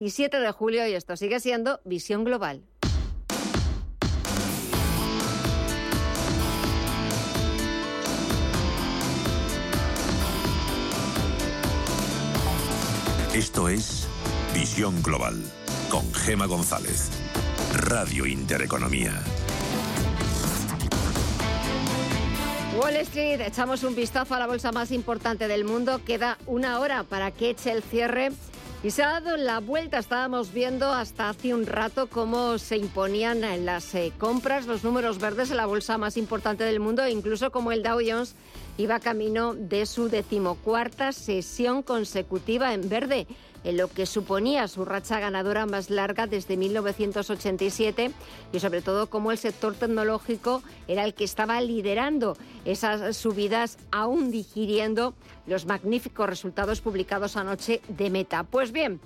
y 0.00 0.10
7 0.10 0.40
de 0.40 0.50
julio 0.50 0.86
y 0.88 0.94
esto 0.94 1.14
sigue 1.14 1.40
siendo 1.40 1.80
Visión 1.84 2.24
Global. 2.24 2.64
Esto 13.34 13.68
es 13.68 14.08
Visión 14.54 15.02
Global 15.02 15.36
con 15.90 16.12
Gema 16.14 16.46
González. 16.46 17.10
Radio 17.74 18.24
Intereconomía. 18.24 19.12
Wall 22.80 22.96
Street, 22.96 23.42
echamos 23.42 23.84
un 23.84 23.94
vistazo 23.94 24.34
a 24.34 24.38
la 24.38 24.46
bolsa 24.46 24.72
más 24.72 24.90
importante 24.92 25.46
del 25.46 25.64
mundo. 25.64 26.00
Queda 26.04 26.38
una 26.46 26.80
hora 26.80 27.04
para 27.04 27.30
que 27.30 27.50
eche 27.50 27.70
el 27.70 27.82
cierre. 27.82 28.32
Y 28.82 28.92
se 28.92 29.02
ha 29.02 29.20
dado 29.20 29.36
la 29.36 29.60
vuelta. 29.60 29.98
Estábamos 29.98 30.54
viendo 30.54 30.90
hasta 30.90 31.28
hace 31.28 31.52
un 31.52 31.66
rato 31.66 32.08
cómo 32.08 32.56
se 32.56 32.78
imponían 32.78 33.44
en 33.44 33.66
las 33.66 33.94
eh, 33.94 34.10
compras 34.16 34.66
los 34.66 34.84
números 34.84 35.18
verdes 35.18 35.50
en 35.50 35.58
la 35.58 35.66
bolsa 35.66 35.98
más 35.98 36.16
importante 36.16 36.64
del 36.64 36.80
mundo, 36.80 37.02
e 37.02 37.10
incluso 37.10 37.50
como 37.50 37.72
el 37.72 37.82
Dow 37.82 37.98
Jones 38.02 38.34
iba 38.78 38.98
camino 38.98 39.54
de 39.54 39.84
su 39.84 40.08
decimocuarta 40.08 41.12
sesión 41.12 41.82
consecutiva 41.82 42.72
en 42.72 42.88
verde 42.88 43.26
en 43.64 43.76
lo 43.76 43.88
que 43.88 44.06
suponía 44.06 44.68
su 44.68 44.84
racha 44.84 45.20
ganadora 45.20 45.66
más 45.66 45.90
larga 45.90 46.26
desde 46.26 46.56
1987 46.56 48.10
y 48.52 48.60
sobre 48.60 48.82
todo 48.82 49.08
como 49.08 49.32
el 49.32 49.38
sector 49.38 49.74
tecnológico 49.74 50.62
era 50.88 51.04
el 51.04 51.14
que 51.14 51.24
estaba 51.24 51.60
liderando 51.60 52.36
esas 52.64 53.16
subidas 53.16 53.78
aún 53.90 54.30
digiriendo 54.30 55.14
los 55.46 55.66
magníficos 55.66 56.28
resultados 56.28 56.80
publicados 56.80 57.36
anoche 57.36 57.80
de 57.88 58.10
Meta. 58.10 58.44
Pues 58.44 58.72
bien, 58.72 59.00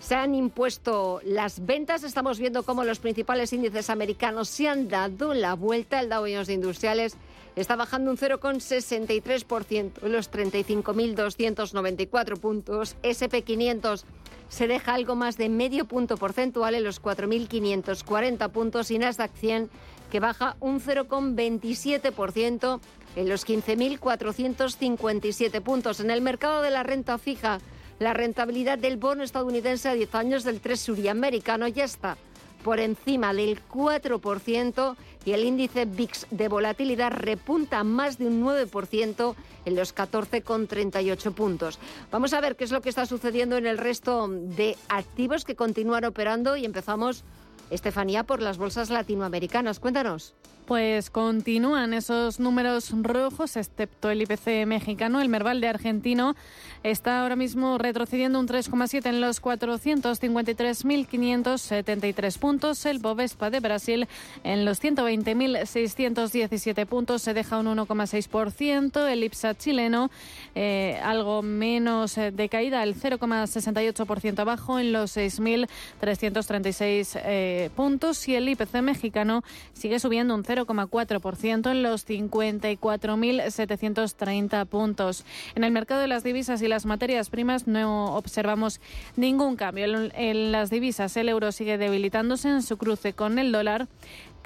se 0.00 0.14
han 0.14 0.34
impuesto 0.34 1.20
las 1.24 1.64
ventas. 1.64 2.04
Estamos 2.04 2.38
viendo 2.38 2.62
cómo 2.62 2.84
los 2.84 2.98
principales 2.98 3.52
índices 3.52 3.90
americanos 3.90 4.48
se 4.48 4.68
han 4.68 4.88
dado 4.88 5.34
la 5.34 5.54
vuelta. 5.54 6.00
El 6.00 6.08
Dow 6.08 6.22
Jones 6.22 6.48
Industriales 6.48 7.16
está 7.60 7.76
bajando 7.76 8.10
un 8.10 8.16
0,63%, 8.16 10.02
los 10.02 10.30
35.294 10.30 12.38
puntos. 12.38 12.96
SP500 13.02 14.04
se 14.48 14.66
deja 14.66 14.94
algo 14.94 15.14
más 15.14 15.36
de 15.36 15.48
medio 15.48 15.84
punto 15.84 16.16
porcentual 16.16 16.74
en 16.74 16.82
los 16.84 17.02
4.540 17.02 18.50
puntos 18.50 18.90
y 18.90 18.98
Nasdaq 18.98 19.32
100 19.34 19.70
que 20.10 20.18
baja 20.20 20.56
un 20.60 20.80
0,27% 20.80 22.80
en 23.16 23.28
los 23.28 23.46
15.457 23.46 25.60
puntos. 25.60 26.00
En 26.00 26.10
el 26.10 26.22
mercado 26.22 26.62
de 26.62 26.70
la 26.70 26.82
renta 26.82 27.18
fija, 27.18 27.58
la 27.98 28.14
rentabilidad 28.14 28.78
del 28.78 28.96
bono 28.96 29.22
estadounidense 29.22 29.86
a 29.88 29.94
10 29.94 30.14
años 30.14 30.44
del 30.44 30.60
Treasury 30.60 31.08
americano 31.08 31.68
ya 31.68 31.84
está 31.84 32.16
por 32.62 32.80
encima 32.80 33.34
del 33.34 33.60
4% 33.68 34.96
y 35.28 35.34
el 35.34 35.44
índice 35.44 35.84
VIX 35.84 36.26
de 36.30 36.48
volatilidad 36.48 37.12
repunta 37.12 37.84
más 37.84 38.16
de 38.16 38.26
un 38.26 38.42
9% 38.42 39.34
en 39.66 39.76
los 39.76 39.94
14,38 39.94 41.34
puntos. 41.34 41.78
Vamos 42.10 42.32
a 42.32 42.40
ver 42.40 42.56
qué 42.56 42.64
es 42.64 42.70
lo 42.70 42.80
que 42.80 42.88
está 42.88 43.04
sucediendo 43.04 43.58
en 43.58 43.66
el 43.66 43.76
resto 43.76 44.26
de 44.26 44.74
activos 44.88 45.44
que 45.44 45.54
continúan 45.54 46.06
operando 46.06 46.56
y 46.56 46.64
empezamos, 46.64 47.24
Estefanía, 47.68 48.24
por 48.24 48.40
las 48.40 48.56
bolsas 48.56 48.88
latinoamericanas. 48.88 49.80
Cuéntanos. 49.80 50.34
Pues 50.68 51.08
continúan 51.08 51.94
esos 51.94 52.38
números 52.40 52.92
rojos, 53.02 53.56
excepto 53.56 54.10
el 54.10 54.20
IPC 54.20 54.66
mexicano. 54.66 55.22
El 55.22 55.30
Merval 55.30 55.62
de 55.62 55.68
argentino 55.68 56.36
está 56.82 57.22
ahora 57.22 57.36
mismo 57.36 57.78
retrocediendo 57.78 58.38
un 58.38 58.46
3,7 58.46 59.06
en 59.06 59.22
los 59.22 59.40
453.573 59.40 62.38
puntos. 62.38 62.84
El 62.84 62.98
Bovespa 62.98 63.48
de 63.48 63.60
Brasil 63.60 64.06
en 64.44 64.66
los 64.66 64.82
120.617 64.82 66.84
puntos 66.84 67.22
se 67.22 67.32
deja 67.32 67.56
un 67.56 67.68
1,6%. 67.68 69.08
El 69.08 69.24
IPSA 69.24 69.54
chileno 69.54 70.10
eh, 70.54 71.00
algo 71.02 71.40
menos 71.40 72.18
eh, 72.18 72.30
de 72.30 72.50
caída, 72.50 72.82
el 72.82 72.94
0,68% 72.94 74.40
abajo 74.40 74.78
en 74.78 74.92
los 74.92 75.16
6.336 75.16 77.18
eh, 77.24 77.70
puntos. 77.74 78.28
Y 78.28 78.34
el 78.34 78.50
IPC 78.50 78.82
mexicano 78.82 79.42
sigue 79.72 79.98
subiendo 79.98 80.34
un 80.34 80.44
0 80.44 80.57
0,4% 80.66 81.70
en 81.70 81.82
los 81.82 82.08
54.730 82.08 84.66
puntos. 84.66 85.24
En 85.54 85.64
el 85.64 85.72
mercado 85.72 86.00
de 86.00 86.08
las 86.08 86.24
divisas 86.24 86.62
y 86.62 86.68
las 86.68 86.86
materias 86.86 87.28
primas 87.30 87.66
no 87.66 88.16
observamos 88.16 88.80
ningún 89.16 89.56
cambio. 89.56 90.10
En 90.14 90.52
las 90.52 90.70
divisas 90.70 91.16
el 91.16 91.28
euro 91.28 91.52
sigue 91.52 91.78
debilitándose 91.78 92.48
en 92.48 92.62
su 92.62 92.76
cruce 92.76 93.12
con 93.12 93.38
el 93.38 93.52
dólar 93.52 93.88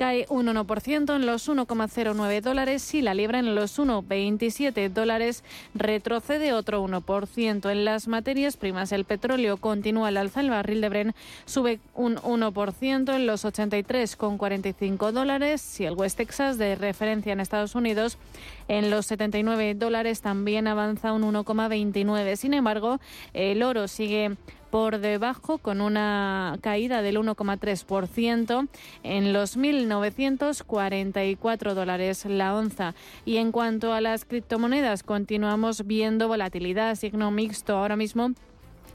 cae 0.02 0.26
un 0.30 0.48
1% 0.48 1.14
en 1.14 1.26
los 1.26 1.48
1,09 1.48 2.40
dólares 2.40 2.92
y 2.92 3.02
la 3.02 3.14
libra 3.14 3.38
en 3.38 3.54
los 3.54 3.78
1,27 3.78 4.88
dólares 4.88 5.44
retrocede 5.74 6.52
otro 6.52 6.84
1%. 6.84 7.70
En 7.70 7.84
las 7.84 8.08
materias 8.08 8.56
primas 8.56 8.90
el 8.90 9.04
petróleo 9.04 9.58
continúa 9.58 10.08
al 10.08 10.16
alza, 10.16 10.40
el 10.40 10.50
barril 10.50 10.80
de 10.80 10.88
Bren 10.88 11.14
sube 11.44 11.78
un 11.94 12.16
1% 12.16 13.14
en 13.14 13.26
los 13.28 13.44
83,45 13.44 15.12
dólares 15.12 15.78
y 15.78 15.84
el 15.84 15.94
West 15.94 16.16
Texas 16.16 16.58
de 16.58 16.74
referencia 16.74 17.32
en 17.32 17.38
Estados 17.38 17.76
Unidos 17.76 18.18
en 18.66 18.90
los 18.90 19.06
79 19.06 19.76
dólares 19.76 20.20
también 20.20 20.66
avanza 20.66 21.12
un 21.12 21.22
1,29. 21.22 22.34
Sin 22.34 22.54
embargo, 22.54 22.98
el 23.34 23.62
oro 23.62 23.86
sigue 23.86 24.36
por 24.72 24.98
debajo 25.00 25.58
con 25.58 25.80
una 25.82 26.58
caída 26.62 27.02
del 27.02 27.18
1,3% 27.18 28.68
en 29.02 29.34
los 29.34 29.58
1.944 29.58 31.74
dólares 31.74 32.24
la 32.24 32.56
onza. 32.56 32.94
Y 33.26 33.36
en 33.36 33.52
cuanto 33.52 33.92
a 33.92 34.00
las 34.00 34.24
criptomonedas, 34.24 35.02
continuamos 35.02 35.86
viendo 35.86 36.26
volatilidad, 36.26 36.94
signo 36.94 37.30
mixto 37.30 37.76
ahora 37.76 37.96
mismo 37.96 38.32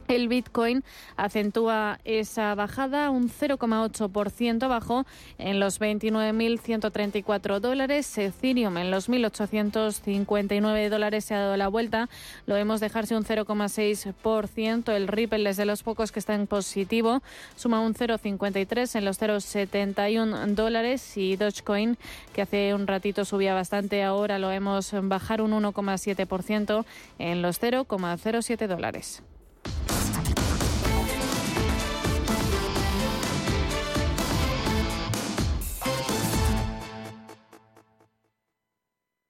el 0.08 0.28
Bitcoin 0.28 0.84
acentúa 1.16 2.00
esa 2.04 2.56
bajada 2.56 3.10
un 3.10 3.30
0,8% 3.30 4.64
abajo 4.64 5.06
en 5.38 5.60
los 5.60 5.80
29.134 5.80 7.60
dólares. 7.60 8.18
Ethereum 8.18 8.78
en 8.78 8.92
los 8.92 9.10
1.859 9.10 10.90
dólares 10.90 11.26
se 11.26 11.36
ha 11.36 11.40
dado 11.40 11.58
la 11.58 11.68
vuelta. 11.68 12.10
Lo 12.46 12.56
vemos 12.56 12.80
dejarse 12.80 13.16
un 13.16 13.24
0,6%. 13.24 14.92
El 14.94 15.08
Ripple 15.08 15.50
es 15.50 15.58
de 15.58 15.66
los 15.66 15.84
pocos 15.84 16.12
que 16.12 16.20
está 16.20 16.36
en 16.36 16.48
positivo. 16.48 17.22
Suma 17.56 17.80
un 17.82 17.94
0,53 17.94 18.96
en 18.96 19.06
los 19.06 19.20
0,71 19.20 20.56
dólares. 20.56 21.18
Y 21.18 21.36
Dogecoin, 21.36 21.98
que 22.34 22.42
hace 22.42 22.74
un 22.74 22.88
ratito 22.88 23.26
subía 23.26 23.54
bastante, 23.54 24.04
ahora 24.04 24.40
lo 24.40 24.50
vemos 24.50 24.92
bajar 25.04 25.42
un 25.42 25.52
1,7% 25.52 26.86
en 27.20 27.42
los 27.42 27.62
0,07 27.62 28.68
dólares. 28.68 29.24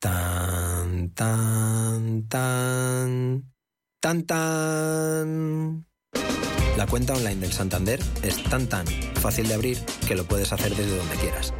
Tan, 0.07 1.09
tan, 1.09 2.23
tan, 3.99 4.23
tan. 4.25 5.85
La 6.77 6.87
cuenta 6.87 7.13
online 7.13 7.41
del 7.41 7.51
Santander 7.51 7.99
es 8.23 8.41
tan, 8.43 8.67
tan 8.67 8.87
fácil 9.15 9.49
de 9.49 9.55
abrir 9.55 9.77
que 10.07 10.15
lo 10.15 10.23
puedes 10.23 10.53
hacer 10.53 10.73
desde 10.75 10.95
donde 10.95 11.15
quieras. 11.15 11.53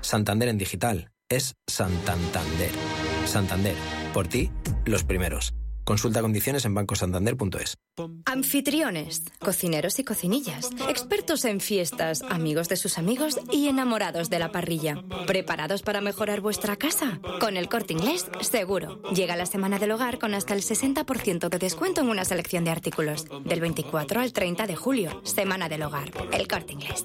Santander 0.00 0.48
en 0.48 0.58
digital 0.58 1.12
es 1.28 1.54
Santander. 1.68 2.72
Santander, 3.24 3.76
por 4.12 4.26
ti, 4.26 4.50
los 4.84 5.04
primeros. 5.04 5.54
Consulta 5.84 6.22
condiciones 6.22 6.64
en 6.64 6.74
bancosantander.es. 6.74 7.76
Anfitriones, 8.24 9.24
cocineros 9.40 9.98
y 9.98 10.04
cocinillas, 10.04 10.70
expertos 10.88 11.44
en 11.44 11.60
fiestas, 11.60 12.22
amigos 12.22 12.68
de 12.68 12.76
sus 12.76 12.98
amigos 12.98 13.38
y 13.50 13.68
enamorados 13.68 14.30
de 14.30 14.38
la 14.38 14.52
parrilla. 14.52 15.02
¿Preparados 15.26 15.82
para 15.82 16.00
mejorar 16.00 16.40
vuestra 16.40 16.76
casa? 16.76 17.20
Con 17.40 17.56
el 17.56 17.68
corte 17.68 17.92
inglés, 17.92 18.26
seguro. 18.40 19.02
Llega 19.12 19.36
la 19.36 19.46
semana 19.46 19.78
del 19.78 19.90
hogar 19.92 20.18
con 20.18 20.34
hasta 20.34 20.54
el 20.54 20.62
60% 20.62 21.48
de 21.48 21.58
descuento 21.58 22.00
en 22.00 22.08
una 22.08 22.24
selección 22.24 22.64
de 22.64 22.70
artículos. 22.70 23.26
Del 23.44 23.60
24 23.60 24.20
al 24.20 24.32
30 24.32 24.66
de 24.66 24.76
julio, 24.76 25.20
Semana 25.24 25.68
del 25.68 25.82
Hogar. 25.82 26.10
El 26.32 26.48
corte 26.48 26.72
inglés. 26.72 27.04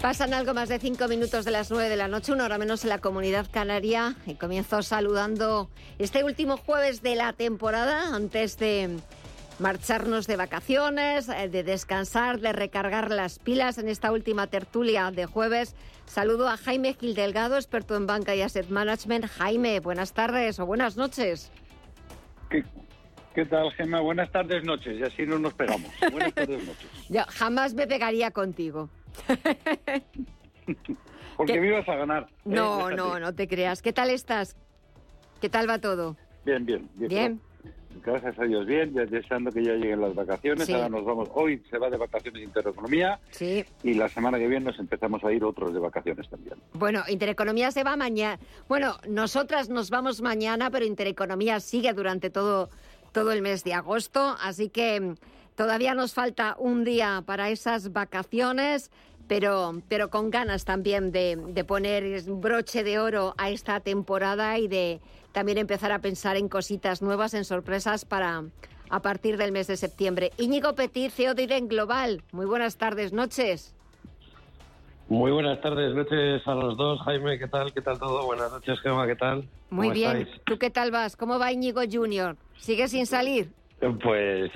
Pasan 0.00 0.32
algo 0.32 0.54
más 0.54 0.70
de 0.70 0.78
cinco 0.78 1.08
minutos 1.08 1.44
de 1.44 1.50
las 1.50 1.70
nueve 1.70 1.90
de 1.90 1.96
la 1.96 2.08
noche, 2.08 2.32
una 2.32 2.46
hora 2.46 2.56
menos 2.56 2.84
en 2.84 2.88
la 2.88 3.00
comunidad 3.00 3.46
canaria. 3.50 4.14
Y 4.26 4.34
comienzo 4.34 4.82
saludando 4.82 5.68
este 5.98 6.24
último 6.24 6.56
jueves 6.56 7.02
de 7.02 7.16
la 7.16 7.34
temporada 7.34 8.14
antes 8.14 8.56
de 8.56 8.96
marcharnos 9.58 10.26
de 10.26 10.36
vacaciones, 10.36 11.28
eh, 11.28 11.50
de 11.50 11.64
descansar, 11.64 12.40
de 12.40 12.54
recargar 12.54 13.10
las 13.10 13.38
pilas 13.38 13.76
en 13.76 13.88
esta 13.88 14.10
última 14.10 14.46
tertulia 14.46 15.10
de 15.10 15.26
jueves. 15.26 15.76
Saludo 16.06 16.48
a 16.48 16.56
Jaime 16.56 16.94
Gil 16.94 17.14
Delgado, 17.14 17.56
experto 17.56 17.94
en 17.94 18.06
banca 18.06 18.34
y 18.34 18.40
asset 18.40 18.70
management. 18.70 19.26
Jaime, 19.26 19.80
buenas 19.80 20.14
tardes 20.14 20.58
o 20.60 20.64
buenas 20.64 20.96
noches. 20.96 21.52
¿Qué, 22.48 23.44
tal, 23.44 23.70
Gemma? 23.72 24.00
Buenas 24.00 24.32
tardes, 24.32 24.64
noches, 24.64 24.98
y 24.98 25.02
así 25.02 25.26
no 25.26 25.38
nos 25.38 25.52
pegamos. 25.52 25.90
Buenas 26.10 26.32
tardes, 26.32 26.66
noches. 26.66 26.86
Yo 27.10 27.20
jamás 27.28 27.74
me 27.74 27.86
pegaría 27.86 28.30
contigo. 28.30 28.88
Porque 31.36 31.60
me 31.60 31.68
ibas 31.68 31.88
a 31.88 31.96
ganar. 31.96 32.24
¿eh? 32.24 32.34
No, 32.44 32.90
no, 32.90 33.18
no 33.18 33.34
te 33.34 33.48
creas. 33.48 33.82
¿Qué 33.82 33.92
tal 33.92 34.10
estás? 34.10 34.56
¿Qué 35.40 35.48
tal 35.48 35.68
va 35.68 35.78
todo? 35.78 36.16
Bien, 36.44 36.64
bien. 36.66 36.88
Bien. 36.96 37.08
bien. 37.08 37.40
Gracias 38.04 38.38
a 38.38 38.44
Dios, 38.44 38.66
bien, 38.66 38.94
ya 38.94 39.04
deseando 39.04 39.50
que 39.50 39.62
ya 39.62 39.74
lleguen 39.74 40.00
las 40.00 40.14
vacaciones. 40.14 40.70
Ahora 40.70 40.88
nos 40.88 41.04
vamos, 41.04 41.28
hoy 41.34 41.62
se 41.68 41.76
va 41.76 41.90
de 41.90 41.98
vacaciones 41.98 42.42
Intereconomía 42.42 43.20
sí. 43.30 43.64
y 43.82 43.94
la 43.94 44.08
semana 44.08 44.38
que 44.38 44.48
viene 44.48 44.66
nos 44.66 44.78
empezamos 44.78 45.22
a 45.24 45.32
ir 45.32 45.44
otros 45.44 45.74
de 45.74 45.80
vacaciones 45.80 46.28
también. 46.30 46.54
Bueno, 46.72 47.02
Intereconomía 47.08 47.70
se 47.72 47.84
va 47.84 47.96
mañana. 47.96 48.38
Bueno, 48.68 48.96
nosotras 49.08 49.68
nos 49.68 49.90
vamos 49.90 50.22
mañana, 50.22 50.70
pero 50.70 50.86
Intereconomía 50.86 51.60
sigue 51.60 51.92
durante 51.92 52.30
todo, 52.30 52.70
todo 53.12 53.32
el 53.32 53.42
mes 53.42 53.64
de 53.64 53.74
agosto, 53.74 54.36
así 54.40 54.70
que 54.70 55.16
todavía 55.60 55.94
nos 55.94 56.14
falta 56.14 56.56
un 56.58 56.84
día 56.84 57.22
para 57.26 57.50
esas 57.50 57.92
vacaciones. 57.92 58.90
Pero, 59.28 59.82
pero 59.88 60.08
con 60.08 60.30
ganas 60.30 60.64
también 60.64 61.12
de, 61.12 61.36
de 61.36 61.64
poner 61.64 62.22
broche 62.22 62.82
de 62.82 62.98
oro 62.98 63.34
a 63.36 63.50
esta 63.50 63.78
temporada 63.80 64.58
y 64.58 64.68
de, 64.68 65.00
también 65.32 65.58
empezar 65.58 65.92
a 65.92 65.98
pensar 65.98 66.38
en 66.38 66.48
cositas 66.48 67.02
nuevas, 67.02 67.34
en 67.34 67.44
sorpresas 67.44 68.06
para 68.06 68.44
a 68.88 69.02
partir 69.02 69.36
del 69.36 69.52
mes 69.52 69.66
de 69.66 69.76
septiembre. 69.76 70.32
Íñigo 70.38 70.74
Petit, 70.74 71.12
CEO 71.12 71.34
de 71.34 71.42
Iren 71.42 71.68
Global. 71.68 72.22
Muy 72.32 72.46
buenas 72.46 72.78
tardes, 72.78 73.12
noches. 73.12 73.76
Muy 75.08 75.30
buenas 75.30 75.60
tardes, 75.60 75.94
noches 75.94 76.40
a 76.46 76.54
los 76.54 76.76
dos. 76.78 77.00
Jaime, 77.02 77.38
¿qué 77.38 77.48
tal? 77.48 77.72
¿Qué 77.74 77.82
tal 77.82 77.98
todo? 77.98 78.24
Buenas 78.24 78.50
noches, 78.50 78.80
Gemma, 78.80 79.06
¿qué 79.06 79.14
tal? 79.14 79.46
Muy 79.68 79.90
bien. 79.90 80.26
¿Tú 80.44 80.58
qué 80.58 80.70
tal 80.70 80.90
vas? 80.90 81.16
¿Cómo 81.16 81.38
va 81.38 81.52
Íñigo 81.52 81.82
Junior? 81.88 82.36
¿Sigue 82.56 82.88
sin 82.88 83.04
salir? 83.06 83.59
Pues 84.02 84.50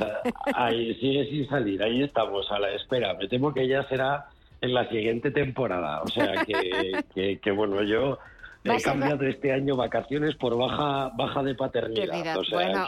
ahí 0.55 0.95
sigue 0.97 1.27
sin 1.27 1.49
salir, 1.49 1.83
ahí 1.83 2.03
estamos 2.03 2.51
a 2.51 2.59
la 2.59 2.71
espera. 2.73 3.15
Me 3.15 3.27
temo 3.27 3.55
que 3.55 3.67
ya 3.67 3.87
será 3.89 4.27
en 4.61 4.75
la 4.75 4.89
siguiente 4.89 5.31
temporada. 5.31 6.03
O 6.03 6.09
sea 6.09 6.45
que, 6.45 7.39
que 7.43 7.51
bueno, 7.51 7.83
yo 7.83 8.19
He 8.65 8.81
cambiado 8.81 9.27
este 9.27 9.53
año 9.53 9.77
vacaciones 9.77 10.35
por 10.37 10.57
baja 10.57 11.11
baja 11.15 11.43
de 11.43 11.55
paternidad. 11.55 12.39
O 12.39 12.45
sea, 12.45 12.87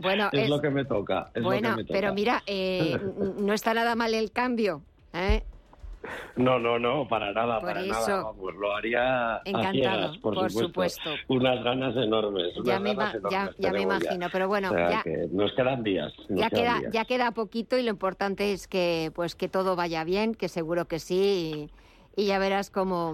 bueno, 0.00 0.30
es, 0.32 0.48
lo 0.48 0.60
que 0.62 0.70
me 0.70 0.86
toca. 0.86 1.30
bueno, 1.42 1.76
pero 1.88 2.14
mira, 2.14 2.42
eh, 2.46 2.98
no 3.38 3.52
está 3.52 3.74
nada 3.74 3.94
mal 3.94 4.14
el 4.14 4.32
cambio. 4.32 4.82
¿eh? 5.12 5.42
No, 6.36 6.58
no, 6.58 6.78
no, 6.78 7.06
para 7.06 7.32
nada, 7.32 7.60
para 7.60 7.82
nada. 7.82 8.22
Vamos, 8.22 8.54
lo 8.54 8.74
haría 8.74 9.40
Encantado, 9.44 10.18
por, 10.20 10.50
supuesto. 10.50 11.10
Unas 11.28 11.62
ganas 11.62 11.94
enormes. 11.96 12.54
ya 12.64 12.80
me, 12.80 12.96
ya, 13.30 13.72
me 13.72 13.82
imagino, 13.82 14.28
pero 14.32 14.48
bueno, 14.48 14.70
ya, 14.74 15.02
nos 15.30 15.52
quedan 15.52 15.82
días. 15.82 16.12
ya, 16.28 16.48
queda, 16.48 16.78
días. 16.78 16.92
ya 16.92 17.04
queda 17.04 17.30
poquito 17.32 17.76
y 17.76 17.82
lo 17.82 17.90
importante 17.90 18.52
es 18.52 18.66
que, 18.66 19.12
pues, 19.14 19.34
que 19.34 19.48
todo 19.48 19.76
vaya 19.76 20.04
bien, 20.04 20.34
que 20.34 20.48
seguro 20.48 20.86
que 20.86 20.98
sí. 20.98 21.68
Y, 22.16 22.22
y 22.22 22.26
ya 22.26 22.38
verás 22.38 22.70
cómo, 22.70 23.12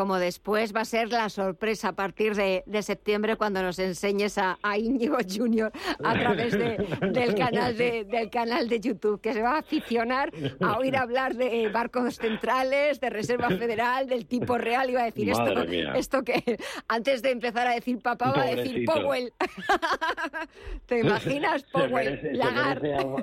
como 0.00 0.18
después 0.18 0.74
va 0.74 0.80
a 0.80 0.84
ser 0.86 1.10
la 1.10 1.28
sorpresa 1.28 1.88
a 1.88 1.92
partir 1.92 2.34
de, 2.34 2.64
septiembre 2.80 3.36
cuando 3.36 3.62
nos 3.62 3.78
enseñes 3.78 4.38
a, 4.38 4.58
a 4.62 4.78
Íñigo 4.78 5.18
Junior 5.30 5.70
a 6.02 6.14
través 6.14 6.58
del, 6.58 7.34
canal 7.34 7.76
de, 7.76 8.04
del 8.04 8.30
canal 8.30 8.66
de 8.66 8.80
YouTube, 8.80 9.20
que 9.20 9.34
se 9.34 9.42
va 9.42 9.56
a 9.56 9.58
aficionar 9.58 10.32
a 10.62 10.78
oír 10.78 10.96
hablar 10.96 11.34
de 11.34 11.68
barcos 11.68 12.16
centrales, 12.16 12.98
de 12.98 13.10
Reserva 13.10 13.48
Federal, 13.48 14.08
del 14.08 14.24
tipo 14.24 14.56
real, 14.56 14.88
y 14.88 14.94
va 14.94 15.02
a 15.02 15.04
decir 15.04 15.28
esto, 15.28 15.64
esto 15.94 16.22
que 16.22 16.58
antes 16.88 17.20
de 17.20 17.32
empezar 17.32 17.66
a 17.66 17.74
decir 17.74 18.00
papá 18.00 18.32
va 18.32 18.44
a 18.44 18.54
decir 18.54 18.86
Powell. 18.86 19.34
¿Te 20.86 21.00
imaginas 21.00 21.62
Powell? 21.64 22.20
Se 22.22 22.32
merece, 22.32 22.94
algo, 22.94 23.22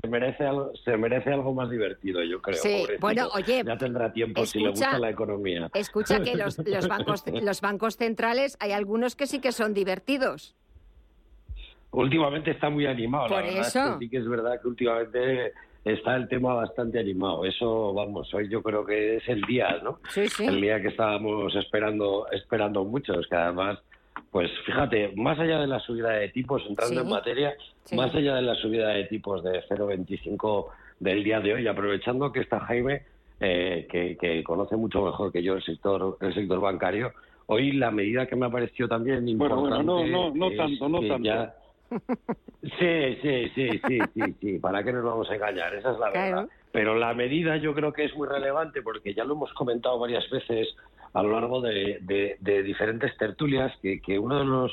se, 0.00 0.08
merece 0.08 0.44
algo, 0.44 0.72
se 0.76 0.96
merece 0.96 1.32
algo 1.32 1.52
más 1.52 1.68
divertido, 1.68 2.22
yo 2.22 2.40
creo. 2.40 2.62
Sí, 2.62 2.86
bueno, 3.00 3.30
oye, 3.34 3.64
ya 3.66 3.76
tendrá 3.76 4.12
tiempo 4.12 4.46
si 4.46 4.60
le 4.60 4.70
gusta 4.70 4.96
la 5.00 5.10
economía. 5.10 5.68
Escucha 5.74 6.03
que 6.08 6.34
los, 6.36 6.58
los, 6.66 6.88
bancos, 6.88 7.24
los 7.26 7.60
bancos 7.60 7.96
centrales 7.96 8.56
hay 8.60 8.72
algunos 8.72 9.16
que 9.16 9.26
sí 9.26 9.40
que 9.40 9.52
son 9.52 9.74
divertidos. 9.74 10.54
Últimamente 11.90 12.50
está 12.50 12.70
muy 12.70 12.86
animado. 12.86 13.28
Por 13.28 13.44
la 13.44 13.60
eso. 13.60 13.98
sí 13.98 14.08
que 14.08 14.18
es 14.18 14.28
verdad 14.28 14.60
que 14.60 14.68
últimamente 14.68 15.52
está 15.84 16.16
el 16.16 16.28
tema 16.28 16.54
bastante 16.54 16.98
animado. 16.98 17.44
Eso, 17.44 17.92
vamos, 17.92 18.32
hoy 18.34 18.48
yo 18.48 18.62
creo 18.62 18.84
que 18.84 19.16
es 19.16 19.28
el 19.28 19.42
día, 19.42 19.78
¿no? 19.82 20.00
Sí, 20.10 20.28
sí. 20.28 20.44
El 20.46 20.60
día 20.60 20.80
que 20.80 20.88
estábamos 20.88 21.54
esperando, 21.54 22.26
esperando 22.32 22.84
muchos, 22.84 23.26
que 23.28 23.36
además, 23.36 23.78
pues 24.30 24.50
fíjate, 24.66 25.12
más 25.16 25.38
allá 25.38 25.60
de 25.60 25.66
la 25.66 25.78
subida 25.80 26.10
de 26.10 26.28
tipos, 26.30 26.62
entrando 26.68 27.02
en 27.02 27.08
materia, 27.08 27.54
más 27.92 28.14
allá 28.14 28.36
de 28.36 28.42
la 28.42 28.54
subida 28.56 28.88
de 28.88 29.04
tipos 29.04 29.44
de 29.44 29.62
0,25 29.68 30.66
del 30.98 31.22
día 31.22 31.40
de 31.40 31.54
hoy, 31.54 31.66
aprovechando 31.66 32.32
que 32.32 32.40
está 32.40 32.60
Jaime, 32.60 33.02
eh, 33.40 33.86
que, 33.90 34.42
conoce 34.44 34.76
mucho 34.76 35.04
mejor 35.04 35.32
que 35.32 35.42
yo 35.42 35.54
el 35.54 35.62
sector, 35.62 36.16
el 36.20 36.34
sector 36.34 36.60
bancario. 36.60 37.12
Hoy 37.46 37.72
la 37.72 37.90
medida 37.90 38.26
que 38.26 38.36
me 38.36 38.46
ha 38.46 38.50
parecido 38.50 38.88
también 38.88 39.28
importante... 39.28 39.68
Bueno, 39.68 39.82
no, 39.82 40.06
no, 40.06 40.34
no 40.34 40.56
tanto, 40.56 40.88
no 40.88 41.00
tanto. 41.06 41.52
Sí, 42.78 43.18
sí, 43.20 43.50
sí, 43.54 43.80
sí, 43.86 43.98
sí, 44.14 44.34
sí, 44.40 44.58
¿para 44.58 44.82
qué 44.82 44.90
nos 44.90 45.04
vamos 45.04 45.30
a 45.30 45.34
engañar? 45.34 45.74
Esa 45.74 45.92
es 45.92 45.98
la 45.98 46.10
verdad. 46.10 46.48
Pero 46.72 46.96
la 46.96 47.12
medida 47.12 47.58
yo 47.58 47.74
creo 47.74 47.92
que 47.92 48.04
es 48.04 48.16
muy 48.16 48.26
relevante 48.26 48.80
porque 48.80 49.12
ya 49.12 49.22
lo 49.22 49.34
hemos 49.34 49.52
comentado 49.52 49.98
varias 49.98 50.28
veces 50.30 50.74
a 51.12 51.22
lo 51.22 51.32
largo 51.32 51.60
de, 51.60 51.98
de 52.40 52.62
diferentes 52.62 53.14
tertulias, 53.18 53.70
que, 53.82 54.00
que 54.00 54.18
uno 54.18 54.38
de 54.38 54.44
los 54.46 54.72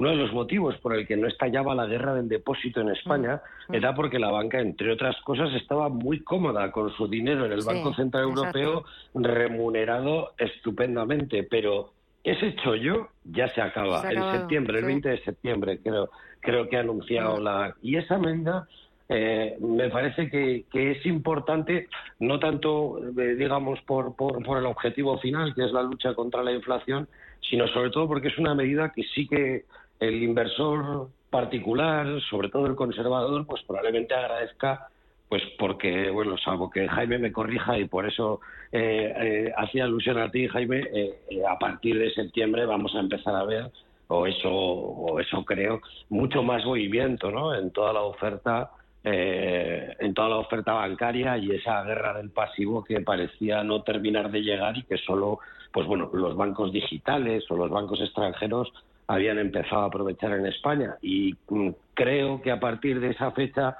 uno 0.00 0.10
de 0.10 0.16
los 0.16 0.32
motivos 0.32 0.76
por 0.78 0.94
el 0.96 1.06
que 1.06 1.16
no 1.16 1.28
estallaba 1.28 1.74
la 1.74 1.84
guerra 1.84 2.14
del 2.14 2.28
depósito 2.28 2.80
en 2.80 2.88
España 2.88 3.42
mm, 3.68 3.72
mm. 3.72 3.74
era 3.74 3.94
porque 3.94 4.18
la 4.18 4.30
banca, 4.30 4.58
entre 4.58 4.90
otras 4.90 5.14
cosas, 5.22 5.52
estaba 5.54 5.90
muy 5.90 6.20
cómoda 6.20 6.72
con 6.72 6.90
su 6.92 7.06
dinero 7.06 7.44
en 7.44 7.52
el 7.52 7.62
Banco 7.62 7.92
Central 7.94 8.24
Europeo, 8.24 8.84
remunerado 9.14 10.32
estupendamente. 10.38 11.42
Pero 11.42 11.92
ese 12.24 12.56
chollo 12.56 13.08
ya 13.24 13.48
se 13.48 13.60
acaba 13.60 14.10
en 14.10 14.22
septiembre, 14.32 14.78
el 14.78 14.86
20 14.86 15.08
de 15.10 15.22
septiembre, 15.22 15.78
creo, 15.82 16.08
creo 16.40 16.68
que 16.68 16.78
ha 16.78 16.80
anunciado 16.80 17.36
mm. 17.36 17.42
la. 17.42 17.74
Y 17.82 17.96
esa 17.96 18.16
medida 18.16 18.66
eh, 19.10 19.58
me 19.60 19.90
parece 19.90 20.30
que, 20.30 20.64
que, 20.72 20.92
es 20.92 21.04
importante, 21.04 21.88
no 22.20 22.38
tanto, 22.38 23.00
eh, 23.18 23.34
digamos, 23.34 23.78
por, 23.82 24.16
por, 24.16 24.42
por 24.42 24.56
el 24.56 24.64
objetivo 24.64 25.18
final, 25.18 25.54
que 25.54 25.66
es 25.66 25.72
la 25.72 25.82
lucha 25.82 26.14
contra 26.14 26.42
la 26.42 26.52
inflación, 26.52 27.06
sino 27.50 27.66
sobre 27.68 27.90
todo 27.90 28.06
porque 28.06 28.28
es 28.28 28.38
una 28.38 28.54
medida 28.54 28.92
que 28.94 29.02
sí 29.14 29.26
que 29.26 29.64
el 30.00 30.22
inversor 30.22 31.08
particular, 31.28 32.20
sobre 32.28 32.48
todo 32.48 32.66
el 32.66 32.74
conservador, 32.74 33.46
pues 33.46 33.62
probablemente 33.62 34.14
agradezca, 34.14 34.88
pues 35.28 35.42
porque, 35.58 36.10
bueno, 36.10 36.36
salvo 36.38 36.70
que 36.70 36.88
Jaime 36.88 37.18
me 37.18 37.32
corrija 37.32 37.78
y 37.78 37.84
por 37.84 38.08
eso 38.08 38.40
eh, 38.72 39.14
eh, 39.16 39.52
hacía 39.56 39.84
alusión 39.84 40.18
a 40.18 40.30
ti, 40.30 40.48
Jaime, 40.48 40.82
eh, 40.92 41.42
a 41.48 41.56
partir 41.58 41.98
de 41.98 42.12
septiembre 42.12 42.66
vamos 42.66 42.94
a 42.96 43.00
empezar 43.00 43.36
a 43.36 43.44
ver, 43.44 43.70
o 44.08 44.26
eso, 44.26 44.50
o 44.50 45.20
eso 45.20 45.44
creo, 45.44 45.80
mucho 46.08 46.42
más 46.42 46.64
movimiento, 46.64 47.30
¿no? 47.30 47.54
En 47.54 47.70
toda 47.70 47.92
la 47.92 48.02
oferta. 48.02 48.70
en 49.02 50.12
toda 50.12 50.28
la 50.28 50.36
oferta 50.36 50.74
bancaria 50.74 51.38
y 51.38 51.52
esa 51.52 51.82
guerra 51.84 52.12
del 52.18 52.28
pasivo 52.28 52.84
que 52.84 53.00
parecía 53.00 53.64
no 53.64 53.82
terminar 53.82 54.30
de 54.30 54.42
llegar 54.42 54.76
y 54.76 54.82
que 54.82 54.98
solo 54.98 55.38
pues 55.72 55.86
bueno 55.86 56.10
los 56.12 56.36
bancos 56.36 56.70
digitales 56.70 57.50
o 57.50 57.56
los 57.56 57.70
bancos 57.70 57.98
extranjeros 58.02 58.70
habían 59.10 59.40
empezado 59.40 59.82
a 59.82 59.86
aprovechar 59.86 60.32
en 60.34 60.46
España 60.46 60.96
y 61.02 61.34
mm, 61.48 61.70
creo 61.94 62.40
que 62.40 62.52
a 62.52 62.60
partir 62.60 63.00
de 63.00 63.10
esa 63.10 63.32
fecha, 63.32 63.76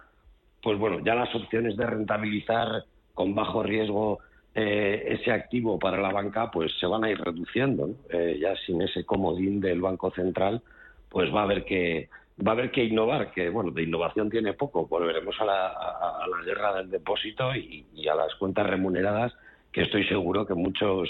pues 0.60 0.76
bueno, 0.76 0.99
ya 1.04 1.14
las 1.14 1.32
opciones 1.37 1.76
de 1.76 1.87
rentabilizar 1.87 2.84
con 3.14 3.32
bajo 3.32 3.62
riesgo 3.62 4.18
eh, 4.56 5.04
ese 5.06 5.30
activo 5.30 5.78
para 5.78 5.99
la 5.99 6.10
banca, 6.10 6.50
pues 6.50 6.72
se 6.80 6.87
van 6.87 7.04
a 7.04 7.10
ir 7.10 7.20
reduciendo. 7.20 7.90
Eh, 8.08 8.38
ya 8.40 8.56
sin 8.66 8.82
ese 8.82 9.04
comodín 9.04 9.60
del 9.60 9.80
Banco 9.80 10.10
Central, 10.10 10.62
pues 11.08 11.32
va 11.32 11.42
a 11.42 11.44
haber 11.44 11.64
que 11.64 12.08
va 12.44 12.50
a 12.52 12.54
haber 12.54 12.72
que 12.72 12.82
innovar, 12.82 13.30
que 13.30 13.50
bueno, 13.50 13.70
de 13.70 13.84
innovación 13.84 14.30
tiene 14.30 14.54
poco. 14.54 14.88
Volveremos 14.88 15.40
a 15.40 15.44
la, 15.44 15.68
a, 15.68 16.26
la 16.26 16.44
guerra 16.44 16.75
del 16.75 16.90
depósito 16.90 17.54
y, 17.54 17.87
y, 17.94 18.08
a 18.08 18.16
las 18.16 18.34
cuentas 18.34 18.66
remuneradas, 18.66 19.32
que 19.70 19.82
estoy 19.82 20.04
seguro 20.08 20.44
que 20.44 20.54
muchos 20.54 21.08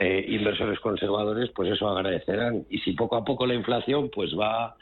eh, 0.00 0.24
inversores 0.28 0.80
conservadores, 0.80 1.50
pues 1.54 1.70
eso 1.70 1.88
agradecerán. 1.88 2.64
Y 2.70 2.78
si 2.78 2.92
poco 2.92 3.16
a 3.16 3.24
poco 3.24 3.46
la 3.46 3.54
inflación 3.54 4.10
pues 4.12 4.30
va, 4.32 4.74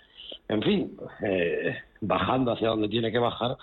en 0.48 0.62
fin, 0.62 0.96
eh, 1.22 1.76
bajando 2.00 2.52
hacia 2.52 2.68
donde 2.68 2.88
tiene 2.88 3.10
que 3.10 3.18
bajar, 3.18 3.56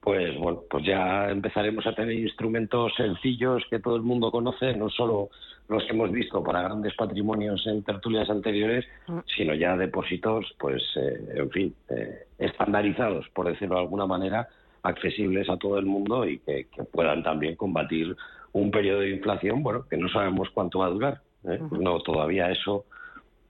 pues 0.00 0.36
bueno, 0.38 0.62
pues 0.68 0.84
ya 0.84 1.30
empezaremos 1.30 1.86
a 1.86 1.94
tener 1.94 2.14
instrumentos 2.14 2.92
sencillos 2.96 3.62
que 3.70 3.78
todo 3.78 3.94
el 3.94 4.02
mundo 4.02 4.32
conoce, 4.32 4.74
no 4.74 4.88
solo 4.88 5.28
los 5.68 5.84
que 5.84 5.92
hemos 5.92 6.10
visto 6.10 6.42
para 6.42 6.62
grandes 6.62 6.94
patrimonios 6.94 7.64
en 7.66 7.82
tertulias 7.82 8.28
anteriores, 8.30 8.86
mm. 9.06 9.18
sino 9.36 9.54
ya 9.54 9.76
depósitos, 9.76 10.54
pues, 10.58 10.82
eh, 10.96 11.34
en 11.36 11.50
fin, 11.50 11.74
eh, 11.90 12.26
estandarizados, 12.38 13.28
por 13.34 13.48
decirlo 13.48 13.76
de 13.76 13.82
alguna 13.82 14.06
manera, 14.06 14.48
accesibles 14.82 15.48
a 15.48 15.56
todo 15.56 15.78
el 15.78 15.86
mundo 15.86 16.26
y 16.26 16.38
que, 16.38 16.66
puedan 16.90 17.22
también 17.22 17.54
combatir 17.54 18.16
un 18.52 18.70
periodo 18.70 19.00
de 19.00 19.10
inflación, 19.10 19.62
bueno, 19.62 19.86
que 19.88 19.96
no 19.96 20.08
sabemos 20.08 20.50
cuánto 20.50 20.80
va 20.80 20.86
a 20.86 20.90
durar. 20.90 21.20
¿eh? 21.44 21.58
No, 21.70 22.00
todavía 22.00 22.50
eso 22.50 22.84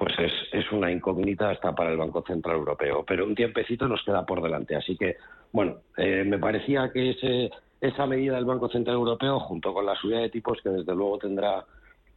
pues 0.02 0.14
es, 0.18 0.32
es 0.52 0.72
una 0.72 0.90
incógnita 0.90 1.50
hasta 1.50 1.72
para 1.76 1.92
el 1.92 1.96
Banco 1.96 2.24
Central 2.26 2.56
Europeo. 2.56 3.04
Pero 3.06 3.24
un 3.24 3.36
tiempecito 3.36 3.86
nos 3.86 4.02
queda 4.04 4.26
por 4.26 4.42
delante. 4.42 4.74
Así 4.74 4.96
que, 4.96 5.16
bueno, 5.52 5.76
eh, 5.96 6.24
me 6.26 6.40
parecía 6.40 6.90
que 6.92 7.10
ese, 7.10 7.50
esa 7.80 8.06
medida 8.06 8.34
del 8.34 8.44
Banco 8.44 8.68
Central 8.68 8.96
Europeo, 8.96 9.38
junto 9.38 9.72
con 9.72 9.86
la 9.86 9.94
subida 9.94 10.18
de 10.18 10.30
tipos, 10.30 10.58
que 10.60 10.70
desde 10.70 10.92
luego 10.92 11.18
tendrá 11.18 11.64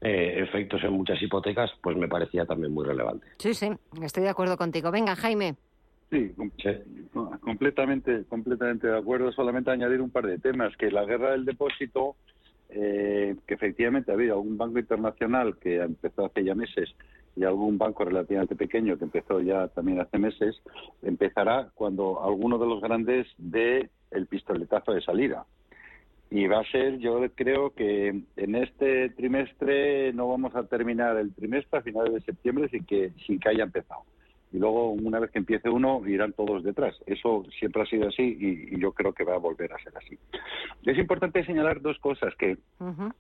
eh, 0.02 0.36
efectos 0.38 0.84
en 0.84 0.94
muchas 0.94 1.22
hipotecas, 1.22 1.72
pues 1.84 1.96
me 1.96 2.08
parecía 2.08 2.46
también 2.46 2.74
muy 2.74 2.86
relevante. 2.86 3.28
Sí, 3.38 3.54
sí, 3.54 3.70
estoy 4.02 4.24
de 4.24 4.30
acuerdo 4.30 4.58
contigo. 4.58 4.90
Venga, 4.90 5.16
Jaime. 5.16 5.56
Sí, 6.10 6.34
completamente, 7.42 8.24
completamente 8.30 8.88
de 8.88 8.98
acuerdo. 8.98 9.32
Solamente 9.32 9.70
añadir 9.70 10.02
un 10.02 10.10
par 10.10 10.26
de 10.26 10.40
temas. 10.40 10.76
Que 10.78 10.90
la 10.90 11.06
guerra 11.06 11.32
del 11.32 11.46
depósito, 11.46 12.16
eh, 12.70 13.36
que 13.48 13.54
efectivamente 13.54 14.12
ha 14.12 14.16
habido 14.16 14.36
algún 14.36 14.58
banco 14.58 14.80
internacional 14.80 15.58
que 15.58 15.78
empezó 15.78 16.26
hace 16.26 16.44
ya 16.44 16.56
meses 16.56 16.96
y 17.36 17.44
algún 17.44 17.78
banco 17.78 18.06
relativamente 18.06 18.56
pequeño 18.56 18.98
que 18.98 19.06
empezó 19.06 19.42
ya 19.42 19.68
también 19.70 20.00
hace 20.00 20.18
meses, 20.18 20.62
empezará 21.02 21.70
cuando 21.76 22.24
alguno 22.24 22.58
de 22.58 22.68
los 22.68 22.82
grandes 22.82 23.28
dé 23.38 23.90
el 24.12 24.28
pistoletazo 24.28 24.94
de 24.94 25.02
salida. 25.02 25.46
Y 26.32 26.48
va 26.48 26.62
a 26.62 26.72
ser, 26.72 26.98
yo 26.98 27.22
creo 27.36 27.72
que 27.72 28.22
en 28.36 28.56
este 28.56 29.10
trimestre 29.12 30.12
no 30.14 30.28
vamos 30.28 30.56
a 30.56 30.64
terminar 30.64 31.18
el 31.18 31.34
trimestre 31.34 31.80
a 31.80 31.84
finales 31.84 32.14
de 32.14 32.22
septiembre 32.22 32.68
sin 32.70 32.86
que, 32.86 33.12
sin 33.26 33.40
que 33.40 33.50
haya 33.50 33.64
empezado 33.64 34.02
y 34.56 34.58
luego 34.58 34.90
una 34.92 35.20
vez 35.20 35.30
que 35.32 35.40
empiece 35.40 35.70
uno 35.70 36.02
irán 36.08 36.32
todos 36.32 36.64
detrás. 36.64 36.96
Eso 37.06 37.44
siempre 37.60 37.82
ha 37.82 37.86
sido 37.86 38.08
así 38.08 38.38
y, 38.40 38.80
yo 38.80 38.94
creo 38.94 39.12
que 39.12 39.26
va 39.26 39.36
a 39.36 39.40
volver 39.40 39.74
a 39.74 39.84
ser 39.84 39.92
así. 39.98 40.18
Es 40.86 40.98
importante 40.98 41.44
señalar 41.44 41.82
dos 41.82 42.00
cosas, 42.00 42.34
que 42.36 42.58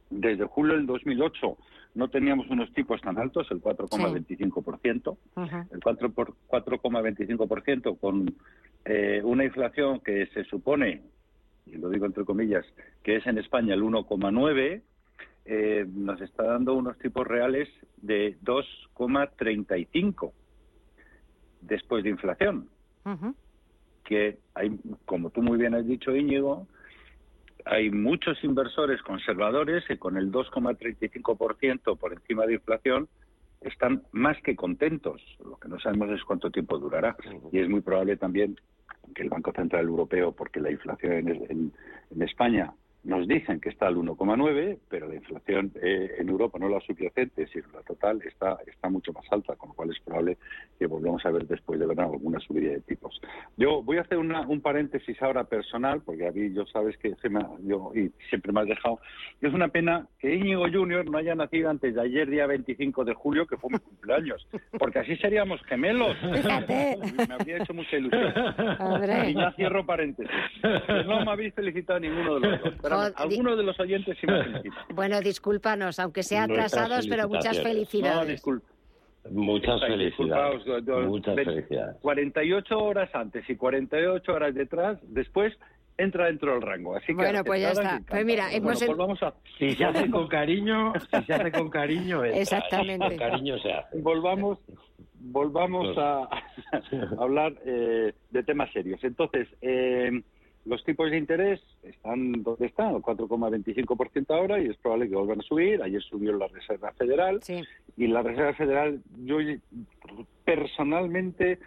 desde 0.09 0.45
julio 0.45 0.75
del 0.75 0.85
2008 0.85 1.57
no 1.95 2.07
teníamos 2.07 2.49
unos 2.49 2.73
tipos 2.73 3.01
tan 3.01 3.17
altos, 3.17 3.51
el 3.51 3.61
4,25%, 3.61 5.17
el 5.71 5.79
4,25% 5.81 7.99
con 7.99 8.33
eh, 8.85 9.19
una 9.21 9.43
inflación 9.43 9.99
que 9.99 10.27
se 10.27 10.45
supone, 10.45 11.01
y 11.65 11.75
lo 11.75 11.89
digo 11.89 12.05
entre 12.05 12.23
comillas, 12.23 12.65
que 13.03 13.17
es 13.17 13.27
en 13.27 13.39
España 13.39 13.73
el 13.73 13.83
1,9%, 13.83 14.83
eh, 15.47 15.85
nos 15.93 16.21
está 16.21 16.43
dando 16.43 16.73
unos 16.75 16.97
tipos 16.97 17.27
reales 17.27 17.67
de 17.97 18.37
2,35 18.41 20.31
después 21.67 22.03
de 22.03 22.09
inflación. 22.09 22.69
Que 24.03 24.37
hay, 24.53 24.79
como 25.05 25.29
tú 25.29 25.41
muy 25.41 25.57
bien 25.57 25.75
has 25.75 25.85
dicho, 25.85 26.15
Íñigo, 26.15 26.67
hay 27.65 27.89
muchos 27.89 28.43
inversores 28.43 29.01
conservadores 29.01 29.83
que 29.85 29.97
con 29.97 30.17
el 30.17 30.31
2,35% 30.31 31.97
por 31.97 32.13
encima 32.13 32.45
de 32.45 32.53
inflación 32.53 33.07
están 33.61 34.03
más 34.11 34.37
que 34.43 34.55
contentos. 34.55 35.21
Lo 35.43 35.57
que 35.57 35.67
no 35.67 35.79
sabemos 35.79 36.09
es 36.11 36.23
cuánto 36.23 36.51
tiempo 36.51 36.77
durará. 36.77 37.15
Y 37.51 37.59
es 37.59 37.69
muy 37.69 37.81
probable 37.81 38.17
también 38.17 38.59
que 39.15 39.23
el 39.23 39.29
Banco 39.29 39.51
Central 39.51 39.85
Europeo, 39.85 40.31
porque 40.31 40.59
la 40.59 40.71
inflación 40.71 41.27
en, 41.29 41.71
en 42.11 42.21
España 42.21 42.73
nos 43.05 43.27
dicen 43.27 43.59
que 43.59 43.69
está 43.69 43.87
al 43.87 43.95
1,9, 43.95 44.79
pero 44.89 45.07
la 45.07 45.15
inflación 45.15 45.71
eh, 45.81 46.15
en 46.17 46.29
Europa, 46.29 46.57
no 46.59 46.67
la 46.67 46.79
subyacente, 46.81 47.47
sino 47.47 47.67
la 47.73 47.81
total, 47.83 48.21
está, 48.23 48.57
está 48.65 48.89
mucho 48.89 49.13
más 49.13 49.25
alta, 49.31 49.55
con 49.55 49.69
lo 49.69 49.75
cual 49.75 49.91
es 49.91 49.99
probable 49.99 50.37
que 50.79 50.87
volvamos 50.87 51.25
a 51.25 51.31
ver 51.31 51.45
después 51.45 51.79
de 51.79 51.85
verano 51.85 52.13
alguna 52.13 52.39
subida 52.39 52.71
de 52.71 52.81
tipos. 52.81 53.21
Yo 53.57 53.83
voy 53.83 53.97
a 53.97 54.01
hacer 54.01 54.17
un 54.17 54.61
paréntesis 54.61 55.21
ahora 55.21 55.43
personal, 55.43 56.01
porque 56.01 56.27
a 56.27 56.31
mí 56.31 56.51
yo 56.53 56.65
sabes 56.65 56.97
que 56.97 57.15
se 57.21 57.29
me, 57.29 57.41
yo 57.63 57.91
y 57.95 58.11
siempre 58.29 58.51
me 58.51 58.61
has 58.61 58.67
dejado. 58.67 58.99
Es 59.41 59.53
una 59.53 59.67
pena 59.67 60.07
que 60.19 60.33
Íñigo 60.35 60.65
Junior 60.71 61.09
no 61.09 61.17
haya 61.17 61.35
nacido 61.35 61.69
antes 61.69 61.93
de 61.93 62.01
ayer, 62.01 62.29
día 62.29 62.47
25 62.47 63.05
de 63.05 63.13
julio, 63.13 63.45
que 63.45 63.57
fue 63.57 63.69
mi 63.69 63.79
cumpleaños, 63.79 64.47
porque 64.79 64.99
así 64.99 65.15
seríamos 65.17 65.61
gemelos. 65.63 66.17
Fíjate. 66.17 66.97
Me 67.27 67.33
habría 67.33 67.57
hecho 67.57 67.73
mucha 67.73 67.97
ilusión. 67.97 68.33
Y 69.27 69.33
ya 69.35 69.51
cierro 69.51 69.85
paréntesis. 69.85 70.31
no 71.05 71.23
me 71.23 71.31
habéis 71.31 71.53
felicitado 71.53 71.99
ninguno 71.99 72.39
de 72.39 72.49
los 72.49 72.61
dos. 72.61 72.73
Algunos 73.15 73.57
de 73.57 73.63
los 73.63 73.79
oyentes 73.79 74.17
sí 74.19 74.27
me 74.27 74.63
Bueno, 74.93 75.21
discúlpanos, 75.21 75.99
aunque 75.99 76.23
sea 76.23 76.43
atrasados, 76.43 77.07
pero 77.07 77.27
muchas 77.27 77.61
felicidades. 77.61 78.43
Muchas 79.31 79.81
felicidades. 79.81 80.65
Muchas 81.07 81.35
felicidades. 81.35 81.97
48 82.01 82.77
horas 82.77 83.09
antes 83.13 83.49
y 83.49 83.55
48 83.55 84.31
horas 84.31 84.53
detrás, 84.53 84.99
después 85.03 85.53
entra 85.97 86.25
dentro 86.25 86.53
del 86.53 86.61
rango. 86.61 86.95
Así 86.95 87.07
que 87.07 87.13
bueno, 87.13 87.43
pues 87.43 87.61
ya 87.61 87.71
está. 87.71 88.01
Pues 88.07 88.25
mira, 88.25 88.51
hemos 88.53 88.83
pues 88.83 88.97
vamos 88.97 89.21
a... 89.23 89.33
si 89.57 89.75
se 89.75 89.85
hace 89.85 90.09
con 90.09 90.27
cariño, 90.27 90.93
si 90.99 91.23
se 91.23 91.33
hace 91.33 91.51
con 91.51 91.69
cariño, 91.69 92.23
exactamente. 92.23 93.07
Con 93.07 93.17
cariño 93.17 93.57
se 93.59 93.71
hace. 93.71 93.97
Volvamos, 93.99 94.59
volvamos 95.19 95.97
a, 95.97 96.27
hablar 97.19 97.53
eh, 97.65 98.13
de 98.29 98.43
temas 98.43 98.71
serios. 98.73 99.03
Entonces, 99.03 99.47
eh, 99.61 100.21
los 100.65 100.83
tipos 100.83 101.11
de 101.11 101.17
interés 101.17 101.61
están 101.83 102.43
donde 102.43 102.65
están, 102.65 102.95
al 102.95 103.01
4,25% 103.01 104.35
ahora, 104.35 104.59
y 104.59 104.67
es 104.67 104.77
probable 104.77 105.09
que 105.09 105.15
vuelvan 105.15 105.39
a 105.39 105.43
subir. 105.43 105.81
Ayer 105.81 106.01
subió 106.01 106.33
la 106.33 106.47
Reserva 106.47 106.91
Federal. 106.93 107.39
Y 107.95 108.07
la 108.07 108.23
Reserva 108.23 108.53
Federal, 108.53 109.01
yo 109.17 109.37
personalmente 110.43 111.59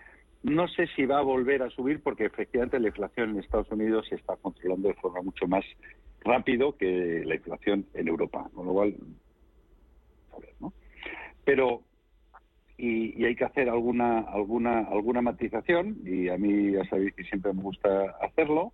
no 0.42 0.68
sé 0.68 0.88
si 0.94 1.06
va 1.06 1.18
a 1.18 1.22
volver 1.22 1.62
a 1.62 1.70
subir, 1.70 2.02
porque 2.02 2.24
efectivamente 2.24 2.80
la 2.80 2.88
inflación 2.88 3.30
en 3.30 3.38
Estados 3.38 3.70
Unidos 3.70 4.06
se 4.08 4.16
está 4.16 4.36
controlando 4.36 4.88
de 4.88 4.94
forma 4.94 5.22
mucho 5.22 5.46
más 5.46 5.64
rápido 6.20 6.76
que 6.76 7.22
la 7.24 7.36
inflación 7.36 7.86
en 7.94 8.08
Europa. 8.08 8.50
Con 8.52 8.66
lo 8.66 8.72
cual, 8.72 8.96
¿no? 10.60 10.72
Pero 11.44 11.82
y, 12.76 13.24
hay 13.24 13.34
que 13.34 13.44
hacer 13.44 13.68
alguna 13.68 14.20
alguna 14.20 14.80
alguna 14.80 15.20
matización 15.20 15.98
y 16.04 16.28
a 16.28 16.38
mí 16.38 16.72
ya 16.72 16.84
sabéis 16.88 17.14
que 17.14 17.24
siempre 17.24 17.52
me 17.52 17.62
gusta 17.62 18.16
hacerlo 18.20 18.72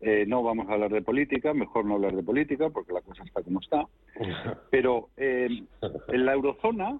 eh, 0.00 0.24
no 0.26 0.42
vamos 0.42 0.68
a 0.68 0.72
hablar 0.72 0.90
de 0.90 1.02
política, 1.02 1.52
mejor 1.52 1.84
no 1.84 1.94
hablar 1.94 2.16
de 2.16 2.22
política 2.22 2.70
porque 2.70 2.92
la 2.92 3.02
cosa 3.02 3.22
está 3.24 3.42
como 3.42 3.60
está. 3.60 3.86
Pero 4.70 5.10
eh, 5.16 5.64
en 6.08 6.26
la 6.26 6.32
eurozona, 6.32 6.98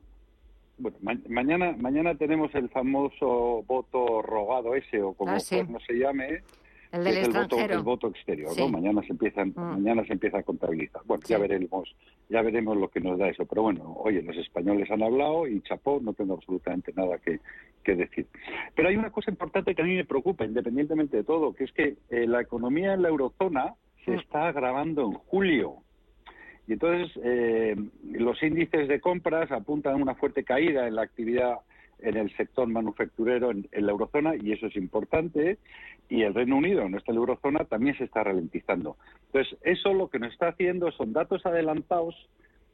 bueno, 0.79 0.99
mañana 1.29 1.75
mañana 1.79 2.15
tenemos 2.15 2.55
el 2.55 2.69
famoso 2.69 3.65
voto 3.67 4.23
rogado 4.23 4.75
ese 4.75 5.03
o 5.03 5.15
como 5.15 5.33
ah, 5.33 5.39
no 5.69 5.81
se 5.81 5.95
llame, 5.95 6.43
el 6.93 7.05
del 7.05 7.19
extranjero. 7.19 7.75
El 7.75 7.83
voto, 7.83 8.09
exterior, 8.09 8.51
¿no? 8.59 8.69
Mañana 8.69 9.03
se 9.03 9.13
empieza, 9.13 9.45
mm. 9.45 9.53
mañana 9.55 10.05
se 10.05 10.13
empieza 10.13 10.39
a 10.39 10.43
contabilizar. 10.43 11.03
Bueno, 11.05 11.23
ya 11.27 11.39
veremos, 11.39 11.95
ya 12.29 12.43
veremos 12.43 12.77
lo 12.77 12.89
que 12.89 13.01
nos 13.01 13.19
da 13.19 13.29
eso. 13.29 13.45
Pero 13.47 13.63
bueno, 13.63 13.95
oye, 13.99 14.23
los 14.23 14.37
españoles 14.37 14.91
han 14.91 15.03
hablado 15.03 15.47
y 15.47 15.61
chapó, 15.63 16.01
no 16.03 16.13
tengo 16.13 16.35
absolutamente 16.35 16.93
nada 16.95 17.19
que, 17.19 17.41
decir. 17.91 18.29
Pero 18.77 18.89
hay 18.89 18.97
una 18.97 19.11
cosa 19.11 19.33
importante 19.33 19.75
que 19.75 19.83
a 19.83 19.85
mí 19.85 19.97
me 19.97 20.05
preocupa, 20.05 20.45
independientemente 20.45 21.17
de 21.17 21.25
todo, 21.25 21.53
que 21.53 21.65
es 21.65 21.73
que 21.73 21.97
eh, 22.11 22.25
la 22.29 22.41
economía 22.41 22.95
en 22.95 23.03
la 23.03 23.09
eurozona 23.09 23.75
se 24.05 24.13
mm. 24.13 24.19
está 24.21 24.49
agravando 24.49 25.07
en 25.07 25.15
julio. 25.15 25.79
Y 26.69 26.75
entonces 26.75 27.11
eh, 27.25 27.75
los 28.13 28.41
índices 28.45 28.87
de 28.87 29.01
compras 29.01 29.51
apuntan 29.51 29.95
a 29.95 29.97
una 29.97 30.15
fuerte 30.15 30.45
caída 30.45 30.87
en 30.87 30.95
la 30.95 31.03
actividad 31.03 31.59
en 32.03 32.17
el 32.17 32.35
sector 32.37 32.69
manufacturero 32.69 33.51
en, 33.51 33.69
la 33.73 33.93
eurozona 33.93 34.35
y 34.37 34.53
eso 34.53 34.67
es 34.67 34.77
importante 34.77 35.59
y 36.09 36.23
el 36.23 36.35
Reino 36.35 36.57
Unido, 36.57 36.89
no 36.89 36.99
está 36.99 37.13
en 37.13 37.17
la 37.17 37.21
eurozona, 37.21 37.65
también 37.65 37.97
se 37.97 38.05
está 38.05 38.25
ralentizando. 38.25 38.97
Entonces, 39.27 39.57
eso 39.63 39.95
lo 39.95 40.09
que 40.09 40.19
nos 40.19 40.33
está 40.33 40.49
haciendo 40.49 40.91
son 40.93 41.13
datos 41.13 41.47
adelantados 41.47 42.15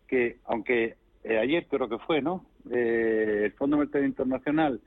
que, 0.08 0.38
aunque 0.44 0.96
eh, 1.24 1.38
ayer 1.38 1.66
creo 1.68 1.88
que 1.88 1.98
fue, 1.98 2.22
¿no? 2.22 2.46
Eh, 2.70 3.42
el 3.44 3.52
Fondo 3.52 3.76
Monetario 3.76 4.06
Internacional 4.06 4.80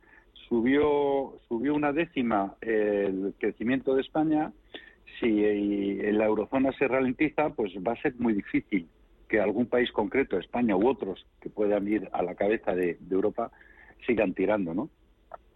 subió, 0.47 1.33
subió 1.47 1.75
una 1.75 1.91
décima 1.91 2.55
el 2.61 3.33
crecimiento 3.37 3.93
de 3.93 4.01
España, 4.01 4.51
si 5.19 5.43
en 5.45 6.17
la 6.17 6.25
eurozona 6.25 6.71
se 6.73 6.87
ralentiza, 6.87 7.49
pues 7.49 7.73
va 7.85 7.91
a 7.91 8.01
ser 8.01 8.15
muy 8.19 8.33
difícil 8.33 8.87
que 9.27 9.39
algún 9.39 9.67
país 9.67 9.91
concreto, 9.91 10.39
España 10.39 10.75
u 10.75 10.87
otros, 10.87 11.25
que 11.41 11.49
puedan 11.49 11.87
ir 11.87 12.09
a 12.13 12.23
la 12.23 12.35
cabeza 12.35 12.73
de 12.73 12.97
Europa, 13.11 13.51
sigan 14.05 14.33
tirando, 14.33 14.73
¿no? 14.73 14.89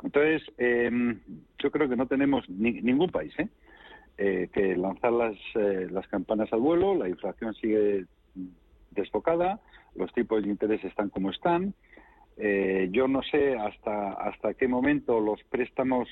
Entonces, 0.04 0.44
em, 0.58 1.20
yo 1.60 1.72
creo 1.72 1.88
que 1.88 1.96
no 1.96 2.08
tenemos 2.08 2.48
ningún 2.50 3.10
país 3.10 3.34
¿eh? 3.40 3.48
¿eh? 4.18 4.50
que 4.54 4.76
lanzar 4.76 5.14
las, 5.14 5.36
eh, 5.56 5.88
las 5.90 6.08
campanas 6.08 6.52
al 6.52 6.60
vuelo, 6.60 6.96
la 6.96 7.08
inflación 7.08 7.54
sigue 7.56 8.06
desfocada, 8.92 9.60
los 9.96 10.14
tipos 10.14 10.44
de 10.44 10.50
interés 10.50 10.84
están 10.84 11.10
como 11.10 11.32
están. 11.32 11.74
Eh, 12.38 12.90
yo 12.92 13.08
no 13.08 13.22
sé 13.24 13.56
hasta, 13.58 14.14
hasta 14.14 14.54
qué 14.56 14.68
momento 14.68 15.20
los 15.20 15.42
préstamos 15.46 16.10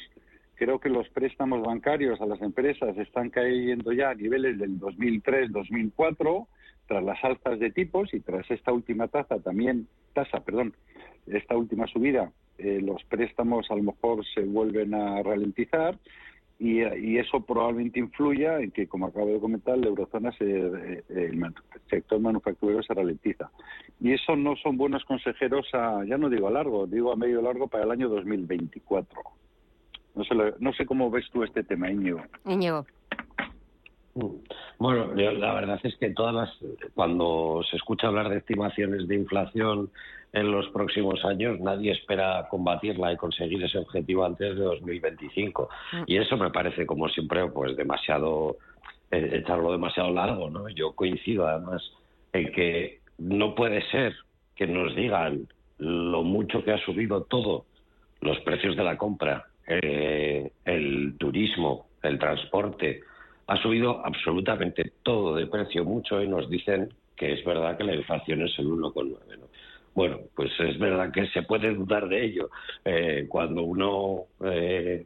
creo 0.56 0.80
que 0.80 0.90
los 0.90 1.10
préstamos 1.10 1.64
bancarios 1.64 2.22
a 2.22 2.28
las 2.28 2.40
empresas 2.40 2.96
están 2.96 3.32
cayendo 3.32 3.94
ya 3.94 4.12
a 4.12 4.14
niveles 4.14 4.60
del 4.60 4.80
2003-2004 4.80 6.46
tras 6.88 7.04
las 7.04 7.24
altas 7.24 7.58
de 7.58 7.72
tipos 7.72 8.14
y 8.14 8.20
tras 8.20 8.50
esta 8.52 8.72
última 8.72 9.08
tasa 9.08 9.40
también 9.40 9.88
tasa, 10.14 10.42
perdón, 10.42 10.76
esta 11.28 11.56
última 11.56 11.88
subida, 11.88 12.32
eh, 12.58 12.80
los 12.82 13.04
préstamos 13.06 13.70
a 13.72 13.76
lo 13.76 13.84
mejor 13.84 14.26
se 14.34 14.42
vuelven 14.42 14.94
a 14.94 15.24
ralentizar 15.24 15.98
y, 16.60 17.18
eso 17.18 17.42
probablemente 17.42 18.00
influya 18.00 18.60
en 18.60 18.70
que, 18.70 18.88
como 18.88 19.08
acabo 19.08 19.26
de 19.26 19.40
comentar, 19.40 19.80
la 19.80 19.88
eurozona, 19.88 20.32
se, 20.34 20.46
eh, 20.46 21.04
el 21.10 21.44
sector 21.90 22.20
manufacturero 22.20 22.84
se 22.84 22.94
ralentiza. 22.94 23.50
Y 24.00 24.14
eso 24.14 24.36
no 24.36 24.56
son 24.58 24.78
buenos 24.78 25.04
consejeros, 25.06 25.66
a, 25.74 26.06
ya 26.06 26.20
no 26.20 26.30
digo 26.30 26.48
a 26.48 26.52
largo, 26.52 26.86
digo 26.86 27.12
a 27.12 27.16
medio 27.16 27.42
largo 27.42 27.68
para 27.68 27.86
el 27.86 27.92
año 27.92 28.10
2024. 28.10 29.20
No 30.14 30.24
sé, 30.24 30.36
no 30.60 30.72
sé 30.74 30.86
cómo 30.86 31.10
ves 31.10 31.26
tú 31.34 31.44
este 31.44 31.64
tema, 31.64 31.90
Íñigo. 31.90 32.22
Íñigo. 32.46 32.86
Mm. 34.14 34.28
Bueno, 34.78 35.14
la 35.16 35.54
verdad 35.56 35.80
es 35.84 35.96
que 35.98 36.12
todas 36.12 36.36
las, 36.36 36.50
cuando 36.94 37.62
se 37.70 37.78
escucha 37.78 38.08
hablar 38.08 38.30
de 38.30 38.38
estimaciones 38.38 39.08
de 39.08 39.16
inflación 39.16 39.90
en 40.34 40.52
los 40.52 40.68
próximos 40.70 41.24
años, 41.26 41.60
nadie 41.60 41.92
espera 41.92 42.48
combatirla 42.50 43.12
y 43.12 43.18
conseguir 43.18 43.64
ese 43.64 43.80
objetivo 43.80 44.24
antes 44.26 44.56
de 44.56 44.64
2025. 44.64 45.70
Mm. 45.92 46.04
Y 46.08 46.18
eso 46.18 46.38
me 46.38 46.52
parece, 46.52 46.86
como 46.86 47.10
siempre, 47.10 47.48
pues 47.48 47.76
demasiado, 47.76 48.58
eh, 49.12 49.30
echarlo 49.34 49.72
demasiado 49.72 50.12
largo, 50.12 50.50
¿no? 50.50 50.70
Yo 50.70 50.94
coincido 50.94 51.48
además 51.48 51.84
en 52.34 52.52
que 52.54 53.00
no 53.18 53.56
puede 53.56 53.82
ser 53.90 54.16
que 54.56 54.68
nos 54.68 54.96
digan 54.96 55.48
lo 55.80 56.24
mucho 56.24 56.64
que 56.64 56.72
ha 56.72 56.86
subido 56.86 57.24
todo, 57.24 57.66
los 58.22 58.40
precios 58.42 58.76
de 58.76 58.84
la 58.84 58.98
compra, 58.98 59.48
eh, 59.68 60.52
el 60.64 61.16
turismo, 61.18 61.88
el 62.04 62.20
transporte, 62.20 63.02
ha 63.48 63.58
subido 63.62 64.06
absolutamente 64.06 64.94
todo 65.04 65.36
de 65.36 65.48
precio 65.48 65.84
mucho 65.84 66.22
y 66.22 66.28
nos 66.28 66.50
dicen 66.50 66.94
que 67.18 67.34
es 67.34 67.44
verdad 67.44 67.78
que 67.78 67.84
la 67.84 67.96
inflación 67.96 68.44
es 68.44 68.58
el 68.60 68.68
1,9. 68.68 69.51
Bueno, 69.94 70.20
pues 70.36 70.52
es 70.60 70.80
verdad 70.80 71.12
que 71.12 71.28
se 71.28 71.44
puede 71.44 71.74
dudar 71.74 72.08
de 72.08 72.24
ello. 72.24 72.50
Eh, 72.86 73.26
cuando 73.28 73.64
uno 73.64 74.24
eh, 74.46 75.06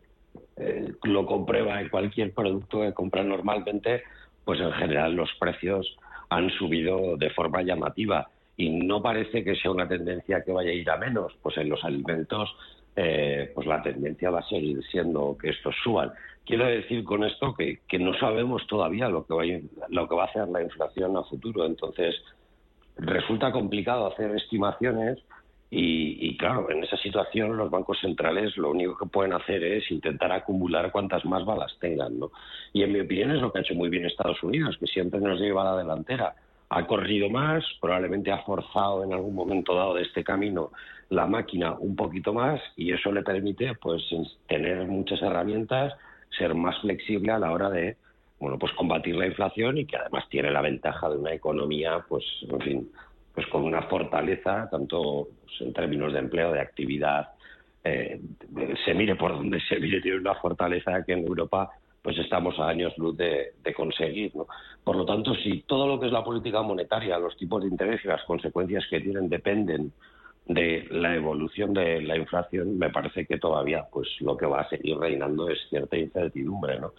eh, 0.58 0.94
lo 1.04 1.26
comprueba 1.26 1.82
en 1.82 1.90
cualquier 1.90 2.34
producto 2.34 2.82
que 2.82 2.94
compra 2.94 3.24
normalmente, 3.24 4.04
pues 4.44 4.60
en 4.60 4.72
general 4.74 5.16
los 5.16 5.30
precios 5.40 5.98
han 6.30 6.50
subido 6.52 7.18
de 7.18 7.30
forma 7.32 7.64
llamativa 7.64 8.30
y 8.58 8.70
no 8.70 9.02
parece 9.02 9.44
que 9.44 9.56
sea 9.56 9.72
una 9.72 9.88
tendencia 9.88 10.44
que 10.44 10.52
vaya 10.52 10.70
a 10.70 10.74
ir 10.74 10.90
a 10.90 10.98
menos. 10.98 11.34
Pues 11.42 11.58
en 11.58 11.70
los 11.70 11.84
alimentos, 11.84 12.56
pues 12.94 13.68
la 13.68 13.82
tendencia 13.82 14.30
va 14.30 14.40
a 14.40 14.48
seguir 14.48 14.82
siendo 14.92 15.36
que 15.38 15.50
estos 15.50 15.76
suban. 15.84 16.12
Quiero 16.46 16.66
decir 16.66 17.04
con 17.04 17.24
esto 17.24 17.56
que, 17.56 17.80
no 18.00 18.14
sabemos 18.20 18.66
todavía 18.68 19.10
lo 19.10 19.26
que, 19.26 19.34
va 19.34 19.44
a, 19.44 19.88
lo 19.90 20.08
que 20.08 20.16
va 20.16 20.24
a 20.24 20.28
hacer 20.28 20.48
la 20.48 20.62
inflación 20.62 21.18
a 21.18 21.24
futuro. 21.24 21.66
Entonces, 21.66 22.16
resulta 22.98 23.52
complicado 23.52 24.08
hacer 24.08 24.36
estimaciones 24.36 25.20
y, 25.78 26.38
claro, 26.38 26.70
en 26.70 26.84
esa 26.84 26.96
situación 26.96 27.58
los 27.58 27.70
bancos 27.70 28.00
centrales 28.00 28.56
lo 28.56 28.72
único 28.72 28.98
que 28.98 29.08
pueden 29.08 29.34
hacer 29.34 29.62
es 29.62 29.92
intentar 29.92 30.32
acumular 30.32 30.90
cuantas 30.92 31.26
más 31.26 31.44
balas 31.44 31.76
tengan. 31.82 32.18
¿no? 32.18 32.32
Y 32.72 32.84
en 32.84 32.94
mi 32.94 33.02
opinión 33.02 33.32
es 33.32 33.42
lo 33.42 33.52
que 33.52 33.60
ha 33.60 33.62
hecho 33.62 33.74
muy 33.74 33.90
bien 33.90 34.06
Estados 34.06 34.42
Unidos, 34.42 34.78
que 34.80 34.88
siempre 34.88 35.20
nos 35.20 35.38
lleva 35.40 35.64
a 35.64 35.76
la 35.76 35.78
delantera. 35.78 36.34
Ha 36.70 36.88
corrido 36.88 37.30
más, 37.30 37.66
probablemente 37.82 38.32
ha 38.32 38.44
forzado 38.44 39.04
en 39.04 39.12
algún 39.12 39.36
momento 39.36 39.76
dado 39.76 39.96
de 39.96 40.04
este 40.04 40.24
camino 40.24 40.72
la 41.10 41.26
máquina 41.26 41.74
un 41.74 41.96
poquito 41.96 42.34
más 42.34 42.62
y 42.78 42.94
eso 42.94 43.12
le 43.12 43.22
permite 43.22 43.76
pues 43.76 44.02
tener 44.48 44.88
muchas 44.88 45.22
herramientas 45.22 45.94
ser 46.38 46.56
más 46.56 46.80
flexible 46.80 47.32
a 47.32 47.40
la 47.40 47.52
hora 47.52 47.70
de 47.70 47.98
bueno 48.40 48.58
pues 48.60 48.74
combatir 48.74 49.16
la 49.16 49.28
inflación 49.28 49.78
y 49.78 49.86
que 49.86 49.98
además 49.98 50.26
tiene 50.30 50.52
la 50.52 50.62
ventaja 50.62 51.10
de 51.10 51.18
una 51.18 51.34
economía 51.34 52.04
pues 52.08 52.24
en 52.50 52.60
fin 52.62 52.92
pues 53.34 53.48
con 53.48 53.64
una 53.64 53.84
fortaleza 53.84 54.70
tanto 54.70 55.28
pues, 55.46 55.62
en 55.62 55.74
términos 55.74 56.14
de 56.14 56.20
empleo 56.20 56.52
de 56.52 56.62
actividad 56.62 57.30
eh, 57.84 58.20
se 58.84 58.94
mire 58.94 59.16
por 59.16 59.34
donde 59.34 59.60
se 59.62 59.80
mire 59.80 60.02
tiene 60.02 60.18
una 60.18 60.36
fortaleza 60.36 61.04
que 61.06 61.14
en 61.14 61.28
Europa 61.28 61.70
pues 62.06 62.20
estamos 62.20 62.60
a 62.60 62.70
años 62.70 62.96
luz 63.00 63.18
de, 63.18 63.54
de 63.64 63.74
conseguir. 63.74 64.36
¿no? 64.36 64.46
Por 64.84 64.96
lo 64.96 65.06
tanto, 65.08 65.34
si 65.34 65.62
todo 65.62 65.88
lo 65.88 66.00
que 66.00 66.06
es 66.06 66.12
la 66.12 66.24
política 66.24 66.62
monetaria, 66.62 67.18
los 67.18 67.36
tipos 67.36 67.64
de 67.64 67.70
interés 67.70 68.00
y 68.06 68.08
las 68.08 68.24
consecuencias 68.26 68.86
que 68.92 69.02
tienen 69.02 69.28
dependen 69.28 69.92
de 70.46 70.86
la 70.92 71.16
evolución 71.16 71.74
de 71.74 72.04
la 72.04 72.16
inflación, 72.16 72.78
me 72.78 72.92
parece 72.92 73.26
que 73.26 73.40
todavía 73.40 73.88
pues 73.92 74.08
lo 74.20 74.38
que 74.38 74.46
va 74.46 74.62
a 74.62 74.70
seguir 74.70 74.98
reinando 74.98 75.50
es 75.50 75.58
cierta 75.68 75.98
incertidumbre, 75.98 76.80
¿no? 76.80 76.94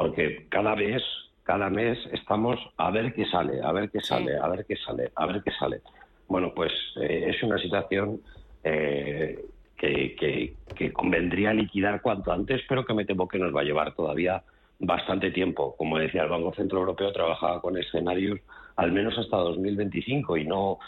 Porque 0.00 0.46
cada 0.48 0.74
vez, 0.74 1.02
cada 1.42 1.68
mes 1.68 1.98
estamos 2.10 2.58
a 2.78 2.90
ver 2.90 3.12
qué 3.12 3.26
sale, 3.26 3.60
a 3.62 3.70
ver 3.70 3.90
qué 3.90 4.00
sale, 4.00 4.38
a 4.38 4.48
ver 4.48 4.64
qué 4.64 4.74
sale, 4.76 5.12
a 5.14 5.26
ver 5.26 5.42
qué 5.42 5.50
sale. 5.50 5.82
Bueno, 6.26 6.54
pues 6.54 6.72
eh, 7.02 7.26
es 7.28 7.42
una 7.42 7.58
situación 7.58 8.18
eh, 8.64 9.44
que, 9.76 10.56
que, 10.74 10.92
convendría 10.94 11.52
liquidar 11.52 12.00
cuanto 12.00 12.32
antes, 12.32 12.62
pero 12.66 12.86
que 12.86 12.94
me 12.94 13.04
temo 13.04 13.28
que 13.28 13.38
nos 13.38 13.54
va 13.54 13.60
a 13.60 13.64
llevar 13.64 13.94
todavía 13.94 14.42
bastante 14.78 15.32
tiempo. 15.32 15.76
Como 15.76 15.98
decía, 15.98 16.22
el 16.22 16.30
Banco 16.30 16.54
Central 16.54 16.80
Europeo 16.80 17.12
trabajaba 17.12 17.60
con 17.60 17.76
escenarios 17.76 18.40
al 18.76 18.92
menos 18.92 19.18
hasta 19.18 19.36
2025 19.36 20.38
y 20.38 20.46
no 20.46 20.78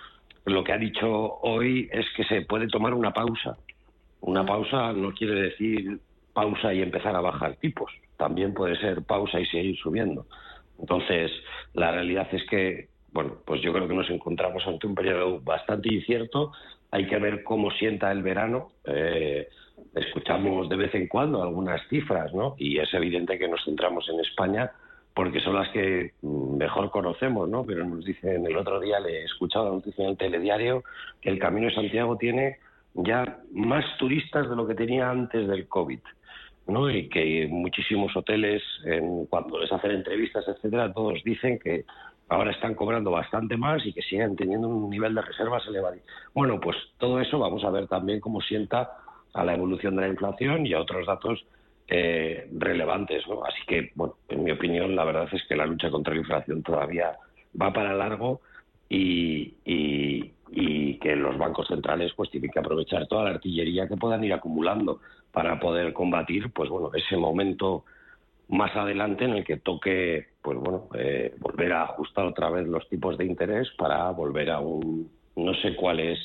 lo 0.46 0.64
que 0.64 0.72
ha 0.72 0.78
dicho 0.78 1.38
hoy 1.42 1.86
es 1.92 2.06
que 2.16 2.24
se 2.24 2.40
puede 2.46 2.66
tomar 2.66 2.94
una 2.94 3.12
pausa. 3.12 3.58
Una 4.22 4.46
pausa 4.46 4.94
no 4.94 5.12
quiere 5.12 5.34
decir 5.34 6.00
pausa 6.32 6.72
y 6.72 6.80
empezar 6.80 7.14
a 7.14 7.20
bajar 7.20 7.56
tipos. 7.56 7.92
También 8.22 8.54
puede 8.54 8.76
ser 8.76 9.02
pausa 9.02 9.40
y 9.40 9.46
seguir 9.46 9.76
subiendo. 9.78 10.26
Entonces, 10.78 11.32
la 11.74 11.90
realidad 11.90 12.28
es 12.30 12.48
que, 12.48 12.86
bueno, 13.10 13.38
pues 13.44 13.60
yo 13.62 13.72
creo 13.72 13.88
que 13.88 13.94
nos 13.94 14.08
encontramos 14.10 14.64
ante 14.64 14.86
un 14.86 14.94
periodo 14.94 15.40
bastante 15.40 15.92
incierto. 15.92 16.52
Hay 16.92 17.08
que 17.08 17.18
ver 17.18 17.42
cómo 17.42 17.72
sienta 17.72 18.12
el 18.12 18.22
verano. 18.22 18.68
Eh, 18.84 19.48
escuchamos 19.96 20.68
de 20.68 20.76
vez 20.76 20.94
en 20.94 21.08
cuando 21.08 21.42
algunas 21.42 21.80
cifras, 21.88 22.32
¿no? 22.32 22.54
Y 22.58 22.78
es 22.78 22.94
evidente 22.94 23.40
que 23.40 23.48
nos 23.48 23.64
centramos 23.64 24.08
en 24.08 24.20
España 24.20 24.70
porque 25.14 25.40
son 25.40 25.56
las 25.56 25.68
que 25.70 26.12
mejor 26.22 26.92
conocemos, 26.92 27.48
¿no? 27.48 27.64
Pero 27.66 27.84
nos 27.84 28.04
dicen, 28.04 28.46
el 28.46 28.56
otro 28.56 28.78
día 28.78 29.00
le 29.00 29.22
he 29.22 29.24
escuchado 29.24 29.64
la 29.64 29.72
noticia 29.72 30.04
en 30.04 30.10
el 30.10 30.16
telediario 30.16 30.84
que 31.20 31.28
el 31.28 31.40
Camino 31.40 31.66
de 31.66 31.74
Santiago 31.74 32.16
tiene 32.18 32.58
ya 32.94 33.40
más 33.50 33.84
turistas 33.98 34.48
de 34.48 34.54
lo 34.54 34.64
que 34.64 34.76
tenía 34.76 35.10
antes 35.10 35.48
del 35.48 35.66
COVID, 35.66 35.98
¿no? 36.66 36.90
Y 36.90 37.08
que 37.08 37.46
muchísimos 37.50 38.16
hoteles, 38.16 38.62
cuando 39.28 39.60
les 39.60 39.72
hacen 39.72 39.92
entrevistas, 39.92 40.46
etcétera, 40.46 40.92
todos 40.92 41.22
dicen 41.24 41.58
que 41.58 41.84
ahora 42.28 42.50
están 42.50 42.74
cobrando 42.74 43.10
bastante 43.10 43.56
más 43.56 43.84
y 43.84 43.92
que 43.92 44.02
siguen 44.02 44.36
teniendo 44.36 44.68
un 44.68 44.88
nivel 44.88 45.14
de 45.14 45.22
reservas 45.22 45.66
elevado. 45.66 45.96
Bueno, 46.34 46.60
pues 46.60 46.76
todo 46.98 47.20
eso 47.20 47.38
vamos 47.38 47.62
a 47.64 47.70
ver 47.70 47.88
también 47.88 48.20
cómo 48.20 48.40
sienta 48.40 48.90
a 49.34 49.44
la 49.44 49.54
evolución 49.54 49.96
de 49.96 50.02
la 50.02 50.08
inflación 50.08 50.66
y 50.66 50.72
a 50.72 50.80
otros 50.80 51.06
datos 51.06 51.44
eh, 51.88 52.48
relevantes. 52.52 53.26
¿no? 53.28 53.44
Así 53.44 53.60
que, 53.66 53.92
bueno, 53.94 54.16
en 54.28 54.44
mi 54.44 54.50
opinión, 54.50 54.96
la 54.96 55.04
verdad 55.04 55.28
es 55.30 55.42
que 55.46 55.56
la 55.56 55.66
lucha 55.66 55.90
contra 55.90 56.14
la 56.14 56.20
inflación 56.20 56.62
todavía 56.62 57.16
va 57.60 57.72
para 57.72 57.94
largo 57.94 58.40
y, 58.88 60.32
que 60.52 61.16
los 61.16 61.36
bancos 61.38 61.66
centrales 61.66 62.12
pues 62.14 62.30
tienen 62.30 62.50
que 62.50 62.58
aprovechar 62.58 63.06
toda 63.06 63.24
la 63.24 63.30
artillería 63.30 63.88
que 63.88 63.96
puedan 63.96 64.22
ir 64.22 64.32
acumulando 64.32 65.00
para 65.32 65.58
poder 65.58 65.92
combatir, 65.92 66.52
pues 66.52 66.68
bueno, 66.68 66.90
ese 66.94 67.16
momento 67.16 67.84
más 68.48 68.74
adelante 68.76 69.24
en 69.24 69.32
el 69.32 69.44
que 69.44 69.56
toque, 69.56 70.28
pues 70.42 70.58
bueno, 70.58 70.88
eh, 70.94 71.34
volver 71.38 71.72
a 71.72 71.84
ajustar 71.84 72.26
otra 72.26 72.50
vez 72.50 72.68
los 72.68 72.86
tipos 72.88 73.16
de 73.16 73.24
interés 73.24 73.68
para 73.78 74.10
volver 74.10 74.50
a 74.50 74.60
un, 74.60 75.10
no 75.36 75.54
sé 75.54 75.74
cuál 75.74 76.00
es 76.00 76.18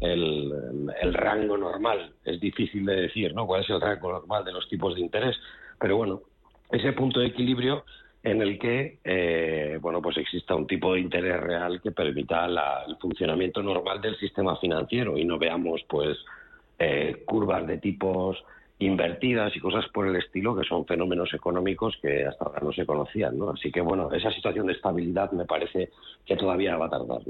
el, 0.00 0.52
rango 1.12 1.56
normal. 1.56 2.12
Es 2.24 2.40
difícil 2.40 2.84
de 2.84 3.02
decir, 3.02 3.34
¿no? 3.34 3.46
¿Cuál 3.46 3.62
es 3.62 3.70
el 3.70 3.80
rango 3.80 4.12
normal 4.12 4.44
de 4.44 4.52
los 4.52 4.68
tipos 4.68 4.94
de 4.94 5.00
interés? 5.00 5.36
Pero 5.80 5.96
bueno, 5.96 6.22
ese 6.70 6.92
punto 6.92 7.20
de 7.20 7.26
equilibrio 7.26 7.84
en 8.30 8.42
el 8.42 8.58
que 8.58 8.98
eh, 9.04 9.78
bueno 9.80 10.00
pues 10.02 10.16
exista 10.18 10.54
un 10.54 10.66
tipo 10.66 10.94
de 10.94 11.00
interés 11.00 11.40
real 11.40 11.80
que 11.80 11.92
permita 11.92 12.46
el 12.46 12.96
funcionamiento 12.96 13.62
normal 13.62 14.00
del 14.00 14.16
sistema 14.18 14.56
financiero 14.56 15.16
y 15.16 15.24
no 15.24 15.38
veamos 15.38 15.82
pues 15.88 16.18
eh, 16.78 17.22
curvas 17.26 17.66
de 17.66 17.78
tipos 17.78 18.42
invertidas 18.80 19.54
y 19.56 19.60
cosas 19.60 19.84
por 19.92 20.06
el 20.06 20.16
estilo, 20.16 20.54
que 20.54 20.64
son 20.64 20.86
fenómenos 20.86 21.34
económicos 21.34 21.98
que 22.00 22.24
hasta 22.24 22.44
ahora 22.44 22.60
no 22.62 22.72
se 22.72 22.86
conocían, 22.86 23.36
¿no? 23.36 23.50
Así 23.50 23.72
que, 23.72 23.80
bueno, 23.80 24.12
esa 24.12 24.30
situación 24.30 24.66
de 24.66 24.74
estabilidad 24.74 25.32
me 25.32 25.44
parece 25.44 25.90
que 26.24 26.36
todavía 26.36 26.76
va 26.76 26.86
a 26.86 26.90
tardar, 26.90 27.22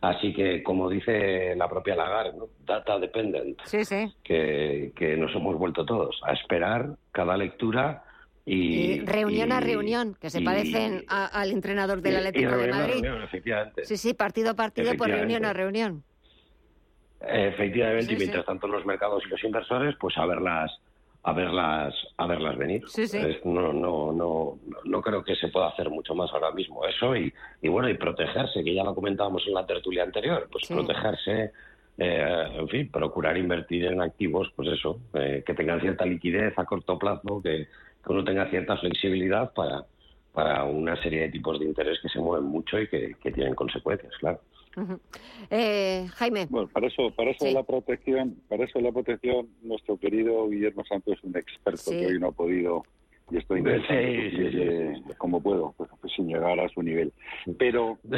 Así 0.00 0.32
que, 0.34 0.62
como 0.62 0.88
dice 0.88 1.54
la 1.54 1.68
propia 1.68 1.94
Lagarde, 1.94 2.38
data 2.66 2.98
dependent, 2.98 3.60
sí, 3.64 3.84
sí. 3.84 4.12
Que, 4.24 4.92
que 4.96 5.16
nos 5.16 5.34
hemos 5.34 5.56
vuelto 5.56 5.84
todos 5.84 6.20
a 6.24 6.32
esperar 6.32 6.96
cada 7.12 7.36
lectura 7.36 8.02
y, 8.48 9.00
reunión 9.00 9.50
a 9.50 9.58
reunión, 9.58 10.16
que 10.20 10.30
se 10.30 10.40
parecen 10.40 11.04
al 11.08 11.50
entrenador 11.50 12.00
del 12.00 12.16
Atlético 12.16 12.56
de 12.56 12.70
Madrid. 12.70 13.04
Sí, 13.82 13.96
sí, 13.96 14.14
partido 14.14 14.50
a 14.50 14.54
partido, 14.54 14.96
por 14.96 15.08
reunión 15.08 15.44
a 15.44 15.52
reunión. 15.52 16.04
Efectivamente, 17.20 18.12
y 18.12 18.16
mientras 18.16 18.46
tanto 18.46 18.68
los 18.68 18.86
mercados 18.86 19.24
y 19.26 19.30
los 19.30 19.42
inversores, 19.42 19.96
pues 19.98 20.16
a 20.16 20.26
ver 20.26 20.40
las 20.40 20.70
a 21.24 21.32
verlas 21.32 21.92
a 22.18 22.26
verlas 22.28 22.56
venir. 22.56 22.84
no, 23.44 23.72
no, 23.72 24.12
no, 24.12 24.58
no 24.84 25.02
creo 25.02 25.24
que 25.24 25.34
se 25.34 25.48
pueda 25.48 25.68
hacer 25.68 25.90
mucho 25.90 26.14
más 26.14 26.30
ahora 26.32 26.52
mismo 26.52 26.86
eso 26.86 27.16
y, 27.16 27.32
y 27.62 27.68
bueno 27.68 27.88
y 27.88 27.94
protegerse, 27.94 28.62
que 28.62 28.74
ya 28.74 28.84
lo 28.84 28.94
comentábamos 28.94 29.42
en 29.48 29.54
la 29.54 29.66
tertulia 29.66 30.04
anterior, 30.04 30.48
pues 30.52 30.68
protegerse, 30.68 31.50
eh, 31.98 32.44
en 32.54 32.68
fin, 32.68 32.90
procurar 32.92 33.36
invertir 33.36 33.86
en 33.86 34.02
activos, 34.02 34.52
pues 34.54 34.68
eso, 34.68 35.00
eh, 35.14 35.42
que 35.44 35.54
tengan 35.54 35.80
cierta 35.80 36.06
liquidez 36.06 36.56
a 36.56 36.64
corto 36.64 36.96
plazo, 36.96 37.42
que, 37.42 37.66
uno 38.06 38.24
tenga 38.24 38.48
cierta 38.50 38.76
flexibilidad 38.76 39.52
para 39.52 39.84
para 40.36 40.64
una 40.64 40.94
serie 41.02 41.22
de 41.22 41.28
tipos 41.30 41.58
de 41.58 41.64
interés 41.64 41.98
que 42.02 42.10
se 42.10 42.18
mueven 42.18 42.46
mucho 42.46 42.78
y 42.78 42.86
que, 42.88 43.14
que 43.22 43.32
tienen 43.32 43.54
consecuencias, 43.54 44.12
claro. 44.20 44.38
Eh, 45.48 46.06
Jaime. 46.12 46.46
Bueno, 46.50 46.68
para 46.68 46.88
eso, 46.88 47.10
para 47.16 47.30
eso 47.30 47.46
la 47.46 47.62
protección, 47.62 48.36
para 48.46 48.64
eso 48.64 48.78
la 48.82 48.92
protección, 48.92 49.48
nuestro 49.62 49.96
querido 49.96 50.46
Guillermo 50.46 50.84
Santos 50.84 51.16
es 51.16 51.24
un 51.24 51.38
experto 51.38 51.90
que 51.90 52.06
hoy 52.08 52.18
no 52.18 52.28
ha 52.28 52.32
podido 52.32 52.82
y 53.30 53.38
estoy 53.38 53.60
intentando 53.60 55.16
como 55.16 55.40
puedo, 55.40 55.74
pues, 55.78 55.88
pues, 56.00 56.12
sin 56.14 56.28
llegar 56.28 56.60
a 56.60 56.68
su 56.68 56.82
nivel. 56.82 57.14
Pero 57.58 57.98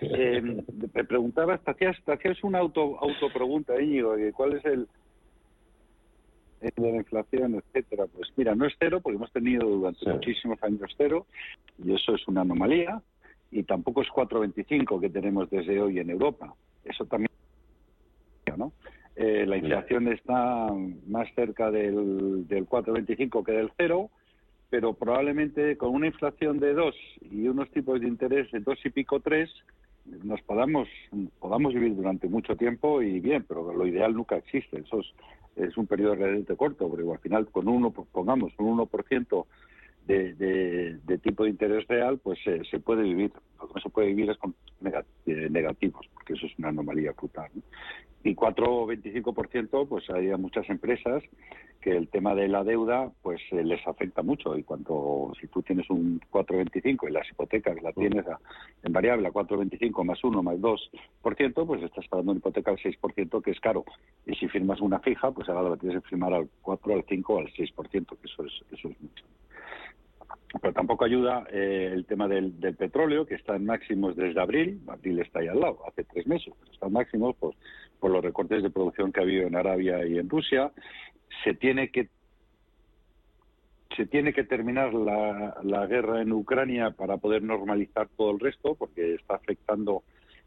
eh, 0.00 0.42
me 0.42 1.04
preguntabas, 1.04 1.62
te 1.62 1.70
hacías, 1.70 1.96
te 2.04 2.12
hacías 2.12 2.42
una 2.42 2.58
auto 2.58 2.98
autopregunta, 3.00 3.80
Íñigo, 3.80 4.16
de 4.16 4.32
cuál 4.32 4.54
es 4.54 4.64
el 4.64 4.88
de 6.60 6.92
la 6.92 6.96
inflación, 6.98 7.54
etcétera. 7.54 8.06
Pues 8.06 8.32
mira, 8.36 8.54
no 8.54 8.66
es 8.66 8.74
cero, 8.78 9.00
porque 9.02 9.16
hemos 9.16 9.32
tenido 9.32 9.68
durante 9.68 10.10
muchísimos 10.10 10.62
años 10.62 10.90
cero, 10.96 11.26
y 11.82 11.94
eso 11.94 12.14
es 12.14 12.26
una 12.28 12.42
anomalía 12.42 13.02
y 13.50 13.62
tampoco 13.62 14.02
es 14.02 14.08
4,25 14.08 15.00
que 15.00 15.10
tenemos 15.10 15.48
desde 15.48 15.80
hoy 15.80 15.98
en 15.98 16.10
Europa. 16.10 16.54
Eso 16.84 17.04
también, 17.06 17.30
¿no? 18.56 18.72
Eh, 19.16 19.46
la 19.46 19.56
inflación 19.56 20.08
está 20.08 20.68
más 21.06 21.28
cerca 21.34 21.70
del, 21.70 22.48
del 22.48 22.66
4,25 22.66 23.44
que 23.44 23.52
del 23.52 23.70
cero, 23.76 24.10
pero 24.70 24.94
probablemente 24.94 25.76
con 25.76 25.90
una 25.90 26.08
inflación 26.08 26.58
de 26.58 26.74
2 26.74 26.94
y 27.30 27.46
unos 27.46 27.70
tipos 27.70 28.00
de 28.00 28.08
interés 28.08 28.50
de 28.50 28.58
2 28.58 28.78
y 28.84 28.90
pico 28.90 29.20
3, 29.20 29.48
nos 30.24 30.42
podamos, 30.42 30.88
podamos 31.38 31.72
vivir 31.74 31.94
durante 31.94 32.28
mucho 32.28 32.56
tiempo 32.56 33.00
y 33.00 33.20
bien, 33.20 33.44
pero 33.46 33.72
lo 33.72 33.86
ideal 33.86 34.14
nunca 34.14 34.36
existe. 34.36 34.80
Eso 34.80 35.00
es, 35.00 35.06
es 35.56 35.76
un 35.76 35.86
periodo 35.86 36.14
realmente 36.16 36.56
corto, 36.56 36.88
porque 36.88 37.10
al 37.10 37.18
final 37.18 37.46
con 37.50 37.68
uno, 37.68 37.90
pongamos 37.90 38.52
un 38.58 38.78
1% 38.78 39.46
de, 40.06 40.98
de, 41.02 41.18
tipo 41.18 41.44
de 41.44 41.50
interés 41.50 41.86
real, 41.88 42.18
pues 42.18 42.38
se 42.42 42.78
puede 42.80 43.02
vivir. 43.02 43.32
Lo 43.60 43.68
que 43.68 43.74
no 43.74 43.80
se 43.80 43.90
puede 43.90 44.08
vivir 44.08 44.30
es 44.30 44.38
con 44.38 44.54
eh, 45.26 45.48
negativos, 45.50 46.06
porque 46.12 46.34
eso 46.34 46.46
es 46.46 46.58
una 46.58 46.68
anomalía 46.68 47.12
brutal. 47.12 47.50
Y 48.22 48.34
4 48.34 48.66
o 48.66 48.86
25%, 48.86 49.88
pues 49.88 50.08
hay 50.10 50.28
muchas 50.36 50.68
empresas 50.70 51.22
que 51.80 51.90
el 51.94 52.08
tema 52.08 52.34
de 52.34 52.48
la 52.48 52.64
deuda 52.64 53.12
pues 53.20 53.42
eh, 53.50 53.62
les 53.62 53.86
afecta 53.86 54.22
mucho 54.22 54.56
y 54.56 54.62
cuando 54.62 55.32
si 55.38 55.46
tú 55.48 55.62
tienes 55.62 55.90
un 55.90 56.18
4,25 56.32 57.06
y 57.06 57.12
las 57.12 57.28
hipotecas 57.30 57.82
la 57.82 57.92
tienes 57.92 58.24
en 58.82 58.92
variable 58.92 59.28
a 59.28 59.30
4,25 59.30 60.02
más 60.02 60.24
1 60.24 60.42
más 60.42 60.56
2%, 60.56 61.66
pues 61.66 61.82
estás 61.82 62.08
pagando 62.08 62.32
una 62.32 62.38
hipoteca 62.38 62.70
al 62.70 62.78
6% 62.78 63.42
que 63.42 63.50
es 63.50 63.60
caro. 63.60 63.84
Y 64.24 64.34
si 64.36 64.48
firmas 64.48 64.80
una 64.80 65.00
fija, 65.00 65.30
pues 65.30 65.46
ahora 65.50 65.68
la 65.68 65.76
tienes 65.76 66.02
que 66.02 66.08
firmar 66.08 66.32
al 66.32 66.48
4, 66.62 66.94
al 66.94 67.04
5 67.06 67.38
al 67.38 67.52
6%, 67.52 67.90
que 67.90 68.26
eso 68.26 68.44
es, 68.46 68.52
eso 68.72 68.88
es 68.88 69.02
mucho. 69.02 69.24
Pero 70.60 70.72
tampoco 70.72 71.04
ayuda 71.04 71.44
eh, 71.50 71.90
el 71.92 72.06
tema 72.06 72.28
del, 72.28 72.52
petróleo, 72.78 73.26
que 73.26 73.34
está 73.34 73.56
en 73.56 73.66
máximos 73.66 74.14
desde 74.14 74.40
abril. 74.40 74.80
Abril 74.86 75.18
está 75.18 75.40
ahí 75.40 75.48
al 75.48 75.60
lado, 75.60 75.80
hace 75.86 76.04
tres 76.04 76.26
meses, 76.26 76.54
pero 76.60 76.72
está 76.72 76.86
en 76.86 76.92
máximos 76.92 77.34
pues, 77.40 77.56
por 77.98 78.10
los 78.10 78.22
recortes 78.22 78.62
de 78.62 78.70
producción 78.70 79.12
que 79.12 79.20
ha 79.20 79.24
habido 79.24 79.46
en 79.46 79.56
Arabia 79.56 80.06
y 80.06 80.18
en 80.18 80.28
Rusia. 80.28 80.70
Se 81.42 81.54
tiene 81.54 81.90
que 81.90 82.08
se 83.96 84.06
tiene 84.06 84.32
que 84.32 84.42
terminar 84.42 84.92
la, 84.92 85.56
la 85.62 85.86
guerra 85.86 86.20
en 86.20 86.32
Ucrania 86.32 86.90
para 86.90 87.16
poder 87.16 87.42
normalizar 87.44 88.08
todo 88.16 88.32
el 88.32 88.40
resto, 88.40 88.74
porque 88.74 89.14
está 89.14 89.36
afectando 89.36 90.02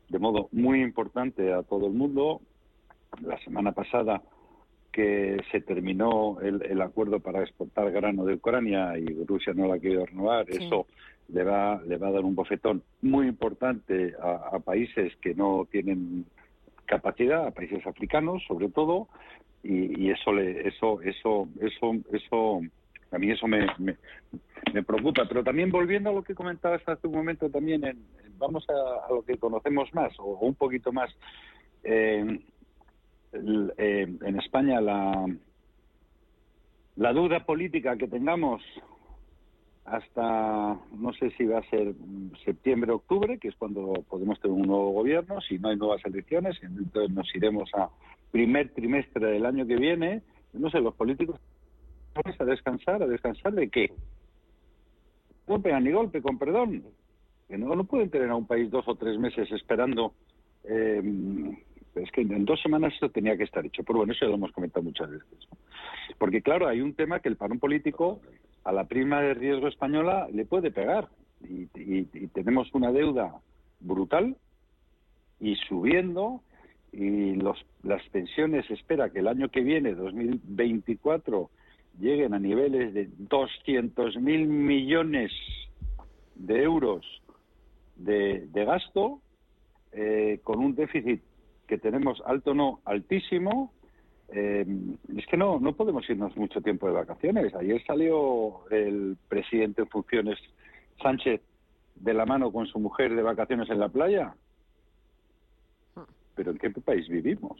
de 0.09 0.19
modo 0.19 0.49
muy 0.51 0.81
importante 0.81 1.53
a 1.53 1.63
todo 1.63 1.87
el 1.87 1.93
mundo. 1.93 2.41
La 3.21 3.37
semana 3.39 3.71
pasada 3.71 4.21
que 4.97 5.37
se 5.51 5.61
terminó 5.61 6.39
el, 6.41 6.81
acuerdo 6.81 7.19
para 7.19 7.43
exportar 7.43 7.91
grano 7.91 8.25
de 8.25 8.33
Ucrania 8.33 8.97
y 8.97 9.05
Rusia 9.25 9.53
no 9.53 9.67
la 9.67 9.75
ha 9.75 9.79
querido 9.79 10.07
renovar, 10.07 10.49
eso 10.49 10.87
le 11.27 11.43
va, 11.43 11.79
le 11.85 11.97
va 11.97 12.07
a 12.07 12.13
dar 12.13 12.23
un 12.23 12.33
bofetón 12.33 12.81
muy 13.03 13.27
importante 13.27 14.15
a, 14.19 14.57
países 14.57 15.15
que 15.17 15.35
no 15.35 15.67
tienen 15.69 16.25
capacidad, 16.85 17.45
a 17.45 17.51
países 17.51 17.85
africanos 17.85 18.43
sobre 18.47 18.69
todo, 18.69 19.07
y, 19.61 20.09
eso 20.09 20.33
le, 20.33 20.67
eso, 20.67 20.99
eso, 21.03 21.47
eso, 21.61 21.91
eso, 22.11 22.61
a 23.11 23.19
mí 23.19 23.29
eso 23.29 23.45
me, 23.47 23.67
me, 23.77 24.83
preocupa. 24.83 25.25
Pero 25.27 25.43
también 25.43 25.69
volviendo 25.69 26.09
a 26.09 26.13
lo 26.13 26.23
que 26.23 26.33
comentabas 26.33 26.81
hace 26.89 27.05
un 27.05 27.13
momento, 27.13 27.51
también 27.51 27.83
vamos 28.39 28.65
a, 28.67 29.13
lo 29.13 29.21
que 29.21 29.37
conocemos 29.37 29.93
más 29.93 30.11
o, 30.17 30.39
un 30.39 30.55
poquito 30.55 30.91
más. 30.91 31.15
Eh, 31.83 32.39
eh, 33.33 34.07
en 34.21 34.39
España 34.39 34.81
la, 34.81 35.25
la 36.95 37.13
duda 37.13 37.45
política 37.45 37.97
que 37.97 38.07
tengamos 38.07 38.61
hasta 39.85 40.77
no 40.97 41.13
sé 41.13 41.31
si 41.31 41.45
va 41.45 41.59
a 41.59 41.69
ser 41.69 41.93
septiembre 42.43 42.91
octubre 42.91 43.37
que 43.37 43.47
es 43.47 43.55
cuando 43.55 43.93
podemos 44.09 44.39
tener 44.41 44.55
un 44.55 44.67
nuevo 44.67 44.91
gobierno. 44.91 45.39
Si 45.41 45.59
no 45.59 45.69
hay 45.69 45.77
nuevas 45.77 46.03
elecciones 46.05 46.57
entonces 46.61 47.15
nos 47.15 47.33
iremos 47.35 47.69
a 47.73 47.89
primer 48.31 48.73
trimestre 48.73 49.27
del 49.27 49.45
año 49.45 49.65
que 49.65 49.77
viene. 49.77 50.21
No 50.53 50.69
sé 50.69 50.79
los 50.79 50.95
políticos 50.95 51.39
a 52.39 52.45
descansar 52.45 53.03
a 53.03 53.07
descansar 53.07 53.53
de 53.53 53.69
qué 53.69 53.91
no 55.47 55.61
pegan 55.61 55.83
ni 55.83 55.91
golpe 55.91 56.21
con 56.21 56.37
perdón. 56.37 56.83
No, 57.49 57.75
no 57.75 57.83
pueden 57.85 58.09
tener 58.09 58.29
a 58.29 58.35
un 58.35 58.45
país 58.45 58.69
dos 58.69 58.85
o 58.87 58.95
tres 58.95 59.17
meses 59.17 59.49
esperando 59.51 60.13
eh, 60.65 61.01
es 61.97 62.11
que 62.11 62.21
en 62.21 62.45
dos 62.45 62.61
semanas 62.61 62.93
esto 62.93 63.09
tenía 63.09 63.37
que 63.37 63.43
estar 63.43 63.65
hecho. 63.65 63.83
Pero 63.83 63.99
bueno, 63.99 64.13
eso 64.13 64.25
ya 64.25 64.29
lo 64.29 64.35
hemos 64.35 64.51
comentado 64.51 64.83
muchas 64.83 65.09
veces. 65.09 65.47
Porque 66.17 66.41
claro, 66.41 66.67
hay 66.67 66.81
un 66.81 66.93
tema 66.93 67.19
que 67.19 67.29
el 67.29 67.37
parón 67.37 67.59
político 67.59 68.21
a 68.63 68.71
la 68.71 68.85
prima 68.85 69.21
de 69.21 69.33
riesgo 69.33 69.67
española 69.67 70.27
le 70.31 70.45
puede 70.45 70.71
pegar. 70.71 71.07
Y, 71.41 71.67
tenemos 72.33 72.73
una 72.73 72.91
deuda 72.91 73.35
brutal 73.79 74.35
y 75.39 75.55
subiendo 75.67 76.41
y 76.91 77.35
las 77.35 78.03
pensiones 78.11 78.69
espera 78.71 79.09
que 79.11 79.19
el 79.19 79.27
año 79.27 79.49
que 79.49 79.61
viene, 79.61 79.93
2024, 79.93 81.49
lleguen 81.99 82.33
a 82.33 82.39
niveles 82.39 82.93
de 82.93 83.09
200.000 83.09 84.19
millones 84.47 85.31
de 86.35 86.63
euros 86.63 87.05
de, 87.97 88.49
gasto 88.53 89.21
eh, 89.91 90.39
con 90.43 90.59
un 90.59 90.75
déficit 90.75 91.21
que 91.67 91.77
tenemos 91.77 92.21
alto 92.25 92.53
no, 92.53 92.79
altísimo, 92.85 93.73
eh, 94.29 94.65
es 95.15 95.25
que 95.27 95.37
no, 95.37 95.59
no 95.59 95.73
podemos 95.73 96.09
irnos 96.09 96.35
mucho 96.35 96.61
tiempo 96.61 96.87
de 96.87 96.93
vacaciones. 96.93 97.53
Ayer 97.55 97.83
salió 97.85 98.67
el 98.69 99.17
presidente 99.27 99.83
en 99.83 99.89
funciones 99.89 100.39
Sánchez 101.01 101.41
de 101.95 102.13
la 102.13 102.25
mano 102.25 102.51
con 102.51 102.67
su 102.67 102.79
mujer 102.79 103.15
de 103.15 103.21
vacaciones 103.21 103.69
en 103.69 103.79
la 103.79 103.89
playa. 103.89 104.35
¿Pero 106.35 106.51
en 106.51 106.57
qué 106.57 106.69
país 106.69 107.07
vivimos? 107.07 107.57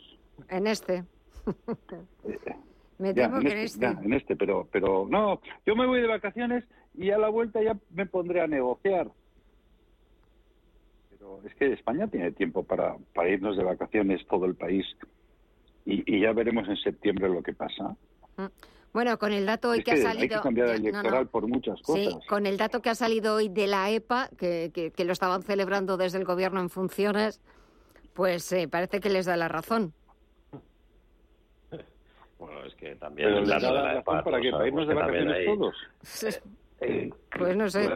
En 0.50 0.68
este. 0.68 1.04
me 3.00 3.14
temo 3.14 3.40
que 3.40 3.48
en 3.48 3.58
este. 3.58 3.86
este. 3.88 4.06
en 4.06 4.14
este, 4.14 4.36
pero, 4.36 4.68
pero 4.72 5.08
no, 5.10 5.42
yo 5.66 5.76
me 5.76 5.88
voy 5.88 6.02
de 6.02 6.08
vacaciones 6.08 6.64
y 6.96 7.12
a 7.12 7.18
la 7.18 7.30
vuelta 7.30 7.62
ya 7.62 7.78
me 7.92 8.06
pondré 8.06 8.42
a 8.42 8.48
negociar 8.48 9.10
es 11.46 11.56
que 11.56 11.74
España 11.74 12.08
tiene 12.08 12.32
tiempo 12.32 12.64
para, 12.64 12.98
para 13.14 13.30
irnos 13.30 13.58
de 13.58 13.64
vacaciones 13.64 14.26
todo 14.28 14.46
el 14.46 14.56
país 14.56 14.86
y, 15.86 16.20
ya 16.20 16.34
veremos 16.34 16.68
en 16.68 16.76
septiembre 16.78 17.30
lo 17.30 17.42
que 17.42 17.54
pasa. 17.54 17.96
Mm. 18.36 18.46
Bueno, 18.94 19.18
con 19.20 19.32
el 19.32 19.46
dato 19.46 19.70
hoy 19.70 19.84
que, 19.84 19.92
ha 19.92 19.98
salido. 19.98 20.22
Hay 20.22 20.30
que 20.30 20.40
cambiar 20.42 20.70
el 20.70 20.86
electoral 20.86 21.28
por 21.28 21.48
muchas 21.48 21.82
cosas. 21.82 22.06
Sí, 22.06 22.20
con 22.28 22.46
el 22.46 22.58
dato 22.58 22.82
que 22.82 22.90
ha 22.90 22.96
salido 22.96 23.36
hoy 23.36 23.48
de 23.48 23.68
la 23.68 23.90
EPA, 23.92 24.30
que, 24.38 24.72
que, 24.74 25.06
lo 25.06 25.14
estaban 25.14 25.44
celebrando 25.44 25.98
desde 25.98 26.18
el 26.18 26.26
gobierno 26.26 26.60
en 26.62 26.70
funciones, 26.70 27.42
pues 28.14 28.52
eh, 28.54 28.68
parece 28.68 29.00
que 29.00 29.10
les 29.10 29.26
da 29.26 29.38
la 29.38 29.48
razón. 29.48 29.94
Bueno, 32.40 32.64
es 32.66 32.76
que 32.76 32.96
también. 32.96 33.30
el 33.30 33.48
dato 33.48 33.68
de 33.68 33.82
la 33.82 34.00
EPA. 34.00 34.24
¿Para 34.24 34.42
qué? 34.42 34.52
¿Para 34.52 34.68
irnos 34.68 34.88
de 34.88 34.94
vacaciones 34.94 35.46
todos? 35.46 35.76
Eh, 36.82 37.10
pues 37.38 37.56
no 37.56 37.70
sé. 37.70 37.90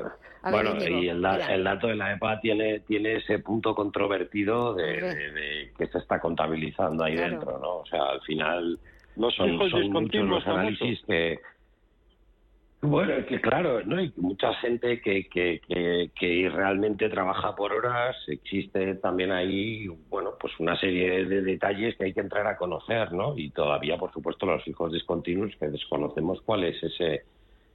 bueno, 0.43 0.75
y 0.77 1.07
el, 1.07 1.21
dato 1.21 1.87
de 1.87 1.95
la 1.95 2.13
EPA 2.13 2.39
tiene, 2.39 2.79
tiene 2.81 3.17
ese 3.17 3.39
punto 3.39 3.75
controvertido 3.75 4.73
de, 4.73 5.71
que 5.77 5.87
se 5.87 5.99
está 5.99 6.19
contabilizando 6.19 7.03
ahí 7.03 7.15
dentro, 7.15 7.59
¿no? 7.59 7.77
O 7.77 7.85
sea, 7.85 8.03
al 8.05 8.21
final 8.21 8.79
los 9.15 9.35
son, 9.35 9.69
son 9.69 9.91
muchos 9.91 10.25
los 10.25 10.45
análisis 10.47 11.01
que... 11.05 11.39
Bueno, 12.83 13.13
que 13.27 13.39
claro, 13.39 13.83
¿no? 13.85 13.97
hay 13.97 14.11
mucha 14.17 14.55
gente 14.55 15.01
que, 15.01 15.29
que, 15.29 15.61
que, 16.19 16.49
realmente 16.49 17.09
trabaja 17.09 17.55
por 17.55 17.73
horas. 17.73 18.15
Existe 18.27 18.95
también 18.95 19.31
ahí, 19.31 19.85
bueno, 20.09 20.31
pues 20.39 20.59
una 20.59 20.75
serie 20.79 21.25
de 21.25 21.43
detalles 21.43 21.95
que 21.95 22.05
hay 22.05 22.13
que 22.13 22.21
entrar 22.21 22.47
a 22.47 22.57
conocer, 22.57 23.11
¿no? 23.13 23.37
Y 23.37 23.51
todavía, 23.51 23.97
por 23.99 24.11
supuesto, 24.11 24.47
los 24.47 24.67
hijos 24.67 24.91
discontinuos 24.91 25.55
que 25.57 25.67
desconocemos 25.67 26.41
cuál 26.41 26.63
es 26.63 26.81
ese, 26.81 27.25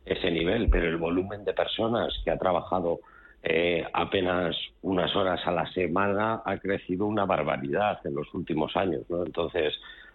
ese 0.07 0.31
nivel, 0.31 0.69
pero 0.71 0.87
el 0.89 0.97
volumen 0.97 1.45
de 1.45 1.53
personas 1.53 2.15
que 2.25 2.31
ha 2.31 2.39
trabajado 2.39 3.01
eh, 3.43 3.85
apenas 3.93 4.57
unas 4.83 5.15
horas 5.15 5.41
a 5.47 5.53
la 5.53 5.71
semana 5.73 6.43
ha 6.45 6.57
crecido 6.59 7.07
una 7.07 7.25
barbaridad 7.27 7.99
en 8.05 8.15
los 8.15 8.33
últimos 8.33 8.75
años, 8.77 9.03
¿no? 9.09 9.25
Entonces, 9.25 9.75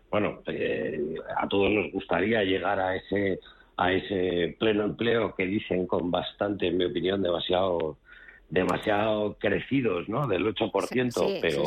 bueno, 0.09 0.39
eh, 0.47 1.15
a 1.37 1.47
todos 1.47 1.71
nos 1.71 1.91
gustaría 1.91 2.43
llegar 2.43 2.79
a 2.79 2.95
ese 2.95 3.39
a 3.77 3.93
ese 3.93 4.55
pleno 4.59 4.83
empleo 4.83 5.33
que 5.33 5.45
dicen 5.45 5.87
con 5.87 6.11
bastante, 6.11 6.67
en 6.67 6.77
mi 6.77 6.85
opinión, 6.85 7.21
demasiado 7.21 7.97
demasiado 8.49 9.37
crecidos, 9.39 10.09
¿no? 10.09 10.27
Del 10.27 10.45
8%, 10.45 11.39
pero 11.41 11.63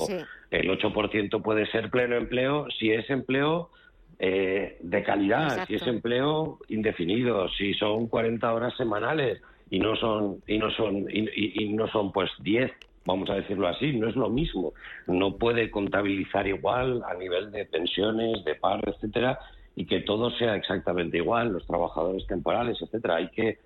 el 0.50 0.68
8% 0.68 1.42
puede 1.42 1.66
ser 1.70 1.90
pleno 1.90 2.16
empleo 2.16 2.66
si 2.78 2.92
es 2.92 3.08
empleo 3.08 3.70
eh, 4.18 4.78
de 4.80 5.02
calidad, 5.02 5.66
si 5.66 5.74
es 5.74 5.86
empleo 5.86 6.58
indefinido, 6.68 7.48
si 7.50 7.74
son 7.74 8.06
40 8.06 8.52
horas 8.52 8.76
semanales 8.76 9.40
y 9.70 9.78
no 9.78 9.96
son 9.96 10.42
y 10.46 10.58
no 10.58 10.70
son 10.70 11.06
y, 11.10 11.72
no 11.74 11.88
son 11.88 12.12
pues 12.12 12.30
10 12.40 12.70
vamos 13.06 13.28
a 13.28 13.34
decirlo 13.34 13.68
así, 13.68 13.92
no 13.92 14.08
es 14.08 14.16
lo 14.16 14.30
mismo. 14.30 14.72
No 15.06 15.36
puede 15.36 15.70
contabilizar 15.70 16.46
igual 16.46 17.02
a 17.06 17.14
nivel 17.14 17.52
de 17.52 17.66
pensiones, 17.66 18.42
de 18.44 18.54
paro, 18.54 18.80
etcétera, 18.86 19.38
y 19.76 19.84
que 19.86 20.00
todo 20.00 20.30
sea 20.30 20.56
exactamente 20.56 21.18
igual, 21.18 21.52
los 21.52 21.66
trabajadores 21.66 22.26
temporales, 22.26 22.80
etcétera. 22.80 23.16
Hay 23.16 23.28
que, 23.28 23.58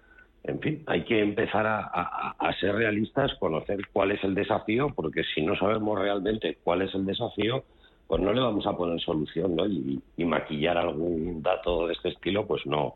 en 0.43 0.59
fin, 0.59 0.83
hay 0.87 1.05
que 1.05 1.21
empezar 1.21 1.67
a, 1.69 2.35
ser 2.59 2.75
realistas, 2.75 3.33
conocer 3.39 3.79
cuál 3.93 4.11
es 4.11 4.25
el 4.25 4.35
desafío, 4.35 4.93
porque 4.95 5.23
si 5.35 5.43
no 5.43 5.57
sabemos 5.57 5.99
realmente 5.99 6.59
cuál 6.65 6.83
es 6.83 6.93
el 6.95 7.07
desafío, 7.07 7.63
pues 8.09 8.23
no 8.23 8.33
le 8.33 8.41
vamos 8.41 8.67
a 8.67 8.77
poner 8.77 8.99
solución, 9.01 9.55
¿no? 9.55 9.67
Y, 9.67 10.03
maquillar 10.25 10.77
algún 10.79 11.43
dato 11.43 11.87
de 11.87 11.93
este 11.93 12.09
estilo, 12.09 12.47
pues 12.47 12.67
no, 12.67 12.95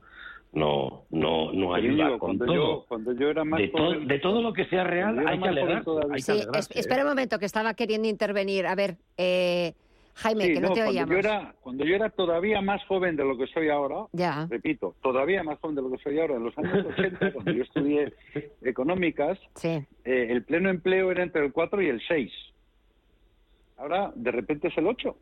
no, 0.53 1.05
no, 1.11 1.53
no 1.53 1.75
ayuda. 1.75 2.19
con 2.19 2.39
todo, 2.39 2.85
cuando 2.89 3.13
yo 3.13 3.29
era 3.29 3.45
más 3.45 3.61
de, 3.61 4.19
todo 4.19 4.43
lo 4.43 4.53
que 4.53 4.65
sea 4.67 4.85
real, 4.85 5.19
hay 5.27 5.39
que 5.39 5.49
alegrarse. 5.49 5.91
Sí, 6.19 6.43
espera 6.75 7.03
un 7.03 7.11
momento, 7.11 7.39
que 7.39 7.45
estaba 7.45 7.75
queriendo 7.75 8.09
intervenir. 8.09 8.67
A 8.67 8.75
ver, 8.75 8.97
eh, 9.19 9.75
Jaime, 10.15 10.53
que 10.53 10.61
no, 10.61 10.73
te 10.73 10.83
cuando 10.83 11.07
Yo 11.07 11.19
era, 11.19 11.55
cuando 11.61 11.85
yo 11.85 11.95
era 11.95 12.11
todavía 12.11 12.63
más 12.63 12.83
joven 12.87 13.15
de 13.17 13.25
lo 13.25 13.37
que 13.37 13.47
soy 13.49 13.69
ahora, 13.69 14.07
repito, 14.49 14.95
todavía 15.03 15.43
más 15.43 15.59
joven 15.59 15.77
de 15.77 15.83
lo 15.83 15.91
que 15.91 15.99
soy 15.99 16.21
ahora, 16.21 16.37
en 16.37 16.45
los 16.45 16.57
años 16.57 16.87
80, 16.99 17.33
cuando 17.33 17.53
yo 17.53 17.63
estudié 17.63 18.15
económicas, 18.63 19.39
eh, 19.63 19.85
el 20.05 20.43
pleno 20.45 20.71
empleo 20.71 21.11
era 21.11 21.23
entre 21.23 21.45
el 21.45 21.53
4 21.53 21.83
y 21.83 21.89
el 21.89 22.01
6. 22.09 22.33
Ahora, 23.83 24.13
de 24.15 24.31
repente 24.31 24.69
es 24.69 24.79
el 24.79 24.87
8. 24.87 25.17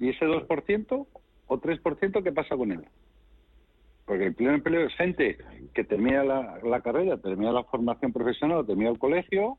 ¿Y 0.00 0.08
ese 0.08 0.26
2% 0.26 1.06
o 1.46 1.60
3% 1.60 2.22
qué 2.24 2.32
pasa 2.32 2.56
con 2.56 2.72
él? 2.72 2.84
Porque 4.04 4.26
el 4.26 4.34
pleno 4.34 4.54
empleo 4.54 4.88
es 4.88 4.94
gente 4.96 5.38
que 5.72 5.84
termina 5.84 6.24
la, 6.24 6.58
la 6.64 6.80
carrera, 6.80 7.18
termina 7.18 7.52
la 7.52 7.62
formación 7.62 8.12
profesional, 8.12 8.66
termina 8.66 8.90
el 8.90 8.98
colegio 8.98 9.58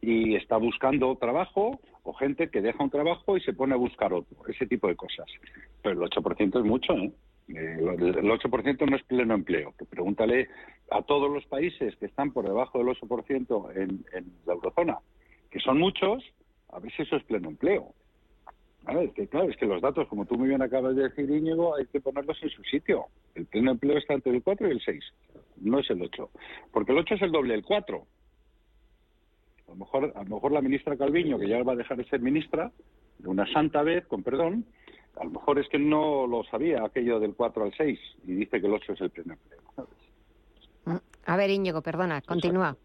y 0.00 0.36
está 0.36 0.56
buscando 0.56 1.16
trabajo 1.16 1.80
o 2.04 2.12
gente 2.12 2.48
que 2.50 2.60
deja 2.60 2.84
un 2.84 2.90
trabajo 2.90 3.36
y 3.36 3.40
se 3.40 3.52
pone 3.52 3.74
a 3.74 3.78
buscar 3.78 4.12
otro, 4.12 4.46
ese 4.46 4.68
tipo 4.68 4.86
de 4.86 4.94
cosas. 4.94 5.26
Pero 5.82 6.04
el 6.04 6.08
8% 6.08 6.60
es 6.60 6.64
mucho, 6.64 6.92
¿eh? 6.92 7.12
el 7.48 7.82
8% 7.82 8.88
no 8.88 8.96
es 8.96 9.02
pleno 9.02 9.34
empleo. 9.34 9.74
pregúntale 9.90 10.48
a 10.92 11.02
todos 11.02 11.32
los 11.32 11.44
países 11.46 11.96
que 11.96 12.06
están 12.06 12.32
por 12.32 12.46
debajo 12.46 12.78
del 12.78 12.86
8% 12.96 13.72
en, 13.74 14.04
en 14.12 14.32
la 14.46 14.52
eurozona, 14.52 14.98
que 15.50 15.58
son 15.58 15.80
muchos, 15.80 16.22
a 16.74 16.80
ver 16.80 16.92
si 16.92 17.02
eso 17.02 17.16
es 17.16 17.24
pleno 17.24 17.48
empleo. 17.48 17.94
Es 18.86 19.12
que, 19.14 19.26
claro, 19.28 19.48
es 19.48 19.56
que 19.56 19.64
los 19.64 19.80
datos, 19.80 20.06
como 20.08 20.26
tú 20.26 20.36
muy 20.36 20.48
bien 20.48 20.60
acabas 20.60 20.94
de 20.94 21.04
decir, 21.04 21.30
Íñigo, 21.30 21.74
hay 21.74 21.86
que 21.86 22.00
ponerlos 22.00 22.36
en 22.42 22.50
su 22.50 22.62
sitio. 22.64 23.06
El 23.34 23.46
pleno 23.46 23.70
empleo 23.70 23.96
está 23.96 24.12
entre 24.12 24.32
el 24.32 24.42
4 24.42 24.68
y 24.68 24.70
el 24.72 24.80
6, 24.80 25.04
no 25.62 25.78
es 25.78 25.88
el 25.88 26.02
8. 26.02 26.30
Porque 26.70 26.92
el 26.92 26.98
8 26.98 27.14
es 27.14 27.22
el 27.22 27.32
doble 27.32 27.54
del 27.54 27.64
4. 27.64 28.06
A 29.66 29.70
lo 29.70 29.76
mejor, 29.76 30.12
a 30.14 30.22
lo 30.22 30.34
mejor 30.34 30.52
la 30.52 30.60
ministra 30.60 30.96
Calviño, 30.98 31.38
que 31.38 31.48
ya 31.48 31.62
va 31.62 31.72
a 31.72 31.76
dejar 31.76 31.96
de 31.96 32.04
ser 32.04 32.20
ministra, 32.20 32.70
de 33.18 33.28
una 33.28 33.50
santa 33.52 33.82
vez, 33.82 34.06
con 34.06 34.22
perdón, 34.22 34.66
a 35.16 35.24
lo 35.24 35.30
mejor 35.30 35.58
es 35.58 35.68
que 35.68 35.78
no 35.78 36.26
lo 36.26 36.44
sabía 36.44 36.84
aquello 36.84 37.20
del 37.20 37.34
4 37.34 37.64
al 37.64 37.74
6 37.74 37.98
y 38.26 38.32
dice 38.34 38.60
que 38.60 38.66
el 38.66 38.74
8 38.74 38.92
es 38.92 39.00
el 39.00 39.10
pleno 39.10 39.34
empleo. 39.34 39.88
A 41.24 41.36
ver, 41.36 41.48
Íñigo, 41.48 41.80
perdona, 41.80 42.20
continúa. 42.20 42.76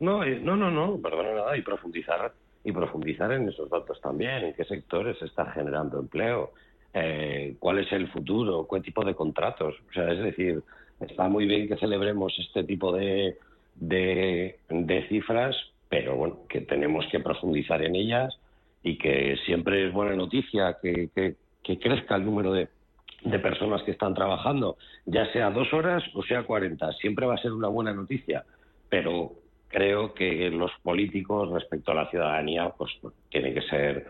No, 0.00 0.24
eh, 0.24 0.40
no, 0.42 0.56
no, 0.56 0.70
no, 0.70 0.96
perdona 0.98 1.34
nada, 1.34 1.56
y 1.56 1.60
profundizar 1.60 2.32
y 2.64 2.72
profundizar 2.72 3.32
en 3.32 3.48
esos 3.48 3.68
datos 3.68 4.00
también, 4.00 4.44
en 4.44 4.54
qué 4.54 4.64
sectores 4.64 5.18
se 5.18 5.26
está 5.26 5.46
generando 5.52 5.98
empleo, 5.98 6.52
eh, 6.94 7.56
cuál 7.58 7.78
es 7.78 7.92
el 7.92 8.08
futuro, 8.08 8.66
qué 8.70 8.80
tipo 8.80 9.04
de 9.04 9.14
contratos. 9.14 9.74
O 9.88 9.92
sea, 9.92 10.12
es 10.12 10.22
decir, 10.22 10.62
está 11.00 11.28
muy 11.28 11.46
bien 11.46 11.68
que 11.68 11.76
celebremos 11.76 12.32
este 12.38 12.64
tipo 12.64 12.92
de, 12.92 13.36
de, 13.76 14.58
de 14.68 15.08
cifras, 15.08 15.56
pero 15.88 16.16
bueno, 16.16 16.40
que 16.48 16.60
tenemos 16.60 17.06
que 17.10 17.20
profundizar 17.20 17.82
en 17.82 17.96
ellas 17.96 18.38
y 18.82 18.98
que 18.98 19.36
siempre 19.44 19.86
es 19.86 19.92
buena 19.92 20.14
noticia 20.14 20.78
que, 20.80 21.08
que, 21.14 21.78
crezca 21.78 22.16
el 22.16 22.24
número 22.24 22.52
de, 22.52 22.68
de 23.24 23.38
personas 23.38 23.82
que 23.82 23.92
están 23.92 24.14
trabajando, 24.14 24.76
ya 25.06 25.30
sea 25.32 25.50
dos 25.50 25.72
horas 25.72 26.02
o 26.14 26.22
sea 26.22 26.42
cuarenta, 26.42 26.92
siempre 26.94 27.24
va 27.24 27.34
a 27.34 27.38
ser 27.38 27.52
una 27.52 27.68
buena 27.68 27.92
noticia, 27.92 28.44
pero 28.88 29.32
creo 29.72 30.14
que 30.14 30.50
los 30.50 30.70
políticos 30.82 31.50
respecto 31.50 31.92
a 31.92 31.96
la 31.96 32.10
ciudadanía 32.10 32.68
pues 32.76 32.92
tienen 33.30 33.54
que 33.54 33.62
ser 33.62 34.06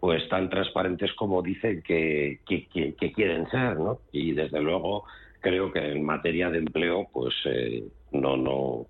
pues 0.00 0.28
tan 0.28 0.50
transparentes 0.50 1.12
como 1.12 1.42
dicen 1.42 1.80
que, 1.82 2.40
que, 2.44 2.66
que, 2.98 3.12
quieren 3.12 3.48
ser, 3.50 3.76
¿no? 3.76 4.00
Y 4.10 4.32
desde 4.32 4.60
luego 4.60 5.04
creo 5.38 5.70
que 5.70 5.92
en 5.92 6.04
materia 6.04 6.50
de 6.50 6.58
empleo 6.58 7.08
pues 7.12 7.34
eh, 7.44 7.84
no 8.10 8.36
no 8.36 8.86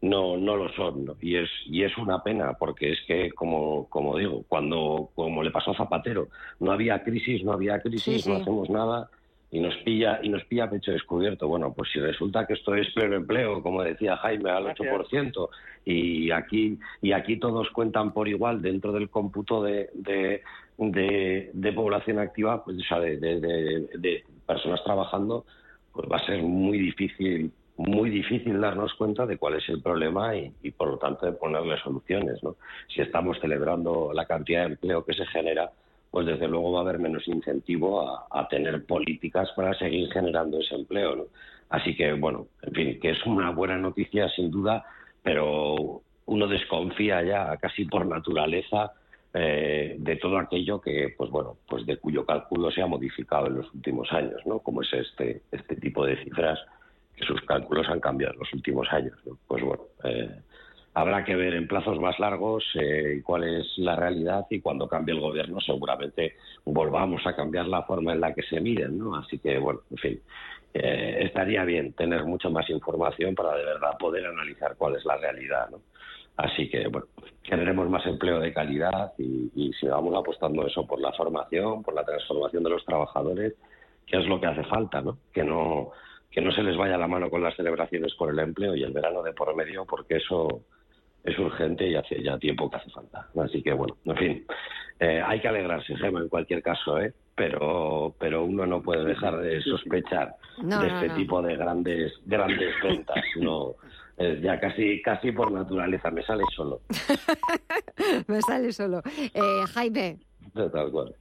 no 0.00 0.36
no 0.36 0.56
lo 0.56 0.68
son 0.72 1.16
y 1.20 1.36
es 1.36 1.50
y 1.66 1.82
es 1.82 1.96
una 1.98 2.22
pena 2.22 2.54
porque 2.54 2.92
es 2.92 2.98
que 3.06 3.30
como 3.32 3.88
como 3.88 4.16
digo 4.16 4.44
cuando 4.48 5.10
como 5.14 5.42
le 5.42 5.50
pasó 5.50 5.72
a 5.72 5.76
Zapatero 5.76 6.28
no 6.60 6.70
había 6.70 7.02
crisis 7.02 7.42
no 7.44 7.52
había 7.52 7.80
crisis 7.80 8.26
no 8.26 8.36
hacemos 8.36 8.70
nada 8.70 9.10
y 9.50 9.60
nos 9.60 9.74
pilla 9.78 10.20
y 10.22 10.28
nos 10.28 10.44
pilla 10.44 10.68
pecho 10.68 10.92
descubierto 10.92 11.48
bueno 11.48 11.72
pues 11.72 11.90
si 11.92 12.00
resulta 12.00 12.46
que 12.46 12.52
esto 12.54 12.74
es 12.74 12.92
pleno 12.92 13.16
empleo 13.16 13.62
como 13.62 13.82
decía 13.82 14.16
Jaime 14.18 14.50
al 14.50 14.66
8% 14.66 15.48
y 15.84 16.30
aquí 16.30 16.78
y 17.00 17.12
aquí 17.12 17.38
todos 17.38 17.70
cuentan 17.70 18.12
por 18.12 18.28
igual 18.28 18.60
dentro 18.60 18.92
del 18.92 19.08
cómputo 19.08 19.62
de, 19.62 19.90
de, 19.94 20.42
de, 20.76 21.72
población 21.72 22.18
activa 22.18 22.62
pues 22.62 22.76
o 22.78 22.82
sea 22.82 23.00
de, 23.00 23.16
de 23.16 24.24
personas 24.46 24.84
trabajando 24.84 25.46
pues 25.92 26.06
va 26.10 26.18
a 26.18 26.26
ser 26.26 26.42
muy 26.42 26.78
difícil 26.78 27.50
muy 27.78 28.10
difícil 28.10 28.60
darnos 28.60 28.92
cuenta 28.94 29.24
de 29.24 29.38
cuál 29.38 29.54
es 29.54 29.68
el 29.68 29.80
problema 29.80 30.34
y, 30.36 30.70
por 30.72 30.88
lo 30.88 30.98
tanto 30.98 31.26
de 31.26 31.32
ponerle 31.32 31.78
soluciones. 31.78 32.42
¿no? 32.42 32.56
Si 32.88 33.00
estamos 33.00 33.38
celebrando 33.40 34.10
la 34.12 34.26
cantidad 34.26 34.62
de 34.62 34.72
empleo 34.72 35.04
que 35.04 35.14
se 35.14 35.24
genera, 35.26 35.70
pues 36.18 36.26
desde 36.26 36.48
luego 36.48 36.72
va 36.72 36.80
a 36.80 36.82
haber 36.82 36.98
menos 36.98 37.28
incentivo 37.28 38.26
a, 38.28 38.48
tener 38.48 38.84
políticas 38.84 39.48
para 39.54 39.72
seguir 39.74 40.10
generando 40.10 40.58
ese 40.58 40.74
empleo. 40.74 41.14
¿no? 41.14 41.24
Así 41.68 41.94
que, 41.94 42.12
bueno, 42.12 42.48
en 42.62 42.74
fin, 42.74 42.98
que 43.00 43.10
es 43.10 43.24
una 43.24 43.50
buena 43.50 43.76
noticia 43.76 44.28
sin 44.30 44.50
duda, 44.50 44.84
pero 45.22 46.02
uno 46.26 46.48
desconfía 46.48 47.22
ya 47.22 47.56
casi 47.58 47.84
por 47.84 48.04
naturaleza 48.04 48.94
eh, 49.32 49.94
de 49.96 50.16
todo 50.16 50.38
aquello 50.38 50.80
que, 50.80 51.14
pues 51.16 51.30
bueno, 51.30 51.58
pues 51.68 51.86
de 51.86 51.98
cuyo 51.98 52.26
cálculo 52.26 52.72
se 52.72 52.82
ha 52.82 52.88
modificado 52.88 53.46
en 53.46 53.58
los 53.58 53.72
últimos 53.72 54.10
años, 54.12 54.44
¿no? 54.44 54.58
Como 54.58 54.82
es 54.82 54.92
este, 54.92 55.42
este 55.52 55.76
tipo 55.76 56.04
de 56.04 56.16
cifras 56.24 56.58
sus 57.24 57.40
cálculos 57.42 57.88
han 57.88 58.00
cambiado 58.00 58.34
en 58.34 58.40
los 58.40 58.52
últimos 58.52 58.88
años. 58.90 59.16
Pues 59.46 59.62
bueno, 59.62 59.84
eh, 60.02 60.34
habrá 60.98 61.24
que 61.24 61.36
ver 61.36 61.54
en 61.54 61.68
plazos 61.68 62.00
más 62.00 62.18
largos 62.18 62.64
eh, 62.74 63.22
cuál 63.24 63.44
es 63.44 63.66
la 63.78 63.94
realidad 63.94 64.46
y 64.50 64.60
cuando 64.60 64.88
cambie 64.88 65.14
el 65.14 65.20
gobierno 65.20 65.60
seguramente 65.60 66.34
volvamos 66.64 67.24
a 67.24 67.36
cambiar 67.36 67.68
la 67.68 67.84
forma 67.84 68.12
en 68.12 68.20
la 68.20 68.34
que 68.34 68.42
se 68.42 68.60
miden, 68.60 68.98
¿no? 68.98 69.14
Así 69.14 69.38
que 69.38 69.58
bueno, 69.58 69.82
en 69.92 69.96
fin, 69.98 70.20
eh, 70.74 71.18
estaría 71.20 71.62
bien 71.62 71.92
tener 71.92 72.24
mucha 72.24 72.48
más 72.48 72.68
información 72.68 73.36
para 73.36 73.56
de 73.56 73.64
verdad 73.64 73.96
poder 73.96 74.26
analizar 74.26 74.74
cuál 74.76 74.96
es 74.96 75.04
la 75.04 75.16
realidad, 75.16 75.70
¿no? 75.70 75.82
Así 76.36 76.68
que, 76.68 76.88
bueno, 76.88 77.06
generemos 77.42 77.88
más 77.88 78.04
empleo 78.06 78.40
de 78.40 78.52
calidad 78.52 79.12
y, 79.18 79.50
y 79.54 79.72
sigamos 79.74 80.14
apostando 80.16 80.66
eso 80.66 80.84
por 80.84 81.00
la 81.00 81.12
formación, 81.12 81.82
por 81.84 81.94
la 81.94 82.04
transformación 82.04 82.64
de 82.64 82.70
los 82.70 82.84
trabajadores, 82.84 83.54
que 84.04 84.18
es 84.18 84.26
lo 84.26 84.40
que 84.40 84.46
hace 84.46 84.64
falta, 84.64 85.00
¿no? 85.00 85.18
Que 85.32 85.44
no 85.44 85.92
que 86.30 86.40
no 86.40 86.52
se 86.52 86.62
les 86.62 86.76
vaya 86.76 86.98
la 86.98 87.08
mano 87.08 87.30
con 87.30 87.42
las 87.42 87.56
celebraciones 87.56 88.14
por 88.14 88.30
el 88.30 88.38
empleo 88.38 88.74
y 88.76 88.82
el 88.82 88.92
verano 88.92 89.22
de 89.22 89.32
por 89.32 89.56
medio, 89.56 89.86
porque 89.86 90.16
eso 90.16 90.62
es 91.28 91.38
urgente 91.38 91.88
y 91.88 91.94
hace 91.94 92.22
ya 92.22 92.38
tiempo 92.38 92.70
que 92.70 92.76
hace 92.76 92.90
falta. 92.90 93.28
Así 93.42 93.62
que, 93.62 93.72
bueno, 93.72 93.96
en 94.04 94.16
fin, 94.16 94.46
eh, 95.00 95.22
hay 95.24 95.40
que 95.40 95.48
alegrarse, 95.48 95.96
Gemma, 95.96 96.20
en 96.20 96.28
cualquier 96.28 96.62
caso, 96.62 96.98
¿eh? 97.00 97.12
pero 97.38 98.14
pero 98.18 98.44
uno 98.44 98.66
no 98.66 98.82
puede 98.82 99.04
dejar 99.04 99.38
de 99.38 99.62
sospechar 99.62 100.34
de 100.60 100.86
este 100.88 101.10
tipo 101.10 101.40
de 101.40 101.54
grandes 101.54 102.12
grandes 102.26 102.74
ventas 102.82 103.24
no 103.36 103.76
ya 104.42 104.58
casi 104.58 105.00
casi 105.00 105.30
por 105.30 105.52
naturaleza 105.52 106.10
me 106.10 106.22
sale 106.24 106.42
solo. 106.54 106.80
Me 108.26 108.40
sale 108.42 108.72
solo. 108.72 109.00
Eh, 109.32 109.64
Jaime. 109.74 110.18
Tal 110.54 110.90
cual. 110.90 111.14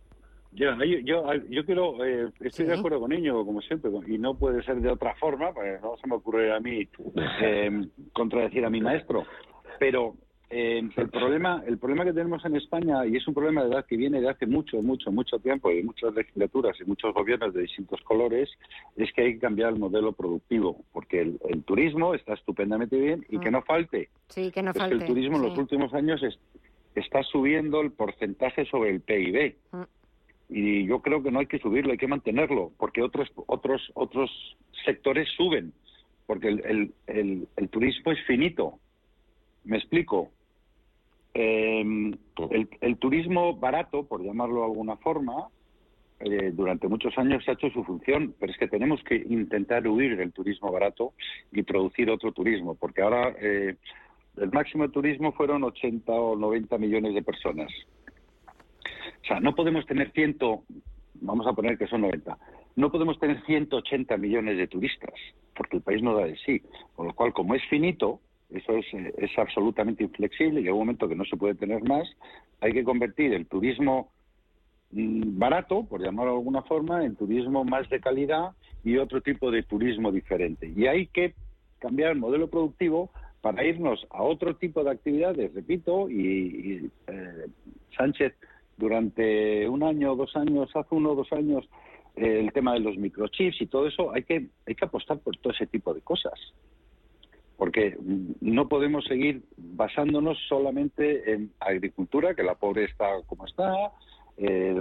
Yo, 0.57 0.73
yo, 1.03 1.33
yo, 1.49 1.65
quiero, 1.65 2.03
eh, 2.03 2.31
estoy 2.39 2.65
de 2.65 2.73
acuerdo 2.73 2.99
con 2.99 3.11
Niño, 3.11 3.45
como 3.45 3.61
siempre, 3.61 3.91
y 4.07 4.17
no 4.17 4.33
puede 4.33 4.63
ser 4.63 4.77
de 4.77 4.89
otra 4.89 5.13
forma, 5.15 5.53
pues 5.53 5.79
no 5.81 5.95
se 5.97 6.07
me 6.07 6.15
ocurre 6.15 6.51
a 6.51 6.59
mí 6.59 6.87
eh, 7.41 7.87
contradecir 8.13 8.65
a 8.65 8.69
mi 8.69 8.81
maestro, 8.81 9.25
pero 9.79 10.15
eh, 10.49 10.81
el 10.95 11.09
problema 11.09 11.63
el 11.65 11.77
problema 11.77 12.05
que 12.05 12.13
tenemos 12.13 12.43
en 12.45 12.55
España, 12.55 13.05
y 13.05 13.17
es 13.17 13.27
un 13.27 13.33
problema 13.33 13.63
de 13.63 13.69
edad 13.69 13.85
que 13.85 13.97
viene 13.97 14.21
de 14.21 14.29
hace 14.29 14.45
mucho, 14.45 14.81
mucho, 14.81 15.11
mucho 15.11 15.39
tiempo, 15.39 15.71
y 15.71 15.83
muchas 15.83 16.13
legislaturas 16.13 16.77
y 16.79 16.85
muchos 16.85 17.13
gobiernos 17.13 17.53
de 17.53 17.61
distintos 17.61 18.01
colores, 18.01 18.49
es 18.95 19.11
que 19.13 19.23
hay 19.23 19.33
que 19.33 19.39
cambiar 19.39 19.73
el 19.73 19.79
modelo 19.79 20.13
productivo, 20.13 20.83
porque 20.93 21.21
el, 21.21 21.63
turismo 21.63 22.13
está 22.13 22.33
estupendamente 22.33 22.97
bien 22.97 23.25
y 23.29 23.39
que 23.39 23.49
mm. 23.49 23.53
no 23.53 23.61
falte. 23.63 24.09
Sí, 24.29 24.51
que 24.51 24.63
no 24.63 24.73
falte. 24.73 24.95
el 24.95 25.05
turismo 25.05 25.37
en 25.37 25.43
los 25.43 25.57
últimos 25.57 25.93
años 25.93 26.21
está 26.95 27.23
subiendo 27.23 27.81
el 27.81 27.91
porcentaje 27.91 28.65
sobre 28.65 28.91
el 28.91 29.01
PIB. 29.01 29.55
Mm 29.71 29.83
y 30.49 30.85
yo 30.85 31.01
creo 31.01 31.21
que 31.21 31.31
no 31.31 31.39
hay 31.39 31.47
que 31.47 31.59
subirlo, 31.59 31.91
hay 31.91 31.97
que 31.97 32.07
mantenerlo, 32.07 32.71
porque 32.77 33.01
otros 33.01 33.29
otros 33.47 33.91
otros 33.95 34.31
sectores 34.85 35.27
suben, 35.35 35.73
porque 36.25 36.47
el, 36.47 36.93
el, 37.07 37.47
el, 37.55 37.69
turismo 37.69 38.11
es 38.11 38.19
finito. 38.25 38.79
Me 39.67 39.77
explico. 39.77 40.31
Em, 41.33 42.13
el, 42.49 42.69
el, 42.81 42.97
turismo 42.97 43.55
barato, 43.55 44.07
por 44.07 44.23
llamarlo 44.23 44.61
de 44.61 44.65
alguna 44.65 44.95
forma, 44.97 45.49
eh, 46.19 46.51
durante 46.51 46.87
muchos 46.87 47.15
años 47.17 47.43
se 47.43 47.51
ha 47.51 47.53
hecho 47.53 47.69
su 47.69 47.83
función, 47.83 48.33
pero 48.39 48.51
es 48.51 48.57
que 48.57 48.67
tenemos 48.67 49.03
que 49.03 49.15
intentar 49.15 49.87
huir 49.87 50.17
del 50.17 50.33
turismo 50.33 50.71
barato 50.71 51.13
y 51.51 51.61
producir 51.61 52.09
otro 52.09 52.31
turismo, 52.31 52.73
porque 52.73 53.03
ahora 53.03 53.35
eh, 53.39 53.75
el 54.37 54.51
máximo 54.51 54.87
de 54.87 54.93
turismo 54.93 55.31
fueron 55.33 55.63
80 55.63 56.11
o 56.11 56.35
90 56.35 56.77
millones 56.79 57.13
de 57.13 57.21
personas. 57.21 57.71
O 59.21 59.25
sea, 59.27 59.39
no 59.39 59.53
podemos 59.53 59.85
tener 59.85 60.11
ciento, 60.11 60.63
vamos 61.15 61.45
a 61.45 61.53
poner 61.53 61.77
que 61.77 61.87
son 61.87 62.01
90, 62.01 62.35
no 62.77 62.91
podemos 62.91 63.19
tener 63.19 63.43
180 63.45 64.17
millones 64.17 64.57
de 64.57 64.67
turistas, 64.67 65.13
porque 65.55 65.77
el 65.77 65.83
país 65.83 66.01
no 66.01 66.15
da 66.15 66.25
de 66.25 66.37
sí. 66.37 66.63
Con 66.95 67.07
lo 67.07 67.13
cual, 67.13 67.33
como 67.33 67.53
es 67.53 67.63
finito, 67.69 68.21
eso 68.49 68.77
es, 68.77 68.85
es 68.93 69.37
absolutamente 69.37 70.03
inflexible 70.03 70.61
y 70.61 70.67
en 70.67 70.73
un 70.73 70.79
momento 70.79 71.07
que 71.07 71.15
no 71.15 71.25
se 71.25 71.37
puede 71.37 71.55
tener 71.55 71.83
más, 71.83 72.07
hay 72.61 72.71
que 72.73 72.83
convertir 72.83 73.33
el 73.33 73.45
turismo 73.45 74.09
mm, 74.91 75.37
barato, 75.37 75.85
por 75.85 76.01
llamarlo 76.01 76.31
de 76.33 76.37
alguna 76.37 76.61
forma, 76.63 77.03
en 77.03 77.15
turismo 77.15 77.65
más 77.65 77.89
de 77.89 77.99
calidad 77.99 78.51
y 78.83 78.97
otro 78.97 79.21
tipo 79.21 79.51
de 79.51 79.63
turismo 79.63 80.11
diferente. 80.11 80.71
Y 80.75 80.87
hay 80.87 81.07
que 81.07 81.33
cambiar 81.79 82.11
el 82.11 82.19
modelo 82.19 82.49
productivo 82.49 83.11
para 83.41 83.63
irnos 83.65 84.05
a 84.09 84.23
otro 84.23 84.55
tipo 84.55 84.83
de 84.83 84.91
actividades, 84.91 85.53
repito, 85.53 86.09
y, 86.09 86.89
eh, 87.07 87.47
Sánchez 87.95 88.33
durante 88.77 89.67
un 89.67 89.83
año, 89.83 90.15
dos 90.15 90.35
años, 90.35 90.69
hace 90.75 90.95
uno 90.95 91.11
o 91.11 91.15
dos 91.15 91.31
años, 91.33 91.67
eh, 92.15 92.39
el 92.39 92.51
tema 92.51 92.73
de 92.73 92.79
los 92.79 92.97
microchips 92.97 93.61
y 93.61 93.67
todo 93.67 93.87
eso, 93.87 94.11
hay 94.11 94.23
que, 94.23 94.47
hay 94.65 94.75
que 94.75 94.85
apostar 94.85 95.19
por 95.19 95.35
todo 95.37 95.53
ese 95.53 95.67
tipo 95.67 95.93
de 95.93 96.01
cosas. 96.01 96.33
Porque 97.57 97.97
no 98.39 98.69
podemos 98.69 99.05
seguir 99.05 99.41
basándonos 99.57 100.37
solamente 100.47 101.33
en 101.33 101.51
agricultura, 101.59 102.35
que 102.35 102.43
la 102.43 102.55
pobre 102.55 102.85
está 102.85 103.07
como 103.25 103.45
está, 103.45 103.91
eh, 104.37 104.75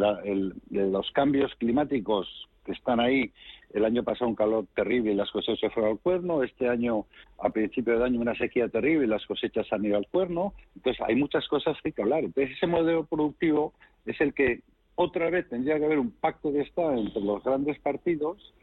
los 0.70 1.10
cambios 1.12 1.54
climáticos 1.56 2.28
que 2.64 2.72
están 2.72 3.00
ahí. 3.00 3.32
El 3.72 3.84
año 3.84 4.04
pasado 4.04 4.28
un 4.28 4.36
calor 4.36 4.66
terrible 4.74 5.12
y 5.12 5.14
las 5.14 5.30
cosechas 5.30 5.58
se 5.60 5.70
fueron 5.70 5.92
al 5.92 5.98
cuerno. 5.98 6.42
Este 6.42 6.68
año, 6.68 7.06
a 7.38 7.50
principio 7.50 7.98
de 7.98 8.04
año, 8.04 8.20
una 8.20 8.34
sequía 8.34 8.68
terrible 8.68 9.06
y 9.06 9.08
las 9.08 9.24
cosechas 9.26 9.66
han 9.72 9.84
ido 9.84 9.96
al 9.96 10.06
cuerno. 10.08 10.52
Entonces, 10.74 11.02
hay 11.06 11.16
muchas 11.16 11.46
cosas 11.48 11.76
que 11.82 11.88
hay 11.88 11.92
que 11.92 12.02
hablar. 12.02 12.24
Entonces, 12.24 12.56
ese 12.56 12.66
modelo 12.66 13.06
productivo 13.06 13.72
es 14.04 14.20
el 14.20 14.34
que 14.34 14.60
otra 14.94 15.30
vez 15.30 15.48
tendría 15.48 15.78
que 15.78 15.84
haber 15.84 15.98
un 15.98 16.10
pacto 16.10 16.50
de 16.52 16.62
Estado 16.62 16.94
entre 16.94 17.22
los 17.22 17.42
grandes 17.44 17.78
partidos 17.80 18.54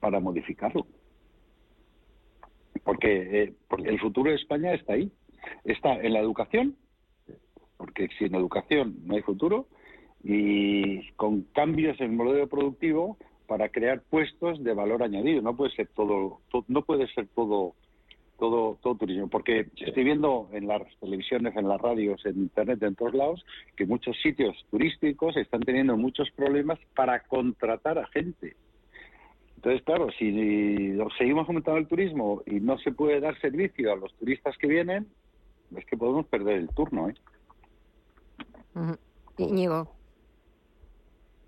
para 0.00 0.20
modificarlo. 0.20 0.86
Porque, 2.84 3.42
eh, 3.42 3.54
porque 3.68 3.88
el 3.88 4.00
futuro 4.00 4.30
de 4.30 4.36
España 4.36 4.74
está 4.74 4.94
ahí. 4.94 5.10
Está 5.64 5.94
en 5.94 6.12
la 6.12 6.20
educación, 6.20 6.76
porque 7.76 8.08
sin 8.18 8.34
educación 8.34 8.96
no 9.04 9.16
hay 9.16 9.22
futuro, 9.22 9.66
y 10.22 11.10
con 11.12 11.42
cambios 11.54 11.98
en 12.00 12.10
el 12.10 12.16
modelo 12.16 12.46
productivo 12.46 13.16
para 13.46 13.70
crear 13.70 14.02
puestos 14.02 14.62
de 14.62 14.74
valor 14.74 15.02
añadido. 15.02 15.42
No 15.42 15.56
puede 15.56 15.74
ser 15.74 15.88
todo, 15.88 16.40
no 16.68 16.82
puede 16.82 17.08
ser 17.08 17.26
todo, 17.34 17.74
todo, 18.38 18.78
todo 18.82 18.94
turismo, 18.96 19.28
porque 19.28 19.66
estoy 19.76 20.04
viendo 20.04 20.48
en 20.52 20.66
las 20.66 20.82
televisiones, 21.00 21.56
en 21.56 21.68
las 21.68 21.80
radios, 21.80 22.24
en 22.26 22.38
internet, 22.38 22.82
en 22.82 22.94
todos 22.94 23.14
lados, 23.14 23.44
que 23.76 23.86
muchos 23.86 24.16
sitios 24.20 24.56
turísticos 24.70 25.36
están 25.36 25.60
teniendo 25.60 25.96
muchos 25.96 26.30
problemas 26.32 26.78
para 26.94 27.20
contratar 27.20 27.98
a 27.98 28.06
gente. 28.08 28.56
Entonces, 29.60 29.82
claro, 29.82 30.08
si 30.18 30.96
seguimos 31.18 31.46
aumentando 31.46 31.78
el 31.78 31.86
turismo 31.86 32.42
y 32.46 32.60
no 32.60 32.78
se 32.78 32.92
puede 32.92 33.20
dar 33.20 33.38
servicio 33.40 33.92
a 33.92 33.96
los 33.96 34.10
turistas 34.14 34.56
que 34.56 34.66
vienen, 34.66 35.06
es 35.76 35.84
que 35.84 35.98
podemos 35.98 36.24
perder 36.28 36.60
el 36.60 36.68
turno, 36.70 37.10
¿eh? 37.10 37.14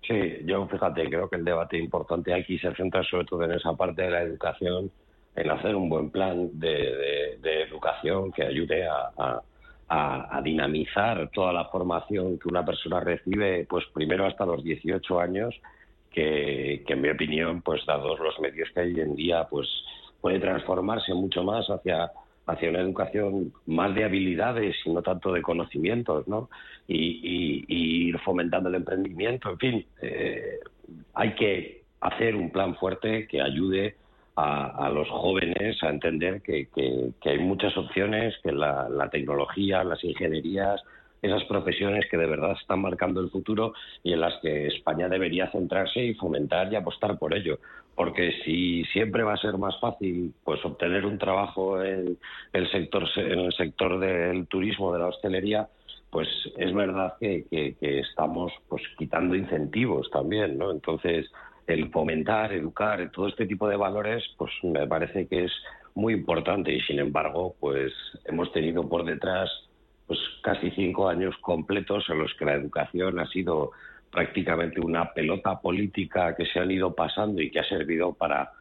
Sí, 0.07 0.45
yo 0.45 0.67
fíjate, 0.67 1.09
creo 1.09 1.27
que 1.27 1.37
el 1.37 1.43
debate 1.43 1.79
importante 1.79 2.35
aquí 2.35 2.59
se 2.59 2.75
centra 2.75 3.03
sobre 3.03 3.25
todo 3.25 3.45
en 3.45 3.53
esa 3.53 3.73
parte 3.73 4.03
de 4.03 4.11
la 4.11 4.21
educación, 4.21 4.91
en 5.35 5.49
hacer 5.49 5.75
un 5.75 5.89
buen 5.89 6.11
plan 6.11 6.51
de, 6.59 7.39
educación 7.67 8.31
que 8.31 8.43
ayude 8.43 8.87
a, 8.87 9.41
dinamizar 10.43 11.29
toda 11.31 11.51
la 11.51 11.65
formación 11.65 12.37
que 12.37 12.47
una 12.47 12.63
persona 12.63 12.99
recibe, 12.99 13.65
pues 13.67 13.85
primero 13.91 14.27
hasta 14.27 14.45
los 14.45 14.63
18 14.63 15.19
años, 15.19 15.55
que, 16.13 16.83
que 16.85 16.93
en 16.93 17.01
mi 17.01 17.09
opinión, 17.09 17.61
pues 17.61 17.85
dados 17.85 18.19
los 18.19 18.39
medios 18.39 18.69
que 18.73 18.81
hay 18.81 18.93
hoy 18.93 19.01
en 19.01 19.15
día, 19.15 19.47
pues 19.49 19.67
puede 20.21 20.39
transformarse 20.39 21.13
mucho 21.13 21.43
más 21.43 21.67
hacia 21.67 22.11
hacia 22.45 22.69
una 22.69 22.81
educación 22.81 23.53
más 23.65 23.95
de 23.95 24.03
habilidades 24.03 24.75
y 24.85 24.91
no 24.91 25.01
tanto 25.01 25.31
de 25.31 25.41
conocimientos, 25.41 26.27
¿no? 26.27 26.49
Y, 26.87 27.63
ir 27.67 28.19
fomentando 28.19 28.69
el 28.69 28.75
emprendimiento, 28.75 29.49
en 29.51 29.57
fin, 29.57 29.85
eh, 30.01 30.59
hay 31.13 31.33
que 31.35 31.83
hacer 32.01 32.35
un 32.35 32.51
plan 32.51 32.75
fuerte 32.75 33.27
que 33.27 33.41
ayude 33.41 33.95
a, 34.35 34.89
los 34.93 35.07
jóvenes 35.09 35.81
a 35.83 35.89
entender 35.89 36.41
que, 36.41 36.67
hay 37.23 37.39
muchas 37.39 37.77
opciones, 37.77 38.35
que 38.43 38.51
la, 38.51 38.89
la 38.89 39.09
tecnología, 39.09 39.83
las 39.83 40.03
ingenierías, 40.03 40.81
esas 41.23 41.43
profesiones 41.45 42.05
que 42.11 42.17
de 42.17 42.27
verdad 42.27 42.57
están 42.59 42.81
marcando 42.81 43.21
el 43.21 43.29
futuro 43.29 43.73
y 44.03 44.11
en 44.11 44.19
las 44.19 44.39
que 44.41 44.67
España 44.67 45.07
debería 45.07 45.49
centrarse 45.51 46.03
y 46.03 46.13
fomentar 46.15 46.71
y 46.71 46.75
apostar 46.75 47.17
por 47.17 47.33
ello. 47.33 47.59
Porque 47.95 48.33
si 48.43 48.83
siempre 48.91 49.23
va 49.23 49.33
a 49.33 49.37
ser 49.37 49.57
más 49.57 49.79
fácil 49.79 50.33
pues 50.43 50.63
obtener 50.65 51.05
un 51.05 51.17
trabajo 51.17 51.81
en 51.81 52.17
el 52.51 52.71
sector, 52.71 53.07
en 53.15 53.39
el 53.39 53.53
sector 53.53 53.99
del 53.99 54.47
turismo, 54.47 54.91
de 54.91 54.99
la 54.99 55.07
hostelería, 55.07 55.69
pues 56.09 56.27
es 56.57 56.73
verdad 56.73 57.13
que, 57.19 57.45
estamos 57.79 58.51
pues 58.67 58.83
quitando 58.97 59.33
incentivos 59.33 60.09
también, 60.11 60.57
¿no? 60.57 60.71
Entonces, 60.71 61.31
el 61.67 61.89
fomentar, 61.89 62.51
educar, 62.51 63.09
todo 63.11 63.29
este 63.29 63.45
tipo 63.45 63.69
de 63.69 63.77
valores, 63.77 64.23
pues 64.37 64.51
me 64.63 64.85
parece 64.85 65.25
que 65.27 65.45
es 65.45 65.51
muy 65.95 66.13
importante 66.13 66.73
y 66.73 66.81
sin 66.81 66.99
embargo, 66.99 67.55
pues 67.61 67.93
hemos 68.25 68.51
tenido 68.51 68.87
por 68.89 69.05
detrás 69.05 69.49
pues 70.07 70.19
casi 70.41 70.71
cinco 70.71 71.07
años 71.07 71.35
completos 71.41 72.05
en 72.09 72.19
los 72.19 72.33
que 72.35 72.45
la 72.45 72.55
educación 72.55 73.19
ha 73.19 73.27
sido 73.27 73.71
prácticamente 74.11 74.79
una 74.79 75.11
pelota 75.13 75.59
política 75.59 76.35
que 76.35 76.45
se 76.45 76.59
han 76.59 76.71
ido 76.71 76.93
pasando 76.93 77.41
y 77.41 77.49
que 77.49 77.59
ha 77.59 77.67
servido 77.67 78.13
para, 78.13 78.51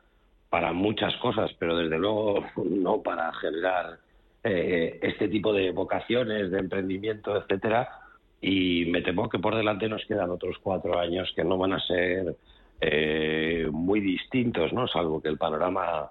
para 0.48 0.72
muchas 0.72 1.14
cosas, 1.16 1.50
pero 1.59 1.76
desde 1.76 1.98
luego 1.98 2.44
no 2.64 3.02
para 3.02 3.33
generar 3.35 3.98
eh, 4.44 4.98
este 5.02 5.28
tipo 5.28 5.52
de 5.52 5.70
vocaciones, 5.70 6.50
de 6.50 6.59
emprendimiento, 6.59 7.37
etcétera. 7.37 7.88
Y 8.40 8.87
me 8.87 9.02
temo 9.02 9.29
que 9.29 9.38
por 9.38 9.54
delante 9.54 9.88
nos 9.88 10.04
quedan 10.06 10.31
otros 10.31 10.56
cuatro 10.60 10.98
años 10.98 11.33
que 11.37 11.44
no 11.44 11.58
van 11.58 11.75
a 11.75 11.81
ser 11.81 12.35
eh, 12.81 13.69
muy 13.71 14.00
distintos, 14.00 14.73
¿no? 14.73 14.88
Salvo 14.88 15.23
que 15.23 15.29
el 15.29 15.38
panorama, 15.38 16.10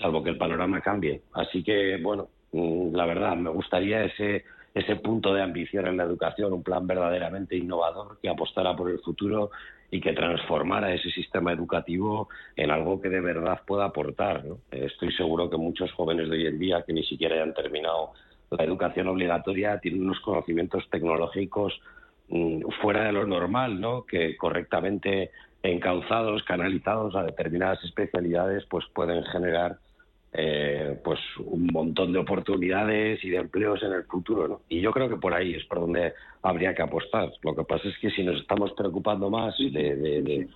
salvo 0.00 0.22
que 0.22 0.30
el 0.30 0.38
panorama 0.38 0.80
cambie. 0.80 1.20
Así 1.34 1.62
que 1.62 1.98
bueno, 1.98 2.28
mm, 2.52 2.94
la 2.94 3.04
verdad 3.04 3.36
me 3.36 3.50
gustaría 3.50 4.04
ese 4.04 4.44
ese 4.76 4.96
punto 4.96 5.32
de 5.32 5.40
ambición 5.40 5.86
en 5.86 5.96
la 5.96 6.04
educación, 6.04 6.52
un 6.52 6.62
plan 6.62 6.86
verdaderamente 6.86 7.56
innovador 7.56 8.18
que 8.20 8.28
apostara 8.28 8.76
por 8.76 8.90
el 8.90 8.98
futuro 8.98 9.50
y 9.90 10.02
que 10.02 10.12
transformara 10.12 10.92
ese 10.92 11.10
sistema 11.12 11.50
educativo 11.50 12.28
en 12.56 12.70
algo 12.70 13.00
que 13.00 13.08
de 13.08 13.22
verdad 13.22 13.62
pueda 13.66 13.86
aportar. 13.86 14.44
Estoy 14.70 15.12
seguro 15.12 15.48
que 15.48 15.56
muchos 15.56 15.90
jóvenes 15.92 16.28
de 16.28 16.36
hoy 16.36 16.46
en 16.46 16.58
día 16.58 16.84
que 16.86 16.92
ni 16.92 17.02
siquiera 17.04 17.36
hayan 17.36 17.54
terminado 17.54 18.12
la 18.50 18.64
educación 18.64 19.08
obligatoria 19.08 19.78
tienen 19.80 20.02
unos 20.02 20.20
conocimientos 20.20 20.86
tecnológicos 20.90 21.80
mm, 22.28 22.60
fuera 22.82 23.04
de 23.04 23.12
lo 23.12 23.26
normal, 23.26 23.80
¿no? 23.80 24.04
Que 24.04 24.36
correctamente 24.36 25.30
encauzados, 25.62 26.42
canalizados 26.42 27.16
a 27.16 27.22
determinadas 27.22 27.82
especialidades, 27.82 28.66
pues 28.66 28.84
pueden 28.94 29.24
generar 29.24 29.78
eh, 30.38 30.98
pues 31.02 31.18
un 31.38 31.66
montón 31.72 32.12
de 32.12 32.18
oportunidades 32.18 33.24
y 33.24 33.30
de 33.30 33.38
empleos 33.38 33.82
en 33.82 33.92
el 33.92 34.04
futuro, 34.04 34.46
¿no? 34.46 34.60
Y 34.68 34.80
yo 34.82 34.92
creo 34.92 35.08
que 35.08 35.16
por 35.16 35.32
ahí 35.32 35.54
es 35.54 35.64
por 35.64 35.80
donde 35.80 36.12
habría 36.42 36.74
que 36.74 36.82
apostar. 36.82 37.32
Lo 37.42 37.56
que 37.56 37.64
pasa 37.64 37.88
es 37.88 37.96
que 37.98 38.10
si 38.10 38.22
nos 38.22 38.40
estamos 38.40 38.72
preocupando 38.72 39.30
más 39.30 39.56
de, 39.58 40.46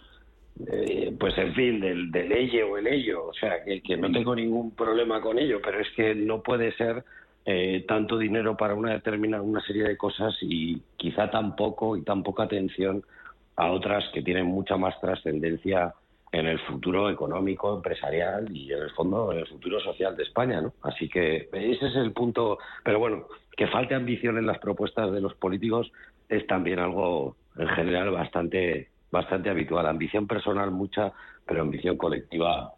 pues 1.18 1.38
en 1.38 1.54
fin, 1.54 1.80
del, 1.80 2.10
del 2.10 2.30
ello 2.30 2.72
o 2.72 2.76
el 2.76 2.88
ello, 2.88 3.28
o 3.28 3.32
sea, 3.32 3.64
que, 3.64 3.80
que, 3.80 3.96
no 3.96 4.12
tengo 4.12 4.34
ningún 4.34 4.72
problema 4.72 5.22
con 5.22 5.38
ello, 5.38 5.60
pero 5.64 5.80
es 5.80 5.88
que 5.96 6.14
no 6.14 6.42
puede 6.42 6.72
ser 6.72 7.02
eh, 7.46 7.86
tanto 7.88 8.18
dinero 8.18 8.58
para 8.58 8.74
una 8.74 8.92
determinada 8.92 9.42
una 9.42 9.62
serie 9.62 9.84
de 9.84 9.96
cosas 9.96 10.36
y 10.42 10.82
quizá 10.98 11.30
tan 11.30 11.56
poco 11.56 11.96
y 11.96 12.02
tan 12.02 12.22
poca 12.22 12.42
atención 12.42 13.02
a 13.56 13.70
otras 13.70 14.04
que 14.12 14.20
tienen 14.20 14.44
mucha 14.44 14.76
más 14.76 15.00
trascendencia 15.00 15.94
en 16.32 16.46
el 16.46 16.60
futuro 16.60 17.10
económico, 17.10 17.74
empresarial 17.74 18.54
y 18.54 18.72
en 18.72 18.82
el 18.82 18.90
fondo 18.90 19.32
en 19.32 19.38
el 19.38 19.46
futuro 19.46 19.80
social 19.80 20.16
de 20.16 20.22
España, 20.22 20.60
¿no? 20.60 20.72
Así 20.82 21.08
que 21.08 21.48
ese 21.52 21.86
es 21.86 21.96
el 21.96 22.12
punto. 22.12 22.58
Pero 22.84 22.98
bueno, 22.98 23.26
que 23.56 23.66
falte 23.66 23.94
ambición 23.94 24.38
en 24.38 24.46
las 24.46 24.58
propuestas 24.58 25.10
de 25.12 25.20
los 25.20 25.34
políticos 25.34 25.90
es 26.28 26.46
también 26.46 26.78
algo 26.78 27.36
en 27.56 27.68
general 27.68 28.10
bastante 28.10 28.90
bastante 29.10 29.50
habitual. 29.50 29.86
Ambición 29.86 30.26
personal 30.26 30.70
mucha, 30.70 31.12
pero 31.44 31.62
ambición 31.62 31.96
colectiva 31.96 32.74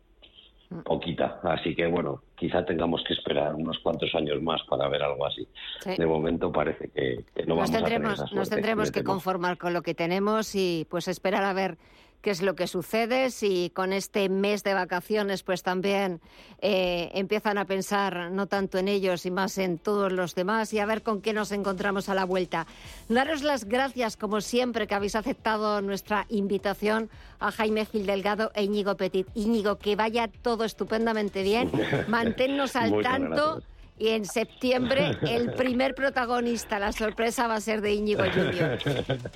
poquita. 0.85 1.41
Así 1.43 1.75
que 1.75 1.87
bueno, 1.87 2.23
quizá 2.35 2.65
tengamos 2.65 3.05
que 3.07 3.13
esperar 3.13 3.55
unos 3.55 3.79
cuantos 3.81 4.15
años 4.15 4.41
más 4.43 4.63
para 4.63 4.89
ver 4.89 5.03
algo 5.03 5.27
así. 5.27 5.47
De 5.85 6.07
momento 6.07 6.51
parece 6.51 6.89
que, 6.89 7.25
no 7.47 7.57
nos 7.57 7.71
vamos 7.71 7.71
tendremos, 7.71 8.21
a 8.21 8.25
tener 8.25 8.35
Nos 8.39 8.49
tendremos 8.49 8.91
que 8.91 9.05
conformar 9.05 9.59
con 9.59 9.75
lo 9.75 9.83
que 9.83 9.95
tenemos 9.95 10.55
y 10.55 10.87
pues 10.91 11.09
esperar 11.09 11.45
a 11.45 11.53
ver 11.53 11.77
qué 12.23 12.31
es 12.31 12.41
lo 12.41 12.55
que 12.55 12.67
sucede, 12.67 13.31
si 13.31 13.71
con 13.75 13.93
este 13.93 14.29
mes 14.29 14.63
de 14.63 14.75
vacaciones 14.75 15.43
pues 15.43 15.63
también 15.63 16.21
eh, 16.61 17.11
empiezan 17.15 17.59
a 17.59 17.67
pensar 17.67 18.31
no 18.31 18.47
tanto 18.47 18.79
en 18.79 18.89
ellos 18.89 19.27
y 19.27 19.31
más 19.31 19.59
en 19.59 19.79
todos 19.79 20.13
los 20.13 20.35
demás 20.35 20.73
y 20.73 20.79
a 20.79 20.87
ver 20.87 21.03
con 21.03 21.21
qué 21.21 21.33
nos 21.33 21.53
encontramos 21.53 22.09
a 22.09 22.15
la 22.15 22.25
vuelta. 22.25 22.67
Daros 23.09 23.43
las 23.43 23.65
gracias 23.65 24.17
como 24.17 24.41
siempre 24.41 24.87
que 24.87 24.95
habéis 24.95 25.17
aceptado 25.17 25.83
nuestra 25.83 26.27
invitación 26.29 27.11
a 27.41 27.51
Jaime 27.51 27.85
Gil 27.85 28.07
Delgado 28.07 28.53
e 28.55 28.63
Íñigo 28.63 28.97
Petit. 28.97 29.27
Íñigo, 29.35 29.77
que 29.77 29.97
vaya 29.97 30.29
todo 30.29 30.65
estupendamente 30.65 31.43
bien, 31.43 31.71
manténnos 32.09 32.77
al 32.77 33.03
tanto 33.03 33.63
y 33.99 34.09
en 34.09 34.25
septiembre 34.25 35.17
el 35.23 35.53
primer 35.53 35.95
protagonista, 35.95 36.79
la 36.79 36.93
sorpresa 36.93 37.47
va 37.47 37.57
a 37.57 37.61
ser 37.61 37.81
de 37.81 37.93
Íñigo 37.93 38.25
Junior. 38.33 38.79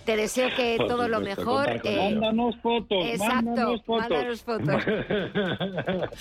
Te 0.04 0.16
deseo 0.16 0.48
que 0.56 0.76
todo 0.78 1.08
lo 1.08 1.20
mejor. 1.20 1.80
Eh, 1.84 2.10
mándanos 2.10 2.56
fotos. 2.62 3.04
Exacto, 3.04 3.82
mándanos 3.86 4.42
fotos. 4.42 4.84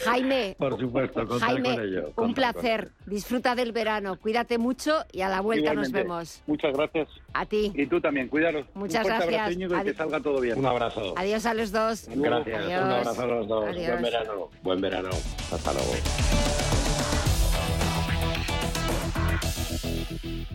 Jaime, 0.05 0.55
por 0.59 0.79
supuesto, 0.79 1.25
Jaime, 1.39 1.75
con 1.75 1.83
ello, 1.83 2.13
un 2.17 2.33
placer. 2.33 2.91
Disfruta 3.05 3.55
del 3.55 3.71
verano, 3.71 4.17
cuídate 4.19 4.57
mucho 4.57 5.05
y 5.11 5.21
a 5.21 5.29
la 5.29 5.41
vuelta 5.41 5.73
nos 5.73 5.91
vemos. 5.91 6.41
Muchas 6.45 6.73
gracias. 6.73 7.07
A 7.33 7.45
ti. 7.45 7.71
Y 7.73 7.85
tú 7.87 7.99
también, 7.99 8.27
cuídalos. 8.27 8.65
Muchas 8.73 9.03
un 9.03 9.07
gracias. 9.07 9.33
Abrazo, 9.33 9.51
Íñigo, 9.51 9.77
y 9.77 9.83
que 9.83 9.93
salga 9.93 10.19
todo 10.19 10.39
bien. 10.39 10.59
Un 10.59 10.65
abrazo. 10.65 11.13
Adiós 11.17 11.45
a 11.45 11.53
los 11.53 11.71
dos. 11.71 12.07
Gracias. 12.09 12.63
Adiós. 12.63 12.83
Un 12.83 12.91
abrazo 12.91 13.21
a 13.21 13.27
los 13.27 13.47
dos. 13.47 13.65
Adiós. 13.65 13.87
Buen 13.87 14.01
verano. 14.03 14.49
Buen 14.61 14.81
verano. 14.81 15.09
Hasta 15.51 15.73
luego. 15.73 16.74
thank 20.25 20.51
you 20.51 20.54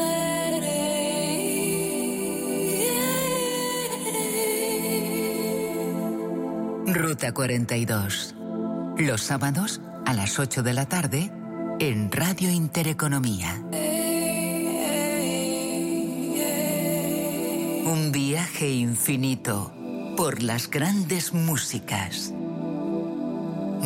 Ruta 6.93 7.33
42. 7.33 8.35
Los 8.97 9.21
sábados 9.21 9.79
a 10.05 10.13
las 10.13 10.39
8 10.39 10.61
de 10.61 10.73
la 10.73 10.87
tarde 10.87 11.31
en 11.79 12.11
Radio 12.11 12.49
Intereconomía. 12.49 13.63
Un 17.85 18.11
viaje 18.11 18.69
infinito 18.71 19.71
por 20.17 20.43
las 20.43 20.69
grandes 20.69 21.33
músicas. 21.33 22.33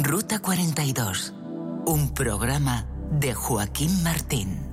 Ruta 0.02 0.40
42. 0.40 1.34
Un 1.86 2.12
programa 2.12 2.88
de 3.12 3.36
Joaquín 3.36 4.02
Martín. 4.02 4.66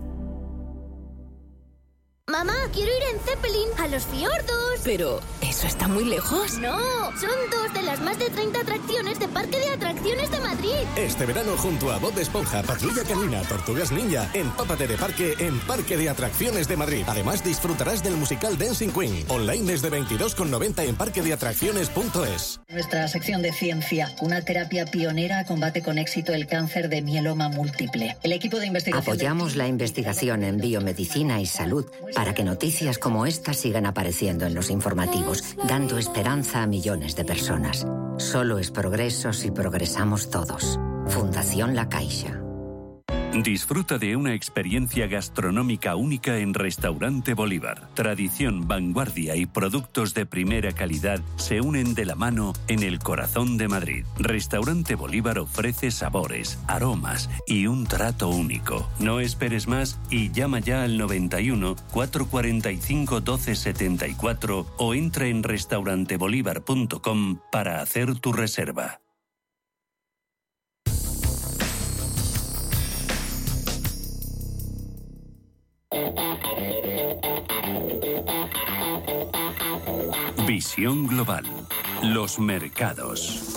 Mamá, 2.33 2.55
quiero 2.73 2.91
ir 2.97 3.03
en 3.13 3.21
Zeppelin 3.21 3.69
a 3.79 3.89
los 3.89 4.05
fiordos. 4.07 4.81
Pero, 4.85 5.21
¿eso 5.43 5.67
está 5.67 5.87
muy 5.87 6.05
lejos? 6.05 6.57
No, 6.59 6.79
son 7.21 7.31
dos 7.51 7.72
de 7.83 7.89
las 7.89 8.01
más 8.01 8.19
de 8.19 8.31
30 8.31 8.61
atracciones 8.61 9.19
de 9.19 9.29
Parque 9.29 9.59
de 9.59 9.71
Atracciones 9.71 10.31
de 10.31 10.41
Madrid. 10.41 10.71
Este 10.97 11.27
verano 11.27 11.57
junto 11.57 11.91
a 11.91 11.99
Bob 11.99 12.17
Esponja, 12.19 12.63
Patrulla 12.63 13.03
Canina, 13.03 13.43
Tortugas 13.43 13.91
Ninja, 13.91 14.31
empápate 14.35 14.87
de 14.87 14.97
parque 14.97 15.35
en 15.39 15.59
Parque 15.61 15.97
de 15.97 16.09
Atracciones 16.09 16.69
de 16.69 16.77
Madrid. 16.77 17.05
Además 17.07 17.43
disfrutarás 17.43 18.03
del 18.03 18.17
musical 18.17 18.57
Dancing 18.57 18.91
Queen, 18.91 19.25
online 19.29 19.73
desde 19.73 19.91
22,90 19.91 20.85
en 20.85 20.95
parquedeatracciones.es. 20.97 22.61
Nuestra 22.69 23.09
sección 23.09 23.43
de 23.43 23.53
ciencia, 23.53 24.15
una 24.21 24.43
terapia 24.43 24.87
pionera 24.87 25.45
combate 25.45 25.83
con 25.83 25.99
éxito 25.99 26.33
el 26.33 26.47
cáncer 26.47 26.89
de 26.89 27.03
mieloma 27.03 27.49
múltiple. 27.49 28.17
El 28.23 28.33
equipo 28.33 28.59
de 28.59 28.67
investigación... 28.67 29.15
Apoyamos 29.15 29.57
la 29.57 29.67
investigación 29.67 30.45
en 30.45 30.59
biomedicina 30.59 31.41
y 31.41 31.47
salud 31.47 31.87
para 32.15 32.33
que 32.33 32.45
noticias 32.45 32.99
como 32.99 33.27
esta 33.27 33.55
sigan 33.55 33.87
apareciendo 33.87 34.47
en 34.47 34.55
los 34.55 34.71
informativos, 34.71 35.43
dando 35.67 35.99
esperanza 35.99 36.63
a 36.63 36.67
millones 36.67 37.17
de 37.17 37.25
personas. 37.25 37.72
Solo 38.19 38.59
es 38.59 38.71
progreso 38.71 39.33
si 39.33 39.51
progresamos 39.51 40.31
todos. 40.31 40.79
Fundación 41.07 41.75
La 41.75 41.89
Caixa. 41.89 42.42
Disfruta 43.41 43.97
de 43.97 44.15
una 44.15 44.35
experiencia 44.35 45.07
gastronómica 45.07 45.97
única 45.97 46.37
en 46.37 46.53
Restaurante 46.53 47.33
Bolívar. 47.33 47.89
Tradición, 47.95 48.69
vanguardia 48.69 49.37
y 49.37 49.47
productos 49.47 50.13
de 50.13 50.27
primera 50.27 50.73
calidad 50.73 51.19
se 51.37 51.63
unen 51.63 51.95
de 51.95 52.05
la 52.05 52.15
mano 52.15 52.53
en 52.69 52.83
el 52.83 52.99
corazón 52.99 53.57
de 53.57 53.69
Madrid. 53.69 54.05
Restaurante 54.19 54.97
Bolívar 54.97 55.39
ofrece 55.39 55.91
sabores, 55.91 56.59
aromas 56.69 57.31
y 57.47 57.67
un 57.67 57.87
trato 57.87 58.29
único. 58.29 58.91
No 58.99 59.19
esperes 59.19 59.67
más 59.67 59.99
y 60.11 60.31
llama 60.31 60.61
ya 60.61 60.83
al 60.83 60.99
91 60.99 61.77
445 61.91 63.15
1274 63.15 64.67
o 64.77 64.95
entra 64.95 65.27
en 65.27 65.43
restaurantebolívar.com 65.43 67.39
para 67.51 67.81
hacer 67.81 68.15
tu 68.21 68.35
reserva. 68.35 69.02
Visión 80.47 81.07
global. 81.07 81.45
Los 82.03 82.39
mercados. 82.39 83.52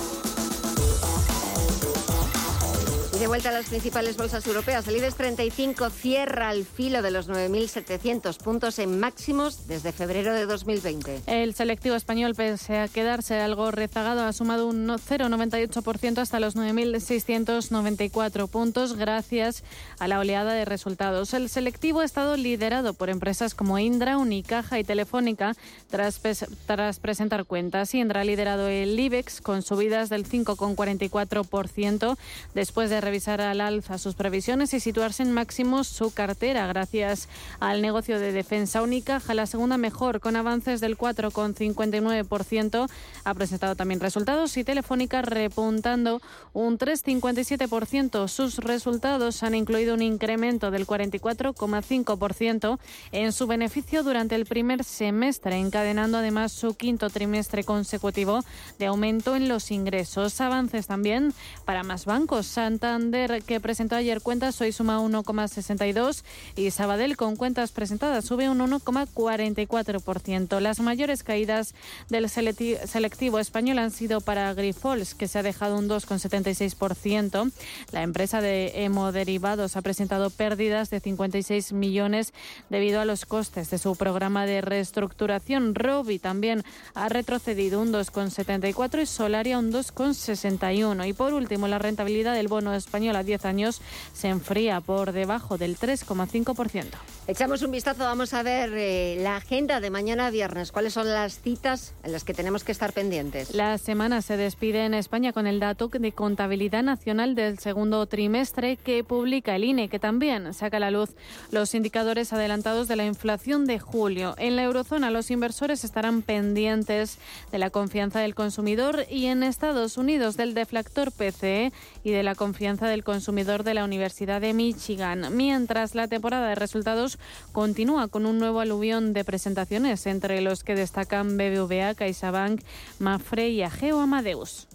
De 3.26 3.30
vuelta 3.30 3.50
a 3.50 3.54
las 3.54 3.70
principales 3.70 4.18
bolsas 4.18 4.46
europeas, 4.46 4.88
el 4.88 4.98
IBEX 4.98 5.16
35 5.16 5.90
cierra 5.90 6.50
al 6.50 6.64
filo 6.64 7.02
de 7.02 7.10
los 7.10 7.28
9.700 7.28 8.38
puntos 8.38 8.78
en 8.78 9.00
máximos 9.00 9.66
desde 9.66 9.92
febrero 9.92 10.32
de 10.32 10.46
2020. 10.46 11.24
El 11.26 11.56
selectivo 11.56 11.96
español, 11.96 12.36
pese 12.36 12.78
a 12.78 12.88
quedarse 12.88 13.42
algo 13.42 13.72
rezagado, 13.72 14.26
ha 14.26 14.32
sumado 14.32 14.68
un 14.68 14.88
0,98% 14.88 16.20
hasta 16.20 16.40
los 16.40 16.56
9.694 16.56 18.48
puntos 18.48 18.96
gracias 18.96 19.64
a 19.98 20.08
la 20.08 20.20
oleada 20.20 20.54
de 20.54 20.66
resultados. 20.66 21.34
El 21.34 21.50
selectivo 21.50 22.02
ha 22.02 22.06
estado 22.06 22.38
liderado 22.38 22.94
por 22.94 23.10
empresas 23.10 23.56
como 23.56 23.80
Indra, 23.80 24.20
Unicaja 24.20 24.78
y 24.78 24.84
Telefónica 24.84 25.56
tras, 25.90 26.22
tras 26.68 27.00
presentar 27.00 27.46
cuentas. 27.46 27.96
Indra 27.96 28.22
ha 28.22 28.24
liderado 28.24 28.68
el 28.68 29.00
IBEX 29.00 29.42
con 29.42 29.64
subidas 29.64 30.10
del 30.10 30.30
5,44% 30.30 32.18
después 32.54 32.92
de 32.92 33.02
revisar 33.02 33.15
revisar 33.16 33.40
al 33.40 33.62
alza 33.62 33.98
sus 33.98 34.14
previsiones 34.14 34.74
y 34.74 34.82
situarse 34.82 35.24
en 35.24 35.32
máximos 35.32 35.88
su 35.88 36.14
cartera 36.14 36.68
gracias 36.68 37.30
al 37.62 37.82
negocio 37.82 38.20
de 38.20 38.34
defensa 38.34 38.82
única. 38.82 39.22
La 39.34 39.46
segunda 39.46 39.78
mejor 39.78 40.20
con 40.20 40.36
avances 40.36 40.82
del 40.82 40.98
4,59%. 40.98 42.90
Ha 43.24 43.34
presentado 43.34 43.78
también 43.78 44.02
resultados 44.02 44.58
y 44.58 44.66
Telefónica 44.66 45.22
repuntando 45.22 46.22
un 46.52 46.78
3,57%. 46.78 48.28
Sus 48.28 48.58
resultados 48.58 49.44
han 49.44 49.56
incluido 49.56 49.94
un 49.94 50.02
incremento 50.02 50.70
del 50.70 50.86
44,5% 50.86 52.80
en 53.14 53.32
su 53.32 53.48
beneficio 53.48 54.04
durante 54.04 54.36
el 54.36 54.46
primer 54.46 54.84
semestre, 54.84 55.56
encadenando 55.58 56.18
además 56.18 56.52
su 56.52 56.76
quinto 56.76 57.10
trimestre 57.10 57.64
consecutivo 57.64 58.44
de 58.78 58.88
aumento 58.88 59.38
en 59.38 59.48
los 59.48 59.72
ingresos. 59.72 60.42
Avances 60.42 60.88
también 60.88 61.34
para 61.64 61.84
más 61.84 62.04
bancos. 62.04 62.46
Santander, 62.46 63.05
que 63.46 63.60
presentó 63.60 63.96
ayer 63.96 64.22
cuentas, 64.22 64.60
hoy 64.62 64.72
suma 64.72 65.00
1,62 65.00 66.24
y 66.56 66.72
Sabadell, 66.72 67.16
con 67.16 67.36
cuentas 67.36 67.72
presentadas, 67.72 68.26
sube 68.26 68.50
un 68.50 68.60
1,44%. 68.60 70.60
Las 70.60 70.80
mayores 70.80 71.24
caídas 71.24 71.76
del 72.10 72.30
selectivo 72.30 73.40
español 73.40 73.80
han 73.80 73.92
sido 73.92 74.22
para 74.22 74.54
Grifols, 74.54 75.14
que 75.14 75.28
se 75.28 75.40
ha 75.40 75.44
dejado 75.44 75.78
un 75.78 75.88
2,76%. 75.88 77.52
La 77.92 78.04
empresa 78.04 78.42
de 78.42 78.84
hemoderivados 78.84 79.78
ha 79.78 79.82
presentado 79.82 80.30
pérdidas 80.30 80.90
de 80.90 81.00
56 81.00 81.74
millones 81.74 82.34
debido 82.70 83.00
a 83.00 83.06
los 83.06 83.26
costes 83.26 83.70
de 83.70 83.78
su 83.78 83.96
programa 83.96 84.46
de 84.46 84.62
reestructuración. 84.62 85.76
Robi 85.76 86.20
también 86.20 86.64
ha 86.96 87.10
retrocedido 87.10 87.82
un 87.82 87.94
2,74 87.94 89.02
y 89.02 89.06
Solaria 89.06 89.60
un 89.60 89.72
2,61. 89.72 91.08
Y 91.08 91.14
por 91.14 91.34
último, 91.34 91.68
la 91.68 91.78
rentabilidad 91.78 92.34
del 92.34 92.48
bono 92.48 92.74
español 92.74 92.95
a 92.96 93.24
10 93.24 93.46
años 93.46 93.82
se 94.14 94.30
enfría 94.30 94.82
por 94.82 95.12
debajo 95.12 95.58
del 95.58 95.78
3,5%. 95.78 96.86
Echamos 97.28 97.64
un 97.64 97.72
vistazo, 97.72 98.04
vamos 98.04 98.36
a 98.36 98.44
ver 98.44 98.70
eh, 98.76 99.18
la 99.20 99.38
agenda 99.38 99.80
de 99.80 99.90
mañana 99.90 100.30
viernes. 100.30 100.72
¿Cuáles 100.72 100.94
son 100.94 101.12
las 101.12 101.40
citas 101.40 101.96
en 102.04 102.12
las 102.12 102.24
que 102.24 102.36
tenemos 102.36 102.64
que 102.64 102.72
estar 102.72 102.94
pendientes? 102.94 103.56
La 103.56 103.80
semana 103.80 104.22
se 104.22 104.38
despide 104.38 104.86
en 104.86 104.94
España 104.94 105.34
con 105.34 105.48
el 105.48 105.60
dato 105.60 105.88
de 105.88 106.12
contabilidad 106.12 106.84
nacional 106.84 107.34
del 107.34 107.58
segundo 107.58 108.06
trimestre 108.06 108.78
que 108.78 109.04
publica 109.04 109.56
el 109.56 109.64
INE, 109.64 109.90
que 109.90 109.98
también 109.98 110.54
saca 110.54 110.78
a 110.78 110.80
la 110.80 110.92
luz 110.92 111.16
los 111.50 111.74
indicadores 111.74 112.32
adelantados 112.32 112.88
de 112.88 112.96
la 112.96 113.08
inflación 113.08 113.66
de 113.66 113.80
julio. 113.80 114.36
En 114.38 114.56
la 114.56 114.62
eurozona, 114.62 115.10
los 115.10 115.32
inversores 115.32 115.84
estarán 115.84 116.22
pendientes 116.22 117.18
de 117.52 117.58
la 117.58 117.72
confianza 117.72 118.20
del 118.20 118.36
consumidor 118.36 119.04
y 119.10 119.26
en 119.26 119.42
Estados 119.42 119.98
Unidos 119.98 120.38
del 120.38 120.54
deflactor 120.54 121.12
PCE 121.12 121.74
y 122.04 122.12
de 122.12 122.22
la 122.22 122.36
confianza 122.36 122.88
del 122.88 123.04
consumidor 123.04 123.64
de 123.64 123.74
la 123.74 123.84
Universidad 123.84 124.42
de 124.42 124.54
Michigan. 124.54 125.36
Mientras 125.36 125.96
la 125.96 126.08
temporada 126.08 126.50
de 126.50 126.56
resultados 126.56 127.15
continúa 127.52 128.08
con 128.08 128.26
un 128.26 128.40
nuevo 128.40 128.60
aluvión 128.60 129.14
de 129.14 129.24
presentaciones, 129.24 130.06
entre 130.06 130.42
los 130.42 130.64
que 130.64 130.76
destacan 130.76 131.38
BBVA, 131.38 131.96
CaixaBank, 131.96 132.62
Mafre 133.00 133.50
y 133.50 133.62
Ageo 133.62 134.00
Amadeus. 134.00 134.68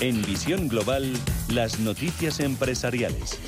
En 0.00 0.22
Visión 0.22 0.68
Global, 0.68 1.12
las 1.50 1.78
noticias 1.78 2.40
empresariales. 2.40 3.38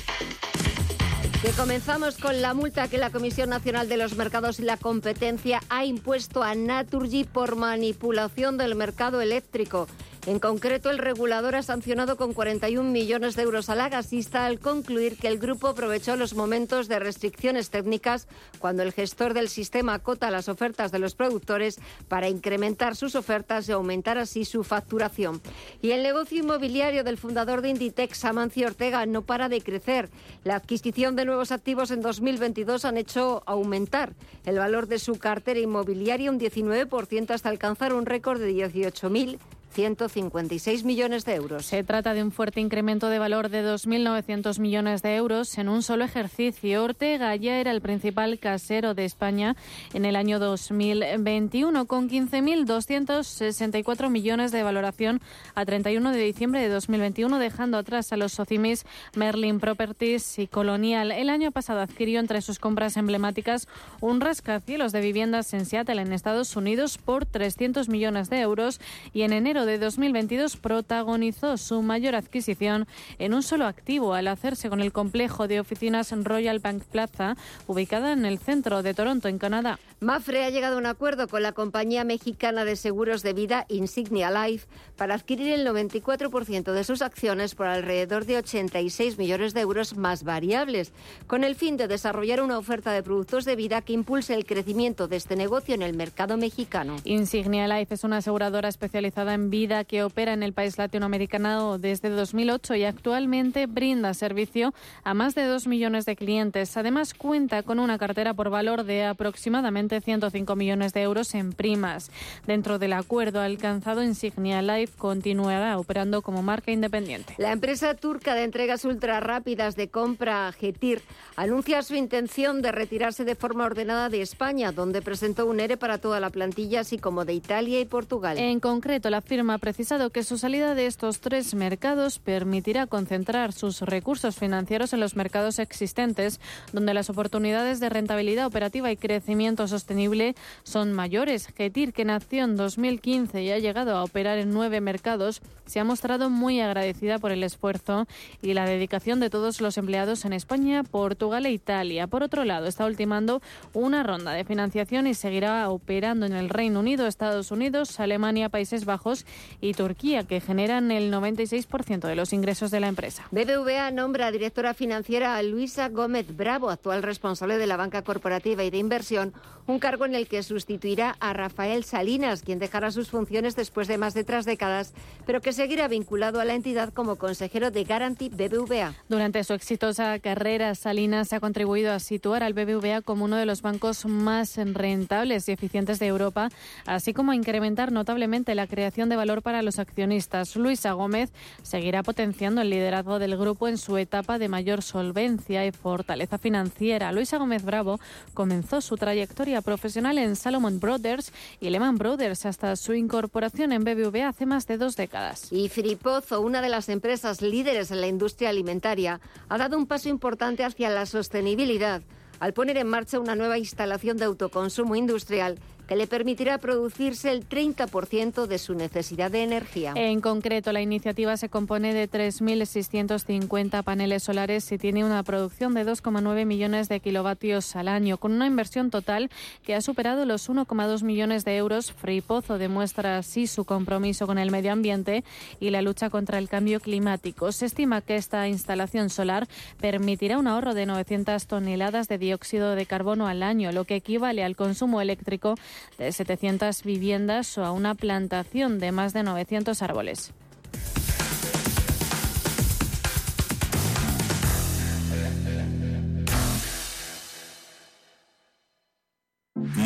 Que 1.43 1.51
comenzamos 1.51 2.15
con 2.15 2.41
la 2.41 2.53
multa 2.53 2.87
que 2.87 2.97
la 2.97 3.09
Comisión 3.09 3.49
Nacional 3.49 3.89
de 3.89 3.97
los 3.97 4.15
Mercados 4.15 4.61
y 4.61 4.63
la 4.63 4.77
Competencia 4.77 5.59
ha 5.67 5.83
impuesto 5.83 6.41
a 6.41 6.55
Naturgy 6.55 7.25
por 7.25 7.57
manipulación 7.57 8.57
del 8.57 8.75
mercado 8.75 9.19
eléctrico. 9.19 9.89
En 10.25 10.39
concreto, 10.39 10.89
el 10.89 10.99
regulador 10.99 11.53
ha 11.55 11.63
sancionado 11.63 12.15
con 12.15 12.31
41 12.31 12.89
millones 12.89 13.35
de 13.35 13.41
euros 13.41 13.69
a 13.69 13.75
la 13.75 13.89
gasista 13.89 14.45
al 14.45 14.57
concluir 14.57 15.17
que 15.17 15.27
el 15.27 15.37
grupo 15.37 15.67
aprovechó 15.67 16.15
los 16.15 16.33
momentos 16.33 16.87
de 16.87 16.97
restricciones 16.97 17.69
técnicas 17.69 18.29
cuando 18.59 18.83
el 18.83 18.93
gestor 18.93 19.33
del 19.33 19.49
sistema 19.49 19.95
acota 19.95 20.31
las 20.31 20.47
ofertas 20.47 20.93
de 20.93 20.99
los 20.99 21.15
productores 21.15 21.77
para 22.07 22.29
incrementar 22.29 22.95
sus 22.95 23.15
ofertas 23.15 23.67
y 23.67 23.73
aumentar 23.73 24.17
así 24.17 24.45
su 24.45 24.63
facturación. 24.63 25.41
Y 25.81 25.91
el 25.91 26.03
negocio 26.03 26.39
inmobiliario 26.39 27.03
del 27.03 27.17
fundador 27.17 27.61
de 27.61 27.69
Inditex, 27.69 28.23
Amancio 28.23 28.67
Ortega, 28.67 29.05
no 29.05 29.23
para 29.23 29.49
de 29.49 29.59
crecer. 29.59 30.09
La 30.45 30.55
adquisición 30.55 31.17
de 31.17 31.25
nuevos 31.25 31.51
activos 31.51 31.91
en 31.91 32.01
2022 32.01 32.85
han 32.85 32.95
hecho 32.95 33.43
aumentar 33.45 34.13
el 34.45 34.57
valor 34.57 34.87
de 34.87 34.99
su 34.99 35.19
cartera 35.19 35.59
inmobiliaria 35.59 36.31
un 36.31 36.39
19% 36.39 37.31
hasta 37.31 37.49
alcanzar 37.49 37.93
un 37.93 38.05
récord 38.05 38.39
de 38.39 38.53
18.000 38.53 39.37
156 39.73 40.83
millones 40.83 41.25
de 41.25 41.35
euros. 41.35 41.65
Se 41.65 41.83
trata 41.83 42.13
de 42.13 42.23
un 42.23 42.31
fuerte 42.31 42.61
incremento 42.61 43.09
de 43.09 43.17
valor 43.17 43.49
de 43.49 43.65
2.900 43.65 44.59
millones 44.59 45.01
de 45.01 45.15
euros 45.15 45.57
en 45.57 45.67
un 45.67 45.81
solo 45.81 46.05
ejercicio. 46.05 46.83
Ortega 46.83 47.35
ya 47.35 47.59
era 47.59 47.71
el 47.71 47.81
principal 47.81 48.37
casero 48.37 48.93
de 48.93 49.05
España 49.05 49.55
en 49.93 50.05
el 50.05 50.15
año 50.15 50.39
2021, 50.39 51.87
con 51.87 52.09
15.264 52.09 54.09
millones 54.09 54.51
de 54.51 54.61
valoración 54.61 55.21
a 55.55 55.65
31 55.65 56.11
de 56.11 56.19
diciembre 56.19 56.61
de 56.61 56.69
2021, 56.69 57.39
dejando 57.39 57.77
atrás 57.77 58.13
a 58.13 58.17
los 58.17 58.33
socimis 58.33 58.85
Merlin 59.15 59.59
Properties 59.59 60.37
y 60.37 60.47
Colonial. 60.47 61.11
El 61.11 61.29
año 61.29 61.51
pasado 61.51 61.81
adquirió 61.81 62.19
entre 62.19 62.41
sus 62.41 62.59
compras 62.59 62.95
emblemáticas 62.95 63.67
un 64.01 64.21
rascacielos 64.21 64.91
de 64.91 65.01
viviendas 65.01 65.53
en 65.53 65.65
Seattle, 65.65 66.01
en 66.01 66.13
Estados 66.13 66.55
Unidos, 66.55 66.99
por 66.99 67.25
300 67.25 67.89
millones 67.89 68.29
de 68.29 68.41
euros 68.41 68.79
y 69.13 69.23
en 69.23 69.33
enero 69.33 69.62
de 69.65 69.77
2022 69.77 70.57
protagonizó 70.57 71.57
su 71.57 71.81
mayor 71.81 72.15
adquisición 72.15 72.87
en 73.19 73.33
un 73.33 73.43
solo 73.43 73.65
activo 73.65 74.13
al 74.13 74.27
hacerse 74.27 74.69
con 74.69 74.81
el 74.81 74.91
complejo 74.91 75.47
de 75.47 75.59
oficinas 75.59 76.11
Royal 76.11 76.59
Bank 76.59 76.83
Plaza, 76.83 77.35
ubicada 77.67 78.13
en 78.13 78.25
el 78.25 78.39
centro 78.39 78.83
de 78.83 78.93
Toronto, 78.93 79.27
en 79.27 79.37
Canadá. 79.37 79.79
Mafre 79.99 80.43
ha 80.43 80.49
llegado 80.49 80.75
a 80.75 80.79
un 80.79 80.85
acuerdo 80.85 81.27
con 81.27 81.43
la 81.43 81.53
compañía 81.53 82.03
mexicana 82.03 82.65
de 82.65 82.75
seguros 82.75 83.23
de 83.23 83.33
vida 83.33 83.65
Insignia 83.69 84.29
Life 84.29 84.67
para 84.97 85.15
adquirir 85.15 85.53
el 85.53 85.65
94% 85.65 86.73
de 86.73 86.83
sus 86.83 87.01
acciones 87.01 87.55
por 87.55 87.67
alrededor 87.67 88.25
de 88.25 88.37
86 88.37 89.17
millones 89.17 89.53
de 89.53 89.61
euros 89.61 89.95
más 89.95 90.23
variables, 90.23 90.91
con 91.27 91.43
el 91.43 91.55
fin 91.55 91.77
de 91.77 91.87
desarrollar 91.87 92.41
una 92.41 92.57
oferta 92.57 92.91
de 92.91 93.03
productos 93.03 93.45
de 93.45 93.55
vida 93.55 93.81
que 93.81 93.93
impulse 93.93 94.33
el 94.33 94.45
crecimiento 94.45 95.07
de 95.07 95.15
este 95.15 95.35
negocio 95.35 95.73
en 95.73 95.81
el 95.81 95.95
mercado 95.95 96.37
mexicano. 96.37 96.97
Insignia 97.05 97.67
Life 97.67 97.93
es 97.93 98.03
una 98.03 98.17
aseguradora 98.17 98.69
especializada 98.69 99.33
en 99.33 99.49
vida 99.53 99.83
que 99.83 100.03
opera 100.03 100.33
en 100.33 100.41
el 100.41 100.51
país 100.51 100.79
latinoamericano 100.79 101.77
desde 101.77 102.09
2008 102.09 102.73
y 102.73 102.85
actualmente 102.85 103.67
brinda 103.67 104.15
servicio 104.15 104.73
a 105.03 105.13
más 105.13 105.35
de 105.35 105.45
2 105.45 105.67
millones 105.67 106.07
de 106.07 106.15
clientes. 106.15 106.75
Además, 106.75 107.13
cuenta 107.13 107.61
con 107.61 107.77
una 107.77 107.99
cartera 107.99 108.33
por 108.33 108.49
valor 108.49 108.83
de 108.83 109.05
aproximadamente 109.05 110.01
105 110.01 110.55
millones 110.55 110.93
de 110.93 111.03
euros 111.03 111.35
en 111.35 111.53
primas. 111.53 112.09
Dentro 112.47 112.79
del 112.79 112.93
acuerdo 112.93 113.41
alcanzado, 113.41 114.01
Insignia 114.01 114.63
Life 114.63 114.93
continuará 114.97 115.77
operando 115.77 116.23
como 116.23 116.41
marca 116.41 116.71
independiente. 116.71 117.35
La 117.37 117.51
empresa 117.51 117.93
turca 117.93 118.33
de 118.33 118.45
entregas 118.45 118.85
ultra 118.85 119.19
rápidas 119.19 119.75
de 119.75 119.87
compra 119.87 120.51
Getir 120.53 121.03
anuncia 121.35 121.83
su 121.83 121.93
intención 121.93 122.63
de 122.63 122.71
retirarse 122.71 123.23
de 123.23 123.35
forma 123.35 123.65
ordenada 123.65 124.09
de 124.09 124.23
España, 124.23 124.71
donde 124.71 125.03
presentó 125.03 125.45
un 125.45 125.59
ERE 125.59 125.77
para 125.77 125.99
toda 125.99 126.19
la 126.19 126.31
plantilla, 126.31 126.79
así 126.79 126.97
como 126.97 127.23
de 127.23 127.33
Italia 127.33 127.79
y 127.79 127.85
Portugal. 127.85 128.39
En 128.39 128.59
concreto, 128.59 129.11
la 129.11 129.21
firma 129.21 129.42
ha 129.51 129.57
precisado 129.57 130.11
que 130.11 130.23
su 130.23 130.37
salida 130.37 130.75
de 130.75 130.85
estos 130.85 131.19
tres 131.19 131.53
mercados 131.55 132.19
permitirá 132.19 132.87
concentrar 132.87 133.51
sus 133.51 133.81
recursos 133.81 134.37
financieros 134.37 134.93
en 134.93 134.99
los 134.99 135.15
mercados 135.15 135.59
existentes, 135.59 136.39
donde 136.71 136.93
las 136.93 137.09
oportunidades 137.09 137.79
de 137.79 137.89
rentabilidad 137.89 138.45
operativa 138.45 138.91
y 138.91 138.97
crecimiento 138.97 139.67
sostenible 139.67 140.35
son 140.63 140.93
mayores. 140.93 141.47
Getir, 141.47 141.91
que 141.91 142.05
nació 142.05 142.45
en 142.45 142.55
2015 142.55 143.43
y 143.43 143.51
ha 143.51 143.59
llegado 143.59 143.97
a 143.97 144.03
operar 144.03 144.37
en 144.37 144.51
nueve 144.51 144.79
mercados, 144.79 145.41
se 145.65 145.79
ha 145.79 145.83
mostrado 145.83 146.29
muy 146.29 146.61
agradecida 146.61 147.19
por 147.19 147.31
el 147.31 147.43
esfuerzo 147.43 148.07
y 148.41 148.53
la 148.53 148.65
dedicación 148.65 149.19
de 149.19 149.29
todos 149.29 149.59
los 149.59 149.77
empleados 149.77 150.25
en 150.25 150.33
España, 150.33 150.83
Portugal 150.83 151.45
e 151.45 151.51
Italia. 151.51 152.07
Por 152.07 152.23
otro 152.23 152.45
lado, 152.45 152.67
está 152.67 152.85
ultimando 152.85 153.41
una 153.73 154.03
ronda 154.03 154.31
de 154.31 154.45
financiación 154.45 155.07
y 155.07 155.13
seguirá 155.13 155.69
operando 155.69 156.25
en 156.25 156.33
el 156.33 156.49
Reino 156.49 156.79
Unido, 156.79 157.07
Estados 157.07 157.51
Unidos, 157.51 157.99
Alemania, 157.99 158.49
Países 158.49 158.85
Bajos 158.85 159.22
y 159.61 159.73
Turquía, 159.73 160.23
que 160.23 160.41
generan 160.41 160.91
el 160.91 161.11
96% 161.11 162.07
de 162.07 162.15
los 162.15 162.33
ingresos 162.33 162.71
de 162.71 162.79
la 162.79 162.87
empresa. 162.87 163.27
BBVA 163.31 163.91
nombra 163.91 164.31
directora 164.31 164.73
financiera 164.73 165.35
a 165.37 165.43
Luisa 165.43 165.89
Gómez 165.89 166.35
Bravo, 166.35 166.69
actual 166.69 167.03
responsable 167.03 167.57
de 167.57 167.67
la 167.67 167.77
banca 167.77 168.03
corporativa 168.03 168.63
y 168.63 168.69
de 168.69 168.77
inversión, 168.77 169.33
un 169.65 169.79
cargo 169.79 170.05
en 170.05 170.15
el 170.15 170.27
que 170.27 170.43
sustituirá 170.43 171.15
a 171.19 171.33
Rafael 171.33 171.83
Salinas, 171.83 172.41
quien 172.41 172.59
dejará 172.59 172.91
sus 172.91 173.09
funciones 173.09 173.55
después 173.55 173.87
de 173.87 173.97
más 173.97 174.13
de 174.13 174.23
tres 174.23 174.45
décadas, 174.45 174.93
pero 175.25 175.41
que 175.41 175.53
seguirá 175.53 175.87
vinculado 175.87 176.39
a 176.39 176.45
la 176.45 176.53
entidad 176.53 176.93
como 176.93 177.15
consejero 177.15 177.71
de 177.71 177.83
Guarantee 177.83 178.29
BBVA. 178.29 178.93
Durante 179.07 179.43
su 179.43 179.53
exitosa 179.53 180.19
carrera, 180.19 180.75
Salinas 180.75 181.31
ha 181.33 181.39
contribuido 181.39 181.93
a 181.93 181.99
situar 181.99 182.43
al 182.43 182.53
BBVA 182.53 183.01
como 183.01 183.25
uno 183.25 183.37
de 183.37 183.45
los 183.45 183.61
bancos 183.61 184.05
más 184.05 184.57
rentables 184.57 185.47
y 185.47 185.51
eficientes 185.51 185.99
de 185.99 186.07
Europa, 186.07 186.49
así 186.85 187.13
como 187.13 187.31
a 187.31 187.35
incrementar 187.35 187.91
notablemente 187.91 188.55
la 188.55 188.67
creación 188.67 189.09
de 189.09 189.12
valor 189.15 189.41
para 189.41 189.61
los 189.61 189.79
accionistas. 189.79 190.55
Luisa 190.55 190.93
Gómez 190.93 191.31
seguirá 191.61 192.03
potenciando 192.03 192.61
el 192.61 192.69
liderazgo 192.69 193.19
del 193.19 193.37
grupo 193.37 193.67
en 193.67 193.77
su 193.77 193.97
etapa 193.97 194.37
de 194.37 194.49
mayor 194.49 194.81
solvencia 194.81 195.65
y 195.65 195.71
fortaleza 195.71 196.37
financiera. 196.37 197.11
Luisa 197.11 197.37
Gómez 197.37 197.63
Bravo 197.63 197.99
comenzó 198.33 198.81
su 198.81 198.95
trayectoria 198.97 199.61
profesional 199.61 200.17
en 200.17 200.35
Salomon 200.35 200.79
Brothers 200.79 201.31
y 201.59 201.69
Lehman 201.69 201.97
Brothers 201.97 202.45
hasta 202.45 202.75
su 202.75 202.93
incorporación 202.93 203.71
en 203.71 203.83
BBVA 203.83 204.29
hace 204.29 204.45
más 204.45 204.67
de 204.67 204.77
dos 204.77 204.95
décadas. 204.95 205.51
Y 205.51 205.69
Firipozo, 205.69 206.41
una 206.41 206.61
de 206.61 206.69
las 206.69 206.89
empresas 206.89 207.41
líderes 207.41 207.91
en 207.91 208.01
la 208.01 208.07
industria 208.07 208.49
alimentaria, 208.49 209.19
ha 209.49 209.57
dado 209.57 209.77
un 209.77 209.87
paso 209.87 210.09
importante 210.09 210.63
hacia 210.63 210.89
la 210.89 211.05
sostenibilidad 211.05 212.01
al 212.39 212.53
poner 212.53 212.77
en 212.77 212.87
marcha 212.87 213.19
una 213.19 213.35
nueva 213.35 213.57
instalación 213.57 214.17
de 214.17 214.25
autoconsumo 214.25 214.97
industrial 214.97 215.59
que 215.87 215.95
le 215.95 216.07
permitirá 216.07 216.57
producirse 216.57 217.31
el 217.31 217.47
30% 217.47 218.47
de 218.47 218.57
su 218.57 218.73
necesidad 218.73 219.31
de 219.31 219.43
energía. 219.43 219.93
En 219.95 220.21
concreto, 220.21 220.71
la 220.71 220.81
iniciativa 220.81 221.35
se 221.37 221.49
compone 221.49 221.93
de 221.93 222.09
3.650 222.09 223.83
paneles 223.83 224.23
solares 224.23 224.71
y 224.71 224.77
tiene 224.77 225.03
una 225.03 225.23
producción 225.23 225.73
de 225.73 225.85
2,9 225.85 226.45
millones 226.45 226.89
de 226.89 226.99
kilovatios 226.99 227.75
al 227.75 227.87
año, 227.87 228.17
con 228.17 228.31
una 228.31 228.47
inversión 228.47 228.89
total 228.89 229.29
que 229.63 229.75
ha 229.75 229.81
superado 229.81 230.25
los 230.25 230.49
1,2 230.49 231.03
millones 231.03 231.45
de 231.45 231.57
euros. 231.57 231.91
Fripozo 231.91 232.57
demuestra 232.57 233.17
así 233.17 233.47
su 233.47 233.65
compromiso 233.65 234.27
con 234.27 234.37
el 234.37 234.51
medio 234.51 234.71
ambiente 234.71 235.23
y 235.59 235.69
la 235.69 235.81
lucha 235.81 236.09
contra 236.09 236.37
el 236.37 236.49
cambio 236.49 236.79
climático. 236.79 237.51
Se 237.51 237.65
estima 237.65 238.01
que 238.01 238.15
esta 238.15 238.47
instalación 238.47 239.09
solar 239.09 239.47
permitirá 239.79 240.37
un 240.37 240.47
ahorro 240.47 240.73
de 240.73 240.85
900 240.85 241.45
toneladas 241.47 242.07
de 242.07 242.17
dióxido 242.17 242.75
de 242.75 242.85
carbono 242.85 243.27
al 243.27 243.43
año, 243.43 243.71
lo 243.71 243.85
que 243.85 243.95
equivale 243.95 244.43
al 244.43 244.55
consumo 244.55 245.01
eléctrico 245.01 245.55
de 245.97 246.11
700 246.11 246.83
viviendas 246.83 247.57
o 247.57 247.65
a 247.65 247.71
una 247.71 247.95
plantación 247.95 248.79
de 248.79 248.91
más 248.91 249.13
de 249.13 249.23
900 249.23 249.81
árboles. 249.81 250.33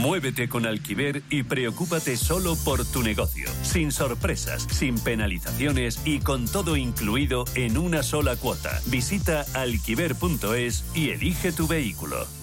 Muévete 0.08 0.48
con 0.48 0.66
Alquiver 0.66 1.22
y 1.30 1.44
preocúpate 1.44 2.16
solo 2.16 2.56
por 2.64 2.86
tu 2.86 3.04
negocio, 3.04 3.50
sin 3.62 3.92
sorpresas, 3.92 4.66
sin 4.72 4.98
penalizaciones 4.98 6.00
y 6.06 6.20
con 6.20 6.48
todo 6.48 6.78
incluido 6.78 7.44
en 7.56 7.78
una 7.78 8.04
sola 8.04 8.36
cuota. 8.38 8.80
Visita 8.86 9.46
alquiver.es 9.54 10.86
y 10.96 11.10
elige 11.10 11.52
tu 11.52 11.68
vehículo. 11.68 12.37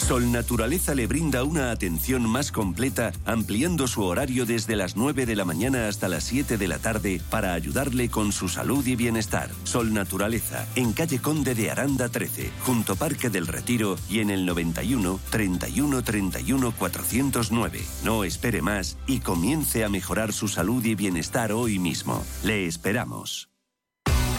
Sol 0.00 0.32
Naturaleza 0.32 0.94
le 0.94 1.06
brinda 1.06 1.44
una 1.44 1.70
atención 1.70 2.28
más 2.28 2.50
completa, 2.50 3.12
ampliando 3.24 3.86
su 3.86 4.02
horario 4.02 4.46
desde 4.46 4.74
las 4.74 4.96
9 4.96 5.26
de 5.26 5.36
la 5.36 5.44
mañana 5.44 5.88
hasta 5.88 6.08
las 6.08 6.24
7 6.24 6.58
de 6.58 6.68
la 6.68 6.78
tarde 6.78 7.20
para 7.30 7.54
ayudarle 7.54 8.08
con 8.08 8.32
su 8.32 8.48
salud 8.48 8.84
y 8.86 8.96
bienestar. 8.96 9.50
Sol 9.64 9.92
Naturaleza, 9.92 10.66
en 10.74 10.92
calle 10.92 11.20
Conde 11.20 11.54
de 11.54 11.70
Aranda 11.70 12.08
13, 12.08 12.50
junto 12.64 12.96
Parque 12.96 13.30
del 13.30 13.46
Retiro 13.46 13.96
y 14.08 14.20
en 14.20 14.30
el 14.30 14.46
91 14.46 15.20
31 15.30 16.02
31 16.02 16.72
409. 16.72 17.80
No 18.04 18.24
espere 18.24 18.62
más 18.62 18.96
y 19.06 19.20
comience 19.20 19.84
a 19.84 19.88
mejorar 19.88 20.32
su 20.32 20.48
salud 20.48 20.84
y 20.84 20.94
bienestar 20.94 21.52
hoy 21.52 21.78
mismo. 21.78 22.24
Le 22.42 22.66
esperamos. 22.66 23.49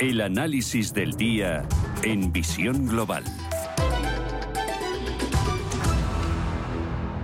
El 0.00 0.20
análisis 0.20 0.94
del 0.94 1.14
día 1.14 1.66
en 2.04 2.32
visión 2.32 2.86
global. 2.86 3.24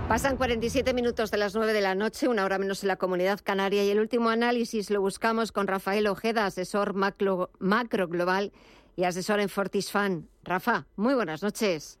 Pasan 0.09 0.35
47 0.35 0.93
minutos 0.93 1.31
de 1.31 1.37
las 1.37 1.55
9 1.55 1.71
de 1.71 1.79
la 1.79 1.95
noche, 1.95 2.27
una 2.27 2.43
hora 2.43 2.57
menos 2.57 2.83
en 2.83 2.89
la 2.89 2.97
comunidad 2.97 3.39
canaria, 3.41 3.85
y 3.85 3.91
el 3.91 4.01
último 4.01 4.29
análisis 4.29 4.89
lo 4.89 4.99
buscamos 4.99 5.53
con 5.53 5.67
Rafael 5.67 6.05
Ojeda, 6.07 6.45
asesor 6.45 6.95
macro, 6.95 7.49
macro 7.59 8.09
global 8.09 8.51
y 8.97 9.05
asesor 9.05 9.39
en 9.39 9.47
Fortisfan. 9.47 10.27
Rafa, 10.43 10.85
muy 10.97 11.13
buenas 11.13 11.43
noches. 11.43 11.97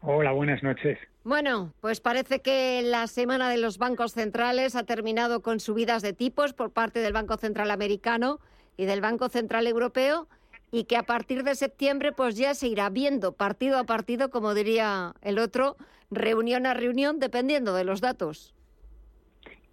Hola, 0.00 0.32
buenas 0.32 0.60
noches. 0.64 0.98
Bueno, 1.22 1.72
pues 1.80 2.00
parece 2.00 2.40
que 2.40 2.82
la 2.82 3.06
semana 3.06 3.48
de 3.48 3.58
los 3.58 3.78
bancos 3.78 4.12
centrales 4.12 4.74
ha 4.74 4.82
terminado 4.82 5.40
con 5.40 5.60
subidas 5.60 6.02
de 6.02 6.14
tipos 6.14 6.52
por 6.52 6.72
parte 6.72 6.98
del 6.98 7.12
Banco 7.12 7.36
Central 7.36 7.70
Americano 7.70 8.40
y 8.76 8.84
del 8.86 9.00
Banco 9.00 9.28
Central 9.28 9.66
Europeo 9.66 10.28
y 10.70 10.84
que 10.84 10.96
a 10.96 11.04
partir 11.04 11.44
de 11.44 11.54
septiembre 11.54 12.12
pues 12.12 12.36
ya 12.36 12.54
se 12.54 12.68
irá 12.68 12.90
viendo 12.90 13.32
partido 13.32 13.78
a 13.78 13.84
partido, 13.84 14.30
como 14.30 14.54
diría 14.54 15.14
el 15.22 15.38
otro, 15.38 15.76
reunión 16.10 16.66
a 16.66 16.74
reunión, 16.74 17.20
dependiendo 17.20 17.74
de 17.74 17.84
los 17.84 18.00
datos. 18.00 18.54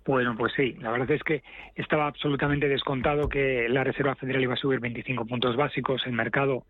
Bueno, 0.05 0.35
pues 0.35 0.53
sí, 0.55 0.73
la 0.79 0.91
verdad 0.91 1.11
es 1.11 1.23
que 1.23 1.43
estaba 1.75 2.07
absolutamente 2.07 2.67
descontado 2.67 3.29
que 3.29 3.67
la 3.69 3.83
Reserva 3.83 4.15
Federal 4.15 4.41
iba 4.41 4.55
a 4.55 4.57
subir 4.57 4.79
25 4.79 5.25
puntos 5.25 5.55
básicos. 5.55 6.01
El 6.07 6.13
mercado 6.13 6.65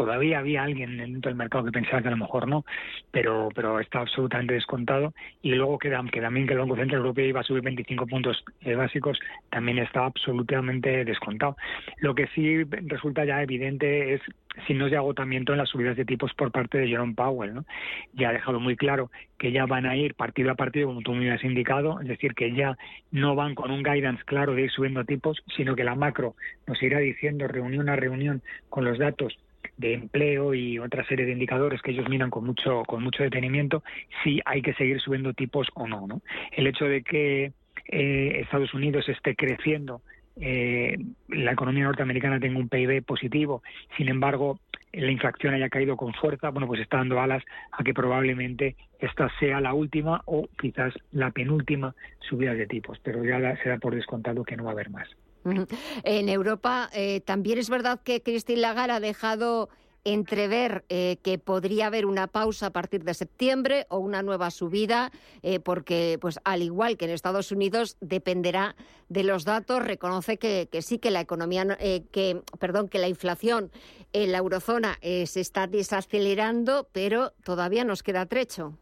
todavía 0.00 0.38
había 0.38 0.62
alguien 0.62 0.96
dentro 0.96 1.28
del 1.28 1.36
mercado 1.36 1.66
que 1.66 1.72
pensaba 1.72 2.00
que 2.00 2.08
a 2.08 2.12
lo 2.12 2.16
mejor 2.16 2.48
no, 2.48 2.64
pero 3.10 3.50
pero 3.54 3.80
está 3.80 4.00
absolutamente 4.00 4.54
descontado. 4.54 5.12
Y 5.42 5.50
luego 5.50 5.78
que, 5.78 5.90
que 6.10 6.20
también 6.22 6.46
que 6.46 6.54
el 6.54 6.60
Banco 6.60 6.76
Central 6.76 7.00
Europeo 7.02 7.26
iba 7.26 7.40
a 7.40 7.44
subir 7.44 7.62
25 7.62 8.06
puntos 8.06 8.42
eh, 8.62 8.74
básicos, 8.74 9.20
también 9.50 9.78
está 9.78 10.06
absolutamente 10.06 11.04
descontado. 11.04 11.54
Lo 11.98 12.14
que 12.14 12.28
sí 12.28 12.64
resulta 12.64 13.26
ya 13.26 13.42
evidente 13.42 14.14
es 14.14 14.22
signos 14.66 14.90
de 14.90 14.96
agotamiento 14.96 15.52
en 15.52 15.58
las 15.58 15.68
subidas 15.68 15.98
de 15.98 16.06
tipos 16.06 16.32
por 16.32 16.50
parte 16.50 16.78
de 16.78 16.88
Jerome 16.88 17.14
Powell. 17.14 17.52
¿no? 17.52 17.66
Ya 18.14 18.30
ha 18.30 18.32
dejado 18.32 18.58
muy 18.58 18.76
claro 18.76 19.10
que 19.38 19.52
ya 19.52 19.66
van 19.66 19.84
a 19.84 19.96
ir 19.96 20.14
partido 20.14 20.50
a 20.50 20.54
partido, 20.54 20.88
como 20.88 21.02
tú 21.02 21.12
me 21.12 21.30
has 21.30 21.44
indicado, 21.44 22.00
es 22.00 22.08
decir, 22.08 22.34
que 22.34 22.54
ya 22.54 22.78
no 23.10 23.34
van 23.34 23.54
con 23.54 23.70
un 23.70 23.82
guidance 23.82 24.24
claro 24.24 24.54
de 24.54 24.62
ir 24.62 24.70
subiendo 24.70 25.04
tipos, 25.04 25.42
sino 25.54 25.76
que 25.76 25.84
la 25.84 25.94
macro 25.94 26.36
nos 26.66 26.82
irá 26.82 27.00
diciendo 27.00 27.46
reunión 27.48 27.90
a 27.90 27.96
reunión 27.96 28.40
con 28.70 28.86
los 28.86 28.98
datos 28.98 29.38
de 29.80 29.94
empleo 29.94 30.54
y 30.54 30.78
otra 30.78 31.04
serie 31.06 31.26
de 31.26 31.32
indicadores 31.32 31.80
que 31.82 31.92
ellos 31.92 32.08
miran 32.08 32.30
con 32.30 32.44
mucho 32.44 32.82
con 32.84 33.02
mucho 33.02 33.22
detenimiento 33.22 33.82
si 34.22 34.40
hay 34.44 34.62
que 34.62 34.74
seguir 34.74 35.00
subiendo 35.00 35.32
tipos 35.32 35.68
o 35.74 35.88
no 35.88 36.06
no 36.06 36.20
el 36.52 36.66
hecho 36.66 36.84
de 36.84 37.02
que 37.02 37.52
eh, 37.86 38.40
Estados 38.42 38.74
Unidos 38.74 39.08
esté 39.08 39.34
creciendo 39.34 40.02
eh, 40.36 40.96
la 41.28 41.52
economía 41.52 41.84
norteamericana 41.84 42.38
tenga 42.38 42.58
un 42.58 42.68
PIB 42.68 43.02
positivo 43.04 43.62
sin 43.96 44.08
embargo 44.08 44.60
la 44.92 45.10
inflación 45.10 45.54
haya 45.54 45.70
caído 45.70 45.96
con 45.96 46.12
fuerza 46.12 46.50
bueno 46.50 46.66
pues 46.66 46.80
está 46.80 46.98
dando 46.98 47.20
alas 47.20 47.42
a 47.72 47.82
que 47.82 47.94
probablemente 47.94 48.76
esta 48.98 49.30
sea 49.38 49.60
la 49.60 49.72
última 49.72 50.22
o 50.26 50.46
quizás 50.60 50.92
la 51.10 51.30
penúltima 51.30 51.94
subida 52.20 52.52
de 52.52 52.66
tipos 52.66 52.98
pero 53.02 53.24
ya 53.24 53.56
se 53.62 53.70
da 53.70 53.78
por 53.78 53.94
descontado 53.94 54.44
que 54.44 54.56
no 54.56 54.64
va 54.64 54.70
a 54.70 54.74
haber 54.74 54.90
más 54.90 55.08
en 56.04 56.28
Europa 56.28 56.90
eh, 56.92 57.20
también 57.20 57.58
es 57.58 57.70
verdad 57.70 58.00
que 58.02 58.22
Christine 58.22 58.60
Lagarde 58.60 58.92
ha 58.92 59.00
dejado 59.00 59.68
entrever 60.02 60.84
eh, 60.88 61.18
que 61.22 61.38
podría 61.38 61.88
haber 61.88 62.06
una 62.06 62.26
pausa 62.26 62.66
a 62.66 62.70
partir 62.70 63.04
de 63.04 63.12
septiembre 63.12 63.86
o 63.90 63.98
una 63.98 64.22
nueva 64.22 64.50
subida, 64.50 65.12
eh, 65.42 65.60
porque, 65.60 66.16
pues, 66.22 66.40
al 66.44 66.62
igual 66.62 66.96
que 66.96 67.04
en 67.04 67.10
Estados 67.10 67.52
Unidos, 67.52 67.98
dependerá 68.00 68.76
de 69.10 69.24
los 69.24 69.44
datos. 69.44 69.82
Reconoce 69.82 70.38
que, 70.38 70.68
sí 70.80 70.98
que 70.98 71.10
la 71.10 71.20
economía, 71.20 71.76
que, 72.12 72.40
perdón, 72.58 72.88
que 72.88 72.98
la 72.98 73.08
inflación 73.08 73.70
en 74.14 74.32
la 74.32 74.38
eurozona 74.38 74.98
se 75.02 75.40
está 75.40 75.66
desacelerando, 75.66 76.88
pero 76.92 77.32
todavía 77.44 77.84
nos 77.84 78.02
queda 78.02 78.24
trecho. 78.24 78.78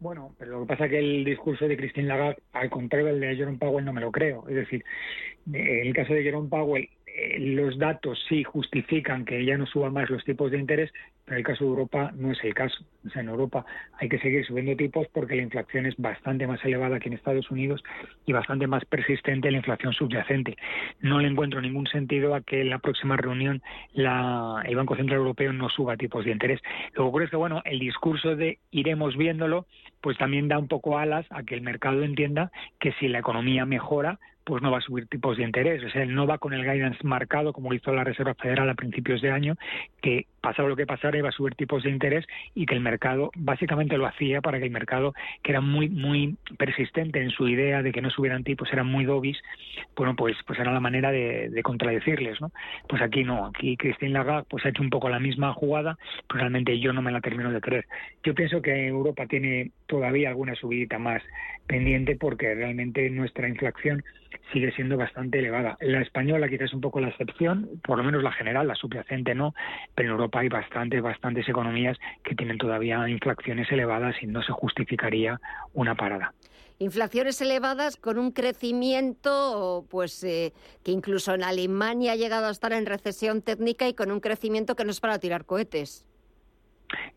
Bueno, 0.00 0.34
pero 0.38 0.52
lo 0.52 0.60
que 0.60 0.66
pasa 0.66 0.84
es 0.84 0.90
que 0.92 0.98
el 0.98 1.24
discurso 1.24 1.66
de 1.66 1.76
Christine 1.76 2.06
Lagarde, 2.06 2.40
al 2.52 2.70
contrario 2.70 3.06
del 3.06 3.20
de 3.20 3.34
Jerome 3.34 3.58
Powell, 3.58 3.84
no 3.84 3.92
me 3.92 4.00
lo 4.00 4.12
creo. 4.12 4.48
Es 4.48 4.54
decir, 4.54 4.84
en 5.52 5.86
el 5.86 5.92
caso 5.92 6.14
de 6.14 6.22
Jerome 6.22 6.48
Powell, 6.48 6.88
eh, 7.18 7.38
los 7.40 7.78
datos 7.78 8.24
sí 8.28 8.44
justifican 8.44 9.24
que 9.24 9.44
ya 9.44 9.58
no 9.58 9.66
suban 9.66 9.92
más 9.92 10.08
los 10.08 10.24
tipos 10.24 10.52
de 10.52 10.58
interés, 10.58 10.92
pero 11.24 11.36
en 11.36 11.38
el 11.38 11.44
caso 11.44 11.64
de 11.64 11.70
Europa 11.70 12.12
no 12.14 12.30
es 12.30 12.38
el 12.44 12.54
caso. 12.54 12.84
O 13.04 13.10
sea, 13.10 13.22
en 13.22 13.28
Europa 13.28 13.66
hay 13.98 14.08
que 14.08 14.20
seguir 14.20 14.46
subiendo 14.46 14.76
tipos 14.76 15.08
porque 15.12 15.34
la 15.34 15.42
inflación 15.42 15.86
es 15.86 15.96
bastante 15.96 16.46
más 16.46 16.64
elevada 16.64 17.00
que 17.00 17.08
en 17.08 17.14
Estados 17.14 17.50
Unidos 17.50 17.82
y 18.24 18.32
bastante 18.32 18.68
más 18.68 18.84
persistente 18.84 19.50
la 19.50 19.58
inflación 19.58 19.92
subyacente. 19.92 20.56
No 21.00 21.18
le 21.18 21.28
encuentro 21.28 21.60
ningún 21.60 21.88
sentido 21.88 22.36
a 22.36 22.40
que 22.40 22.60
en 22.60 22.70
la 22.70 22.78
próxima 22.78 23.16
reunión 23.16 23.62
el 23.94 24.76
Banco 24.76 24.94
Central 24.94 25.18
Europeo 25.18 25.52
no 25.52 25.68
suba 25.68 25.96
tipos 25.96 26.24
de 26.24 26.30
interés. 26.30 26.60
Lo 26.94 27.04
que 27.04 27.08
ocurre 27.08 27.24
es 27.24 27.30
que, 27.30 27.36
bueno, 27.36 27.62
el 27.64 27.80
discurso 27.80 28.36
de 28.36 28.58
iremos 28.70 29.16
viéndolo, 29.16 29.66
pues 30.00 30.16
también 30.18 30.46
da 30.46 30.58
un 30.58 30.68
poco 30.68 30.98
alas 30.98 31.26
a 31.30 31.42
que 31.42 31.56
el 31.56 31.62
mercado 31.62 32.04
entienda 32.04 32.52
que 32.78 32.92
si 32.92 33.08
la 33.08 33.18
economía 33.18 33.66
mejora, 33.66 34.20
pues 34.48 34.62
no 34.62 34.70
va 34.70 34.78
a 34.78 34.80
subir 34.80 35.06
tipos 35.06 35.36
de 35.36 35.44
interés. 35.44 35.84
O 35.84 35.90
sea, 35.90 36.02
él 36.02 36.14
no 36.14 36.26
va 36.26 36.38
con 36.38 36.54
el 36.54 36.62
guidance 36.62 37.06
marcado 37.06 37.52
como 37.52 37.74
hizo 37.74 37.92
la 37.92 38.02
Reserva 38.02 38.34
Federal 38.34 38.70
a 38.70 38.74
principios 38.74 39.20
de 39.20 39.30
año, 39.30 39.56
que 40.00 40.26
pasara 40.40 40.68
lo 40.68 40.76
que 40.76 40.86
pasara 40.86 41.18
iba 41.18 41.28
a 41.28 41.32
subir 41.32 41.54
tipos 41.54 41.82
de 41.82 41.90
interés 41.90 42.26
y 42.54 42.66
que 42.66 42.74
el 42.74 42.80
mercado 42.80 43.30
básicamente 43.36 43.96
lo 43.96 44.06
hacía 44.06 44.40
para 44.40 44.58
que 44.58 44.64
el 44.64 44.70
mercado, 44.70 45.14
que 45.42 45.52
era 45.52 45.60
muy 45.60 45.88
muy 45.88 46.36
persistente 46.56 47.22
en 47.22 47.30
su 47.30 47.48
idea 47.48 47.82
de 47.82 47.92
que 47.92 48.02
no 48.02 48.10
subieran 48.10 48.44
tipos, 48.44 48.72
eran 48.72 48.86
muy 48.86 49.04
dobis, 49.04 49.38
bueno, 49.96 50.14
pues 50.16 50.36
pues 50.46 50.58
era 50.58 50.72
la 50.72 50.80
manera 50.80 51.10
de, 51.10 51.60
contradecirles, 51.62 52.40
¿no? 52.40 52.50
Pues 52.88 53.02
aquí 53.02 53.24
no, 53.24 53.46
aquí 53.46 53.76
Christine 53.76 54.12
Lagarde 54.12 54.46
pues 54.48 54.64
ha 54.64 54.70
hecho 54.70 54.82
un 54.82 54.90
poco 54.90 55.08
la 55.08 55.18
misma 55.18 55.52
jugada, 55.52 55.98
pero 56.28 56.40
realmente 56.40 56.78
yo 56.78 56.92
no 56.92 57.02
me 57.02 57.12
la 57.12 57.20
termino 57.20 57.50
de 57.50 57.60
creer. 57.60 57.86
Yo 58.22 58.34
pienso 58.34 58.62
que 58.62 58.86
Europa 58.86 59.26
tiene 59.26 59.72
todavía 59.86 60.28
alguna 60.28 60.54
subidita 60.54 60.98
más 60.98 61.22
pendiente 61.66 62.16
porque 62.16 62.54
realmente 62.54 63.10
nuestra 63.10 63.48
inflación 63.48 64.02
sigue 64.52 64.72
siendo 64.72 64.96
bastante 64.96 65.38
elevada. 65.38 65.76
La 65.80 66.00
española 66.00 66.48
quizás 66.48 66.68
es 66.68 66.74
un 66.74 66.80
poco 66.80 67.00
la 67.00 67.08
excepción, 67.08 67.68
por 67.84 67.98
lo 67.98 68.04
menos 68.04 68.22
la 68.22 68.32
general, 68.32 68.66
la 68.66 68.74
subyacente 68.74 69.34
no, 69.34 69.54
pero 69.94 70.08
en 70.08 70.12
Europa 70.12 70.27
hay 70.32 70.48
bastantes, 70.48 71.02
bastantes 71.02 71.48
economías 71.48 71.96
que 72.22 72.34
tienen 72.34 72.58
todavía 72.58 73.08
inflaciones 73.08 73.70
elevadas 73.70 74.16
y 74.22 74.26
no 74.26 74.42
se 74.42 74.52
justificaría 74.52 75.40
una 75.72 75.94
parada. 75.94 76.34
Inflaciones 76.80 77.40
elevadas 77.40 77.96
con 77.96 78.18
un 78.18 78.30
crecimiento, 78.30 79.84
pues 79.90 80.22
eh, 80.22 80.52
que 80.84 80.92
incluso 80.92 81.34
en 81.34 81.42
Alemania 81.42 82.12
ha 82.12 82.16
llegado 82.16 82.46
a 82.46 82.50
estar 82.50 82.72
en 82.72 82.86
recesión 82.86 83.42
técnica 83.42 83.88
y 83.88 83.94
con 83.94 84.12
un 84.12 84.20
crecimiento 84.20 84.76
que 84.76 84.84
no 84.84 84.92
es 84.92 85.00
para 85.00 85.18
tirar 85.18 85.44
cohetes. 85.44 86.06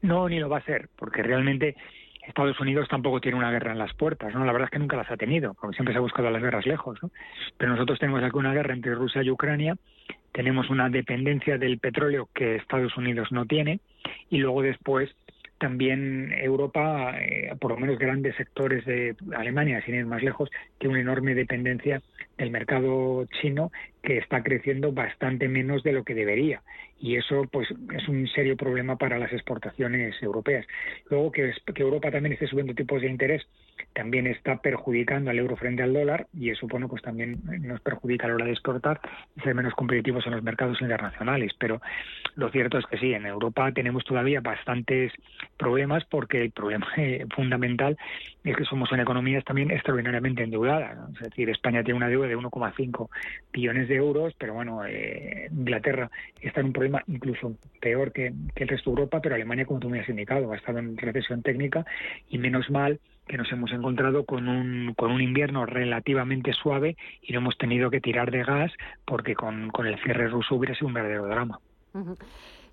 No, 0.01 0.27
ni 0.27 0.39
lo 0.39 0.49
va 0.49 0.57
a 0.57 0.65
ser, 0.65 0.89
porque 0.95 1.21
realmente 1.21 1.75
Estados 2.27 2.59
Unidos 2.59 2.87
tampoco 2.89 3.19
tiene 3.19 3.37
una 3.37 3.51
guerra 3.51 3.71
en 3.71 3.79
las 3.79 3.93
puertas, 3.93 4.33
¿no? 4.33 4.45
La 4.45 4.51
verdad 4.51 4.67
es 4.67 4.71
que 4.71 4.79
nunca 4.79 4.97
las 4.97 5.09
ha 5.09 5.17
tenido, 5.17 5.53
porque 5.55 5.75
siempre 5.75 5.93
se 5.93 5.97
ha 5.97 6.01
buscado 6.01 6.29
las 6.29 6.41
guerras 6.41 6.65
lejos, 6.65 7.01
¿no? 7.01 7.11
Pero 7.57 7.71
nosotros 7.71 7.99
tenemos 7.99 8.23
aquí 8.23 8.37
una 8.37 8.53
guerra 8.53 8.73
entre 8.73 8.95
Rusia 8.95 9.23
y 9.23 9.31
Ucrania, 9.31 9.75
tenemos 10.31 10.69
una 10.69 10.89
dependencia 10.89 11.57
del 11.57 11.79
petróleo 11.79 12.29
que 12.33 12.55
Estados 12.55 12.95
Unidos 12.95 13.31
no 13.31 13.45
tiene, 13.45 13.79
y 14.29 14.37
luego 14.37 14.61
después 14.61 15.09
también 15.61 16.33
Europa, 16.33 17.15
eh, 17.21 17.53
por 17.61 17.71
lo 17.71 17.77
menos 17.77 17.99
grandes 17.99 18.35
sectores 18.35 18.83
de 18.83 19.15
Alemania, 19.37 19.79
sin 19.85 19.93
ir 19.93 20.07
más 20.07 20.23
lejos, 20.23 20.49
tiene 20.79 20.93
una 20.93 21.01
enorme 21.01 21.35
dependencia 21.35 22.01
del 22.35 22.49
mercado 22.49 23.25
chino 23.39 23.71
que 24.01 24.17
está 24.17 24.41
creciendo 24.41 24.91
bastante 24.91 25.47
menos 25.47 25.83
de 25.83 25.91
lo 25.93 26.03
que 26.03 26.15
debería 26.15 26.63
y 26.99 27.15
eso 27.15 27.45
pues 27.51 27.67
es 27.69 28.07
un 28.07 28.27
serio 28.27 28.55
problema 28.55 28.95
para 28.97 29.19
las 29.19 29.31
exportaciones 29.33 30.15
europeas. 30.21 30.65
Luego 31.09 31.31
que, 31.31 31.51
que 31.73 31.81
Europa 31.83 32.11
también 32.11 32.33
esté 32.33 32.47
subiendo 32.47 32.73
tipos 32.73 33.01
de 33.01 33.09
interés 33.09 33.43
también 33.93 34.27
está 34.27 34.57
perjudicando 34.61 35.31
al 35.31 35.39
euro 35.39 35.55
frente 35.55 35.83
al 35.83 35.93
dólar 35.93 36.27
y 36.33 36.49
eso 36.49 36.67
bueno 36.67 36.87
pues 36.87 37.01
también 37.01 37.39
nos 37.61 37.81
perjudica 37.81 38.25
a 38.25 38.29
la 38.29 38.35
hora 38.35 38.45
de 38.45 38.51
exportar 38.51 38.99
y 39.35 39.41
ser 39.41 39.55
menos 39.55 39.73
competitivos 39.73 40.25
en 40.25 40.33
los 40.33 40.43
mercados 40.43 40.81
internacionales. 40.81 41.51
Pero 41.57 41.81
lo 42.35 42.49
cierto 42.49 42.77
es 42.77 42.85
que 42.85 42.97
sí, 42.97 43.13
en 43.13 43.25
Europa 43.25 43.71
tenemos 43.71 44.03
todavía 44.03 44.41
bastantes 44.41 45.11
problemas 45.57 46.05
porque 46.05 46.41
el 46.41 46.51
problema 46.51 46.87
fundamental 47.35 47.97
es 48.43 48.55
que 48.55 48.65
somos 48.65 48.91
una 48.91 49.03
economía 49.03 49.41
también 49.41 49.71
extraordinariamente 49.71 50.43
endeudada. 50.43 51.07
Es 51.13 51.29
decir, 51.29 51.49
España 51.49 51.83
tiene 51.83 51.97
una 51.97 52.09
deuda 52.09 52.27
de 52.27 52.37
1,5 52.37 53.09
billones 53.53 53.87
de 53.87 53.95
euros, 53.95 54.33
pero 54.37 54.53
bueno, 54.53 54.85
eh, 54.85 55.47
Inglaterra 55.51 56.09
está 56.41 56.61
en 56.61 56.67
un 56.67 56.73
problema 56.73 57.03
incluso 57.07 57.55
peor 57.79 58.11
que, 58.11 58.33
el 58.55 58.67
resto 58.67 58.89
de 58.89 58.95
Europa, 58.95 59.21
pero 59.21 59.35
Alemania, 59.35 59.65
como 59.65 59.79
tú 59.79 59.89
me 59.89 59.99
has 59.99 60.09
indicado, 60.09 60.51
ha 60.51 60.57
estado 60.57 60.79
en 60.79 60.97
recesión 60.97 61.41
técnica 61.41 61.85
y 62.29 62.37
menos 62.37 62.69
mal 62.69 62.99
que 63.31 63.37
nos 63.37 63.51
hemos 63.51 63.71
encontrado 63.71 64.25
con 64.25 64.47
un, 64.47 64.93
con 64.95 65.11
un 65.11 65.21
invierno 65.21 65.65
relativamente 65.65 66.51
suave 66.53 66.97
y 67.21 67.31
no 67.31 67.39
hemos 67.39 67.57
tenido 67.57 67.89
que 67.89 68.01
tirar 68.01 68.29
de 68.29 68.43
gas 68.43 68.71
porque 69.05 69.35
con, 69.35 69.69
con 69.69 69.87
el 69.87 69.97
cierre 70.03 70.27
ruso 70.27 70.55
hubiera 70.55 70.75
sido 70.75 70.87
un 70.87 70.93
verdadero 70.93 71.27
drama. 71.27 71.59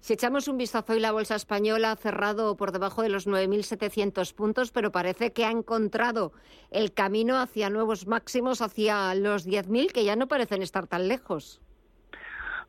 Si 0.00 0.12
echamos 0.12 0.48
un 0.48 0.58
vistazo 0.58 0.92
hoy, 0.92 1.00
la 1.00 1.12
bolsa 1.12 1.36
española 1.36 1.92
ha 1.92 1.96
cerrado 1.96 2.56
por 2.56 2.72
debajo 2.72 3.02
de 3.02 3.08
los 3.08 3.28
9.700 3.28 4.34
puntos, 4.34 4.70
pero 4.72 4.92
parece 4.92 5.32
que 5.32 5.44
ha 5.44 5.50
encontrado 5.50 6.32
el 6.70 6.92
camino 6.92 7.40
hacia 7.40 7.70
nuevos 7.70 8.06
máximos, 8.06 8.60
hacia 8.60 9.14
los 9.14 9.46
10.000, 9.48 9.92
que 9.92 10.04
ya 10.04 10.16
no 10.16 10.26
parecen 10.26 10.62
estar 10.62 10.86
tan 10.86 11.08
lejos. 11.08 11.60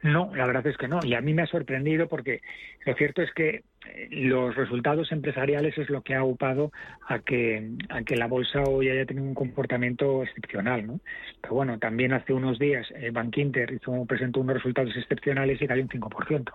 No, 0.01 0.33
la 0.35 0.45
verdad 0.45 0.65
es 0.67 0.77
que 0.77 0.87
no. 0.87 0.99
Y 1.03 1.13
a 1.13 1.21
mí 1.21 1.33
me 1.33 1.41
ha 1.41 1.47
sorprendido 1.47 2.07
porque 2.07 2.41
lo 2.85 2.95
cierto 2.95 3.21
es 3.21 3.31
que 3.33 3.63
los 4.11 4.55
resultados 4.55 5.11
empresariales 5.11 5.77
es 5.77 5.89
lo 5.89 6.01
que 6.01 6.15
ha 6.15 6.23
upado 6.23 6.71
a 7.07 7.19
que, 7.19 7.71
a 7.89 8.03
que 8.03 8.15
la 8.15 8.27
bolsa 8.27 8.63
hoy 8.63 8.89
haya 8.89 9.05
tenido 9.05 9.25
un 9.25 9.33
comportamiento 9.33 10.23
excepcional. 10.23 10.85
¿no? 10.87 10.99
Pero 11.41 11.55
bueno, 11.55 11.79
también 11.79 12.13
hace 12.13 12.33
unos 12.33 12.59
días 12.59 12.87
eh, 12.95 13.11
Bank 13.11 13.37
Inter 13.37 13.71
hizo, 13.71 14.05
presentó 14.05 14.41
unos 14.41 14.55
resultados 14.55 14.95
excepcionales 14.95 15.61
y 15.61 15.67
cayó 15.67 15.83
un 15.83 15.89
5%. 15.89 16.51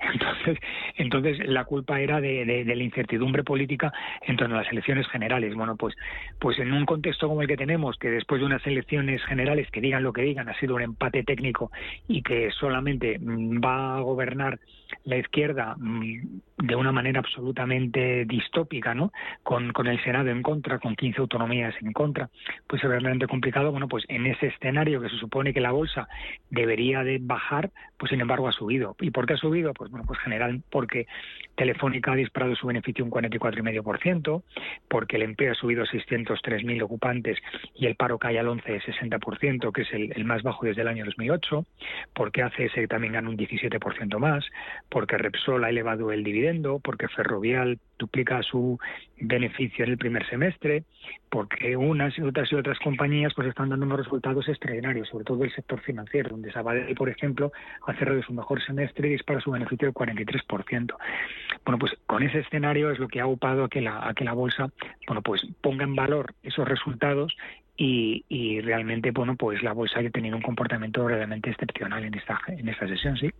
Entonces, 0.00 0.58
entonces 0.96 1.46
la 1.46 1.64
culpa 1.64 2.00
era 2.00 2.22
de, 2.22 2.46
de, 2.46 2.64
la 2.64 2.82
incertidumbre 2.82 3.44
política 3.44 3.92
en 4.26 4.36
torno 4.36 4.54
a 4.54 4.62
las 4.62 4.72
elecciones 4.72 5.06
generales. 5.08 5.54
Bueno, 5.54 5.76
pues, 5.76 5.94
pues 6.38 6.58
en 6.58 6.72
un 6.72 6.86
contexto 6.86 7.28
como 7.28 7.42
el 7.42 7.48
que 7.48 7.58
tenemos, 7.58 7.98
que 7.98 8.08
después 8.08 8.40
de 8.40 8.46
unas 8.46 8.66
elecciones 8.66 9.22
generales, 9.24 9.70
que 9.70 9.82
digan 9.82 10.02
lo 10.02 10.14
que 10.14 10.22
digan, 10.22 10.48
ha 10.48 10.58
sido 10.58 10.76
un 10.76 10.82
empate 10.82 11.22
técnico 11.22 11.70
y 12.08 12.22
que 12.22 12.50
solamente 12.52 13.18
mm, 13.18 13.60
va 13.62 13.98
a 13.98 14.00
gobernar 14.00 14.58
la 15.04 15.18
izquierda 15.18 15.76
mm, 15.78 16.40
de 16.70 16.76
una 16.76 16.92
manera 16.92 17.18
absolutamente 17.18 18.24
distópica, 18.26 18.94
¿no? 18.94 19.10
Con, 19.42 19.72
el 19.88 20.04
Senado 20.04 20.30
en 20.30 20.40
contra, 20.40 20.78
con 20.78 20.94
15 20.94 21.20
autonomías 21.20 21.74
en 21.82 21.92
contra, 21.92 22.30
pues 22.68 22.84
es 22.84 22.88
realmente 22.88 23.26
complicado. 23.26 23.72
Bueno, 23.72 23.88
pues 23.88 24.04
en 24.06 24.26
ese 24.26 24.46
escenario 24.46 25.00
que 25.00 25.08
se 25.08 25.16
supone 25.16 25.52
que 25.52 25.60
la 25.60 25.72
bolsa 25.72 26.06
debería 26.48 27.02
de 27.02 27.18
bajar, 27.20 27.70
pues 27.98 28.10
sin 28.10 28.20
embargo 28.20 28.46
ha 28.46 28.52
subido. 28.52 28.94
¿Y 29.00 29.10
por 29.10 29.26
qué 29.26 29.32
ha 29.34 29.36
subido? 29.36 29.74
Pues 29.74 29.90
bueno, 29.90 30.06
pues 30.06 30.20
general 30.20 30.62
porque 30.70 31.08
Telefónica 31.56 32.12
ha 32.12 32.16
disparado 32.16 32.54
su 32.54 32.68
beneficio 32.68 33.04
un 33.04 33.10
44,5%, 33.10 34.44
porque 34.86 35.16
el 35.16 35.22
empleo 35.22 35.50
ha 35.50 35.56
subido 35.56 35.84
603.000 35.86 36.82
ocupantes 36.84 37.36
y 37.74 37.86
el 37.86 37.96
paro 37.96 38.16
cae 38.18 38.38
al 38.38 38.46
11,60%, 38.46 39.72
que 39.72 39.82
es 39.82 39.92
el, 39.92 40.12
el, 40.14 40.24
más 40.24 40.44
bajo 40.44 40.66
desde 40.66 40.82
el 40.82 40.88
año 40.88 41.04
2008, 41.04 41.66
porque 42.14 42.42
ACS 42.42 42.88
también 42.88 43.14
gana 43.14 43.28
un 43.28 43.36
17% 43.36 44.18
más, 44.18 44.44
porque 44.88 45.18
Repsol 45.18 45.64
ha 45.64 45.70
elevado 45.70 46.12
el 46.12 46.22
dividendo 46.22 46.59
porque 46.82 47.08
Ferrovial 47.08 47.78
duplica 47.98 48.42
su 48.42 48.78
beneficio 49.20 49.84
en 49.84 49.92
el 49.92 49.98
primer 49.98 50.26
semestre, 50.28 50.84
porque 51.30 51.76
unas 51.76 52.16
y 52.18 52.22
otras 52.22 52.50
y 52.52 52.54
otras 52.54 52.78
compañías 52.78 53.32
pues 53.34 53.48
están 53.48 53.68
dando 53.68 53.86
unos 53.86 53.98
resultados 53.98 54.48
extraordinarios, 54.48 55.08
sobre 55.08 55.24
todo 55.24 55.44
el 55.44 55.54
sector 55.54 55.80
financiero, 55.80 56.30
donde 56.30 56.52
Sabadell, 56.52 56.94
por 56.94 57.08
ejemplo, 57.08 57.52
ha 57.86 57.94
cerrado 57.94 58.22
su 58.22 58.32
mejor 58.32 58.62
semestre 58.64 59.08
y 59.08 59.12
dispara 59.12 59.40
su 59.40 59.50
beneficio 59.50 59.86
del 59.86 59.94
43%. 59.94 60.94
Bueno, 61.64 61.78
pues 61.78 61.92
con 62.06 62.22
ese 62.22 62.40
escenario 62.40 62.90
es 62.90 62.98
lo 62.98 63.08
que 63.08 63.20
ha 63.20 63.26
upado 63.26 63.64
a 63.64 63.68
que 63.68 63.80
la, 63.80 64.08
a 64.08 64.14
que 64.14 64.24
la 64.24 64.32
bolsa, 64.32 64.70
bueno, 65.06 65.22
pues 65.22 65.46
ponga 65.60 65.84
en 65.84 65.94
valor 65.94 66.34
esos 66.42 66.66
resultados 66.66 67.36
y, 67.76 68.24
y, 68.28 68.60
realmente, 68.60 69.10
bueno, 69.10 69.36
pues 69.36 69.62
la 69.62 69.72
bolsa 69.72 70.00
haya 70.00 70.10
tenido 70.10 70.36
un 70.36 70.42
comportamiento 70.42 71.08
realmente 71.08 71.50
excepcional 71.50 72.04
en 72.04 72.14
esta, 72.14 72.38
en 72.48 72.68
esta 72.68 72.86
sesión, 72.86 73.16
sí. 73.16 73.30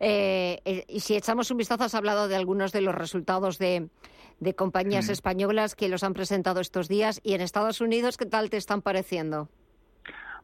Eh, 0.00 0.60
eh, 0.64 0.84
y 0.88 1.00
si 1.00 1.16
echamos 1.16 1.50
un 1.50 1.56
vistazo, 1.56 1.84
has 1.84 1.94
hablado 1.94 2.28
de 2.28 2.36
algunos 2.36 2.72
de 2.72 2.80
los 2.80 2.94
resultados 2.94 3.58
de, 3.58 3.88
compañías 4.56 5.08
españolas 5.08 5.74
que 5.74 5.88
los 5.88 6.02
han 6.02 6.14
presentado 6.14 6.60
estos 6.60 6.88
días. 6.88 7.20
¿Y 7.22 7.34
en 7.34 7.40
Estados 7.40 7.80
Unidos 7.80 8.16
qué 8.16 8.26
tal 8.26 8.50
te 8.50 8.56
están 8.56 8.82
pareciendo? 8.82 9.48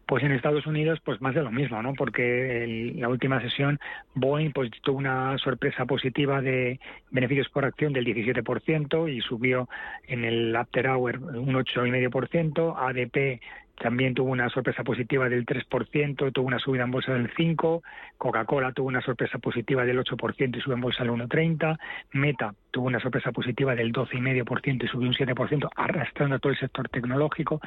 Pues 0.06 0.22
en 0.22 0.30
Estados 0.30 0.66
Unidos, 0.66 1.00
pues 1.04 1.20
más 1.20 1.34
de 1.34 1.42
lo 1.42 1.50
mismo, 1.50 1.82
¿no? 1.82 1.94
Porque 1.94 2.62
en 2.62 3.00
la 3.00 3.08
última 3.08 3.40
sesión 3.40 3.80
Boeing 4.14 4.52
pues 4.52 4.70
tuvo 4.82 4.98
una 4.98 5.36
sorpresa 5.38 5.84
positiva 5.84 6.40
de 6.40 6.78
beneficios 7.10 7.48
por 7.48 7.64
acción 7.64 7.92
del 7.92 8.04
17% 8.04 9.12
y 9.12 9.20
subió 9.20 9.68
en 10.06 10.24
el 10.24 10.54
after 10.54 10.86
hour 10.86 11.18
un 11.18 11.54
8,5%. 11.54 12.76
ADP 12.76 13.40
también 13.78 14.14
tuvo 14.14 14.30
una 14.30 14.48
sorpresa 14.48 14.82
positiva 14.82 15.28
del 15.28 15.44
3%, 15.44 16.32
tuvo 16.32 16.46
una 16.46 16.58
subida 16.58 16.84
en 16.84 16.90
bolsa 16.90 17.12
del 17.12 17.32
5%, 17.32 17.82
Coca-Cola 18.18 18.72
tuvo 18.72 18.88
una 18.88 19.02
sorpresa 19.02 19.38
positiva 19.38 19.84
del 19.84 19.98
8% 19.98 20.56
y 20.56 20.60
sube 20.60 20.74
en 20.74 20.80
bolsa 20.80 21.04
del 21.04 21.12
1,30%, 21.12 21.78
Meta 22.12 22.54
tuvo 22.76 22.88
una 22.88 23.00
sorpresa 23.00 23.32
positiva 23.32 23.74
del 23.74 23.90
12,5% 23.90 24.84
y 24.84 24.88
subió 24.88 25.08
un 25.08 25.14
7%, 25.14 25.70
arrastrando 25.76 26.36
a 26.36 26.38
todo 26.38 26.52
el 26.52 26.58
sector 26.58 26.90
tecnológico. 26.90 27.58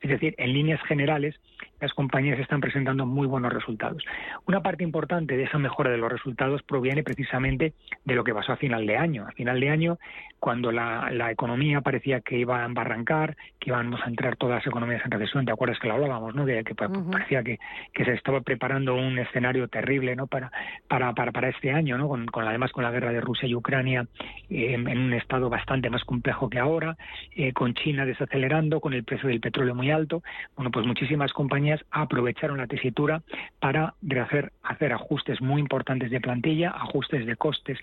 Es 0.00 0.08
decir, 0.08 0.34
en 0.38 0.54
líneas 0.54 0.80
generales, 0.88 1.38
las 1.80 1.92
compañías 1.92 2.38
están 2.38 2.62
presentando 2.62 3.04
muy 3.04 3.26
buenos 3.26 3.52
resultados. 3.52 4.02
Una 4.46 4.62
parte 4.62 4.82
importante 4.82 5.36
de 5.36 5.42
esa 5.42 5.58
mejora 5.58 5.90
de 5.90 5.98
los 5.98 6.10
resultados 6.10 6.62
proviene 6.62 7.02
precisamente 7.02 7.74
de 8.06 8.14
lo 8.14 8.24
que 8.24 8.32
pasó 8.32 8.52
a 8.52 8.56
final 8.56 8.86
de 8.86 8.96
año. 8.96 9.26
A 9.28 9.32
final 9.32 9.60
de 9.60 9.68
año, 9.68 9.98
cuando 10.38 10.72
la, 10.72 11.30
economía 11.30 11.80
parecía 11.80 12.20
que 12.20 12.38
iba 12.38 12.62
a 12.62 12.64
embarrancar, 12.64 13.36
que 13.58 13.70
íbamos 13.70 14.00
a 14.02 14.08
entrar 14.08 14.36
todas 14.36 14.56
las 14.56 14.66
economías 14.66 15.02
en 15.04 15.10
recesión, 15.10 15.44
¿te 15.44 15.52
acuerdas 15.52 15.78
que 15.78 15.88
lo 15.88 15.94
hablábamos, 15.94 16.34
no? 16.34 16.46
Que, 16.46 16.62
parecía 16.74 17.42
que, 17.42 17.58
se 17.96 18.12
estaba 18.12 18.40
preparando 18.40 18.94
un 18.94 19.18
escenario 19.18 19.68
terrible, 19.68 20.16
¿no? 20.16 20.26
Para, 20.26 20.50
para, 20.88 21.12
para, 21.12 21.48
este 21.48 21.70
año, 21.70 21.98
¿no? 21.98 22.08
Con, 22.08 22.28
además 22.46 22.72
con 22.72 22.84
la 22.84 22.90
guerra 22.90 23.12
de 23.12 23.20
Rusia 23.20 23.48
y 23.48 23.54
Ucrania 23.54 24.06
en 24.54 24.98
un 24.98 25.12
estado 25.14 25.50
bastante 25.50 25.90
más 25.90 26.04
complejo 26.04 26.48
que 26.48 26.58
ahora, 26.58 26.96
eh, 27.34 27.52
con 27.52 27.74
China 27.74 28.06
desacelerando, 28.06 28.80
con 28.80 28.92
el 28.92 29.04
precio 29.04 29.28
del 29.28 29.40
petróleo 29.40 29.74
muy 29.74 29.90
alto. 29.90 30.22
Bueno, 30.56 30.70
pues 30.70 30.86
muchísimas 30.86 31.32
compañías 31.32 31.84
aprovecharon 31.90 32.58
la 32.58 32.66
tesitura 32.66 33.22
para 33.58 33.94
hacer, 34.22 34.52
hacer 34.62 34.92
ajustes 34.92 35.40
muy 35.40 35.60
importantes 35.60 36.10
de 36.10 36.20
plantilla, 36.20 36.70
ajustes 36.70 37.26
de 37.26 37.36
costes 37.36 37.78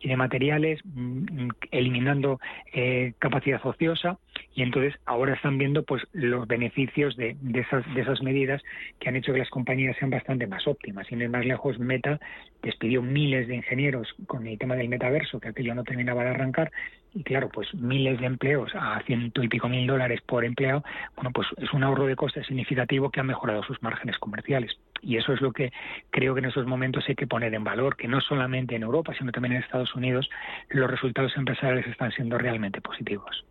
y 0.00 0.08
de 0.08 0.16
materiales, 0.16 0.80
mm, 0.84 1.48
eliminando 1.70 2.40
eh, 2.72 3.12
capacidad 3.18 3.60
ociosa 3.64 4.18
y 4.54 4.62
entonces 4.62 4.94
ahora 5.04 5.34
están 5.34 5.58
viendo 5.58 5.82
pues 5.82 6.02
los 6.12 6.46
beneficios 6.46 7.16
de, 7.16 7.36
esas, 7.54 7.84
de 7.94 8.00
esas 8.00 8.22
medidas 8.22 8.62
que 9.00 9.08
han 9.08 9.16
hecho 9.16 9.32
que 9.32 9.40
las 9.40 9.50
compañías 9.50 9.96
sean 9.98 10.10
bastante 10.10 10.46
más 10.46 10.66
óptimas. 10.66 11.06
Sin 11.06 11.20
ir 11.20 11.28
más 11.28 11.44
lejos, 11.44 11.78
Meta 11.78 12.20
despidió 12.62 13.02
miles 13.02 13.48
de 13.48 13.56
ingenieros 13.56 14.14
con 14.26 14.46
el 14.46 14.58
tema 14.58 14.76
del 14.76 14.88
metaverso, 14.88 15.40
que 15.40 15.48
aquello 15.48 15.74
no 15.74 15.84
terminaba 15.84 16.13
de 16.22 16.30
arrancar, 16.30 16.70
y 17.14 17.22
claro, 17.22 17.48
pues 17.48 17.72
miles 17.74 18.20
de 18.20 18.26
empleos 18.26 18.72
a 18.74 19.00
ciento 19.06 19.42
y 19.42 19.48
pico 19.48 19.68
mil 19.68 19.86
dólares 19.86 20.20
por 20.26 20.44
empleado, 20.44 20.82
bueno, 21.14 21.30
pues 21.32 21.46
es 21.58 21.72
un 21.72 21.84
ahorro 21.84 22.06
de 22.06 22.16
costes 22.16 22.46
significativo 22.46 23.10
que 23.10 23.20
ha 23.20 23.24
mejorado 23.24 23.62
sus 23.62 23.80
márgenes 23.82 24.18
comerciales. 24.18 24.72
Y 25.00 25.16
eso 25.16 25.32
es 25.32 25.40
lo 25.40 25.52
que 25.52 25.72
creo 26.10 26.34
que 26.34 26.40
en 26.40 26.46
estos 26.46 26.66
momentos 26.66 27.04
hay 27.06 27.14
que 27.14 27.26
poner 27.26 27.54
en 27.54 27.62
valor, 27.62 27.96
que 27.96 28.08
no 28.08 28.20
solamente 28.20 28.74
en 28.74 28.82
Europa, 28.82 29.12
sino 29.16 29.30
también 29.30 29.52
en 29.52 29.62
Estados 29.62 29.94
Unidos, 29.94 30.28
los 30.70 30.90
resultados 30.90 31.36
empresariales 31.36 31.86
están 31.86 32.10
siendo 32.10 32.36
realmente 32.36 32.80
positivos. 32.80 33.44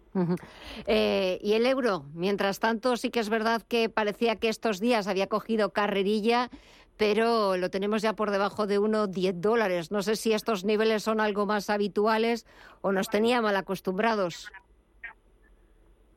Eh, 0.85 1.39
y 1.41 1.53
el 1.53 1.65
euro, 1.65 2.05
mientras 2.13 2.59
tanto, 2.59 2.97
sí 2.97 3.09
que 3.09 3.19
es 3.19 3.29
verdad 3.29 3.61
que 3.67 3.89
parecía 3.89 4.35
que 4.35 4.49
estos 4.49 4.79
días 4.79 5.07
había 5.07 5.27
cogido 5.27 5.71
carrerilla 5.71 6.49
pero 6.97 7.57
lo 7.57 7.69
tenemos 7.69 8.01
ya 8.01 8.13
por 8.13 8.31
debajo 8.31 8.67
de 8.67 8.79
1,10 8.79 9.33
dólares. 9.33 9.91
No 9.91 10.01
sé 10.03 10.15
si 10.15 10.33
estos 10.33 10.63
niveles 10.63 11.03
son 11.03 11.19
algo 11.19 11.45
más 11.45 11.69
habituales 11.69 12.45
o 12.81 12.91
nos 12.91 13.09
tenía 13.09 13.41
mal 13.41 13.55
acostumbrados. 13.55 14.51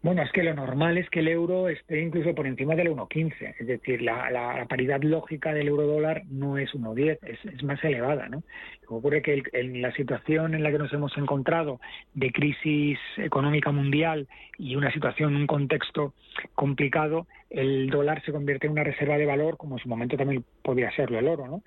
Bueno, 0.03 0.23
es 0.23 0.31
que 0.31 0.43
lo 0.43 0.55
normal 0.55 0.99
es 0.99 1.11
que 1.11 1.21
el 1.21 1.29
euro 1.29 1.69
esté 1.69 2.01
incluso 2.01 2.35
por 2.35 2.47
encima 2.47 2.77
del 2.77 2.91
1,15. 2.91 3.57
Es 3.59 3.67
decir, 3.67 4.03
la, 4.03 4.65
paridad 4.69 5.03
lógica 5.03 5.53
del 5.53 5.69
euro 5.69 5.87
dólar 5.87 6.23
no 6.29 6.59
es 6.59 6.73
1,10, 6.73 7.19
es, 7.23 7.45
es 7.45 7.63
más 7.65 7.83
elevada. 7.83 8.29
¿no? 8.29 8.43
Ocurre 8.89 9.23
que 9.23 9.43
en 9.53 9.83
la 9.83 9.93
situación 9.93 10.55
en 10.55 10.63
la 10.63 10.71
que 10.71 10.79
nos 10.79 10.93
hemos 10.93 11.17
encontrado 11.17 11.81
de 12.15 12.31
crisis 12.31 12.99
económica 13.17 13.73
mundial 13.73 14.29
y 14.59 14.77
una 14.77 14.93
situación, 14.93 15.35
un 15.35 15.47
contexto 15.47 16.15
complicado, 16.55 17.27
el 17.51 17.91
dólar 17.91 18.23
se 18.25 18.33
convierte 18.33 18.67
en 18.67 18.75
una 18.75 18.85
reserva 18.85 19.19
de 19.19 19.27
valor, 19.27 19.57
como 19.57 19.77
en 19.77 19.83
su 19.83 19.89
momento 19.89 20.17
también 20.17 20.45
podría 20.63 20.91
serlo 20.93 21.19
el 21.19 21.27
oro. 21.27 21.49
¿no? 21.49 21.63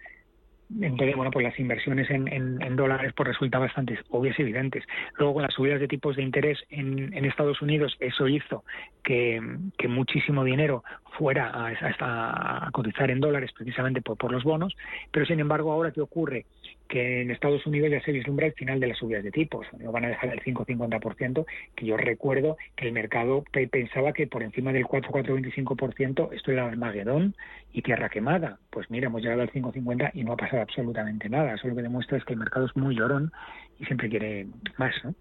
Entonces, 0.81 1.15
bueno, 1.15 1.31
pues 1.31 1.43
las 1.43 1.59
inversiones 1.59 2.09
en, 2.11 2.75
dólares 2.75 3.13
pues 3.15 3.29
resultan 3.29 3.61
bastante 3.61 3.97
obvias 4.09 4.37
y 4.37 4.43
evidentes. 4.43 4.83
Luego, 5.17 5.33
con 5.35 5.43
las 5.43 5.53
subidas 5.53 5.79
de 5.79 5.87
tipos 5.87 6.15
de 6.15 6.23
interés 6.23 6.59
en, 6.69 7.25
Estados 7.25 7.61
Unidos, 7.61 7.95
eso 7.99 8.27
hizo 8.27 8.63
que, 9.03 9.41
muchísimo 9.87 10.43
dinero 10.43 10.83
fuera 11.17 11.49
a, 11.49 11.69
a, 11.69 12.67
a, 12.67 12.71
cotizar 12.71 13.09
en 13.09 13.19
dólares 13.19 13.51
precisamente 13.55 14.01
por, 14.01 14.17
por 14.17 14.31
los 14.31 14.43
bonos. 14.43 14.75
Pero, 15.11 15.25
sin 15.25 15.39
embargo, 15.39 15.71
ahora, 15.71 15.91
¿qué 15.91 16.01
ocurre? 16.01 16.45
que 16.89 17.21
en 17.21 17.31
Estados 17.31 17.65
Unidos 17.67 17.91
ya 17.91 18.01
se 18.01 18.11
vislumbra 18.11 18.47
el 18.47 18.53
final 18.53 18.79
de 18.79 18.87
las 18.87 18.97
subidas 18.97 19.23
de 19.23 19.31
tipos. 19.31 19.67
No 19.77 19.91
van 19.91 20.05
a 20.05 20.09
dejar 20.09 20.33
el 20.33 20.41
5-50%, 20.41 21.45
que 21.75 21.85
yo 21.85 21.95
recuerdo 21.95 22.57
que 22.75 22.87
el 22.87 22.93
mercado 22.93 23.43
pensaba 23.71 24.11
que 24.11 24.25
por 24.25 24.41
encima 24.41 24.73
del 24.73 24.85
4-4-25% 24.85 26.33
esto 26.33 26.51
era 26.51 26.67
Armagedón 26.67 27.35
y 27.71 27.83
tierra 27.83 28.09
quemada. 28.09 28.57
Pues 28.71 28.89
mira, 28.89 29.07
hemos 29.07 29.21
llegado 29.21 29.43
al 29.43 29.51
5-50 29.51 30.11
y 30.15 30.23
no 30.23 30.33
ha 30.33 30.37
pasado 30.37 30.58
absolutamente 30.61 31.29
nada. 31.29 31.53
Eso 31.53 31.67
lo 31.67 31.75
que 31.75 31.81
demuestra 31.81 32.17
es 32.17 32.25
que 32.25 32.33
el 32.33 32.39
mercado 32.39 32.65
es 32.65 32.75
muy 32.75 32.95
llorón 32.95 33.31
y 33.79 33.85
siempre 33.85 34.09
quiere 34.09 34.47
más. 34.77 34.93
¿no? 35.03 35.15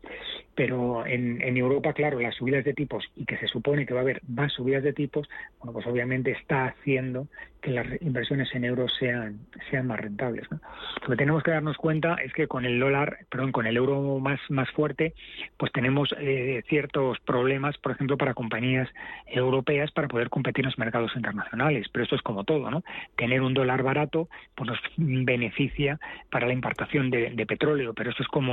Pero 0.55 1.07
en, 1.07 1.57
Europa, 1.57 1.93
claro, 1.93 2.19
las 2.19 2.35
subidas 2.35 2.65
de 2.65 2.75
tipos 2.75 3.05
y 3.15 3.25
que 3.25 3.37
se 3.39 3.47
supone 3.47 3.87
que 3.87 3.95
va 3.95 4.01
a 4.01 4.03
haber 4.03 4.21
más 4.27 4.53
subidas 4.53 4.83
de 4.83 4.93
tipos, 4.93 5.29
bueno, 5.61 5.73
pues 5.73 5.87
obviamente 5.87 6.33
está 6.33 6.67
haciendo 6.67 7.29
que 7.63 7.71
las 7.71 7.87
inversiones 8.03 8.53
en 8.55 8.65
euros 8.65 8.93
sean, 8.99 9.39
sean 9.71 9.87
más 9.87 10.01
rentables. 10.01 10.47
Lo 10.51 11.09
que 11.09 11.17
tenemos 11.17 11.43
que 11.43 11.51
darnos 11.53 11.77
cuenta 11.77 12.17
es 12.25 12.33
que 12.33 12.47
con 12.49 12.65
el 12.65 12.79
dólar, 12.81 13.19
perdón, 13.31 13.53
con 13.53 13.67
el 13.67 13.77
euro 13.77 14.19
más, 14.19 14.41
más 14.49 14.69
fuerte, 14.71 15.15
pues 15.57 15.71
tenemos 15.73 16.15
eh, 16.19 16.63
ciertos 16.69 17.19
problemas, 17.21 17.79
por 17.79 17.93
ejemplo, 17.93 18.17
para 18.17 18.35
compañías 18.35 18.89
europeas 19.27 19.91
para 19.93 20.09
poder 20.09 20.29
competir 20.29 20.65
en 20.65 20.71
los 20.71 20.79
mercados 20.79 21.13
internacionales. 21.15 21.87
Pero 21.93 22.05
esto 22.05 22.17
es 22.17 22.23
como 22.23 22.45
todo, 22.45 22.71
¿no? 22.71 22.83
Tener 23.17 23.43
un 23.43 23.55
dólar 23.55 23.83
barato 23.83 24.29
pues 24.57 24.71
nos 24.71 24.79
beneficia 24.97 26.01
para 26.31 26.47
la 26.47 26.53
importación 26.53 27.11
de, 27.11 27.31
de 27.31 27.47
petróleo, 27.47 27.95
pero 27.95 28.11
esto 28.11 28.23
es 28.23 28.29
como, 28.29 28.48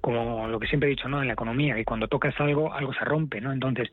como 0.00 0.48
lo 0.48 0.58
que 0.58 0.66
siempre 0.66 0.88
he 0.88 0.90
dicho, 0.90 1.08
¿no? 1.08 1.20
En 1.20 1.28
la 1.28 1.34
economía, 1.34 1.74
que 1.74 1.84
cuando 1.84 2.08
tocas 2.08 2.38
algo, 2.40 2.72
algo 2.72 2.92
se 2.94 3.04
rompe, 3.04 3.40
¿no? 3.40 3.52
Entonces, 3.52 3.90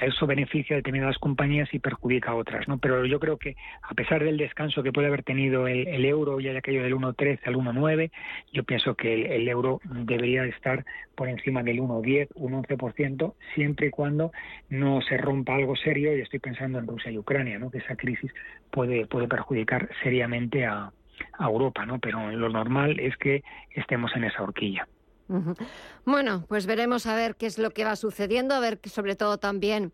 eso 0.00 0.26
beneficia 0.26 0.74
a 0.74 0.78
determinadas 0.78 1.18
compañías 1.18 1.72
y 1.74 1.78
perjudica 1.78 2.30
a 2.30 2.34
otras, 2.34 2.66
¿no? 2.66 2.78
Pero 2.78 3.04
yo 3.04 3.20
creo 3.20 3.36
que 3.36 3.56
a 3.82 3.94
pesar 3.94 4.24
del 4.24 4.38
descanso 4.38 4.82
que 4.82 4.92
puede 4.92 5.08
haber 5.08 5.22
tenido 5.22 5.66
el, 5.66 5.86
el 5.86 6.04
euro 6.04 6.40
y 6.40 6.48
haya 6.48 6.62
caído 6.62 6.82
del 6.82 6.94
1.13 6.94 7.40
al 7.44 7.56
1.9, 7.56 8.10
yo 8.52 8.64
pienso 8.64 8.94
que 8.94 9.36
el, 9.36 9.48
euro 9.48 9.80
debería 9.84 10.44
estar 10.44 10.84
por 11.14 11.28
encima 11.28 11.62
del 11.62 11.80
1.10, 11.80 12.28
un 12.36 12.52
11%, 12.62 13.34
siempre 13.54 13.88
y 13.88 13.90
cuando 13.90 14.32
no 14.70 15.02
se 15.02 15.18
rompa 15.18 15.56
algo 15.56 15.76
serio, 15.76 16.16
y 16.16 16.22
estoy 16.22 16.38
pensando 16.38 16.78
en 16.78 16.86
Rusia 16.86 17.10
y 17.10 17.18
Ucrania, 17.18 17.58
¿no? 17.58 17.70
Que 17.70 17.78
esa 17.78 17.96
crisis 17.96 18.32
puede, 18.70 19.06
puede 19.06 19.28
perjudicar 19.28 19.90
seriamente 20.02 20.64
a, 20.64 20.90
a 21.38 21.46
Europa, 21.46 21.86
¿no? 21.86 21.98
Pero 21.98 22.30
lo 22.32 22.48
normal 22.48 22.98
es 23.00 23.16
que 23.16 23.42
estemos 23.74 24.10
en 24.14 24.24
esa 24.24 24.42
horquilla. 24.42 24.86
Bueno, 26.04 26.44
pues 26.48 26.66
veremos 26.66 27.06
a 27.06 27.14
ver 27.14 27.36
qué 27.36 27.46
es 27.46 27.58
lo 27.58 27.70
que 27.70 27.84
va 27.84 27.94
sucediendo, 27.94 28.54
a 28.54 28.60
ver 28.60 28.78
que 28.78 28.90
sobre 28.90 29.14
todo 29.14 29.38
también 29.38 29.92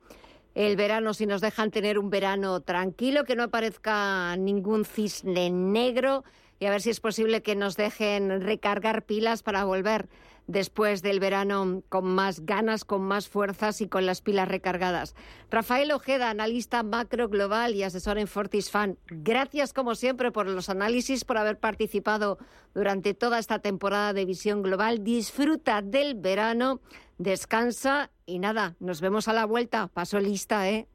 el 0.55 0.77
verano, 0.77 1.13
si 1.13 1.27
nos 1.27 1.43
dejan 1.43 1.71
tener 1.71 1.99
un 1.99 2.09
verano 2.09 2.61
tranquilo, 2.61 3.25
que 3.25 3.37
no 3.37 3.43
aparezca 3.43 4.35
ningún 4.39 4.87
cisne 4.87 5.51
negro 5.51 6.25
y 6.59 6.67
a 6.67 6.71
ver 6.71 6.81
si 6.81 6.91
es 6.91 7.01
posible 7.01 7.43
que 7.43 7.55
nos 7.55 7.77
dejen 7.77 8.41
recargar 8.41 9.05
pilas 9.05 9.43
para 9.43 9.65
volver 9.65 10.09
después 10.47 11.03
del 11.03 11.21
verano 11.21 11.83
con 11.89 12.05
más 12.05 12.47
ganas, 12.47 12.85
con 12.85 13.03
más 13.03 13.29
fuerzas 13.29 13.81
y 13.81 13.89
con 13.89 14.07
las 14.07 14.23
pilas 14.23 14.49
recargadas. 14.49 15.15
Rafael 15.51 15.91
Ojeda, 15.93 16.31
analista 16.31 16.83
macro 16.83 17.29
global 17.29 17.75
y 17.75 17.83
asesor 17.83 18.19
en 18.19 18.27
Fortisfan, 18.27 18.97
gracias 19.09 19.73
como 19.73 19.95
siempre 19.95 20.31
por 20.31 20.49
los 20.49 20.69
análisis, 20.69 21.25
por 21.25 21.39
haber 21.39 21.59
participado 21.59 22.39
durante 22.75 23.15
toda 23.15 23.39
esta 23.39 23.59
temporada 23.59 24.13
de 24.13 24.25
visión 24.25 24.63
global. 24.63 25.03
Disfruta 25.03 25.83
del 25.83 26.15
verano, 26.15 26.81
descansa 27.19 28.11
y 28.25 28.39
nada, 28.39 28.77
nos 28.81 29.01
vemos 29.01 29.29
a 29.29 29.33
la 29.33 29.47
vuelta. 29.47 29.89
Paso 29.89 30.21
lista, 30.21 30.69
¿eh? 30.71 30.87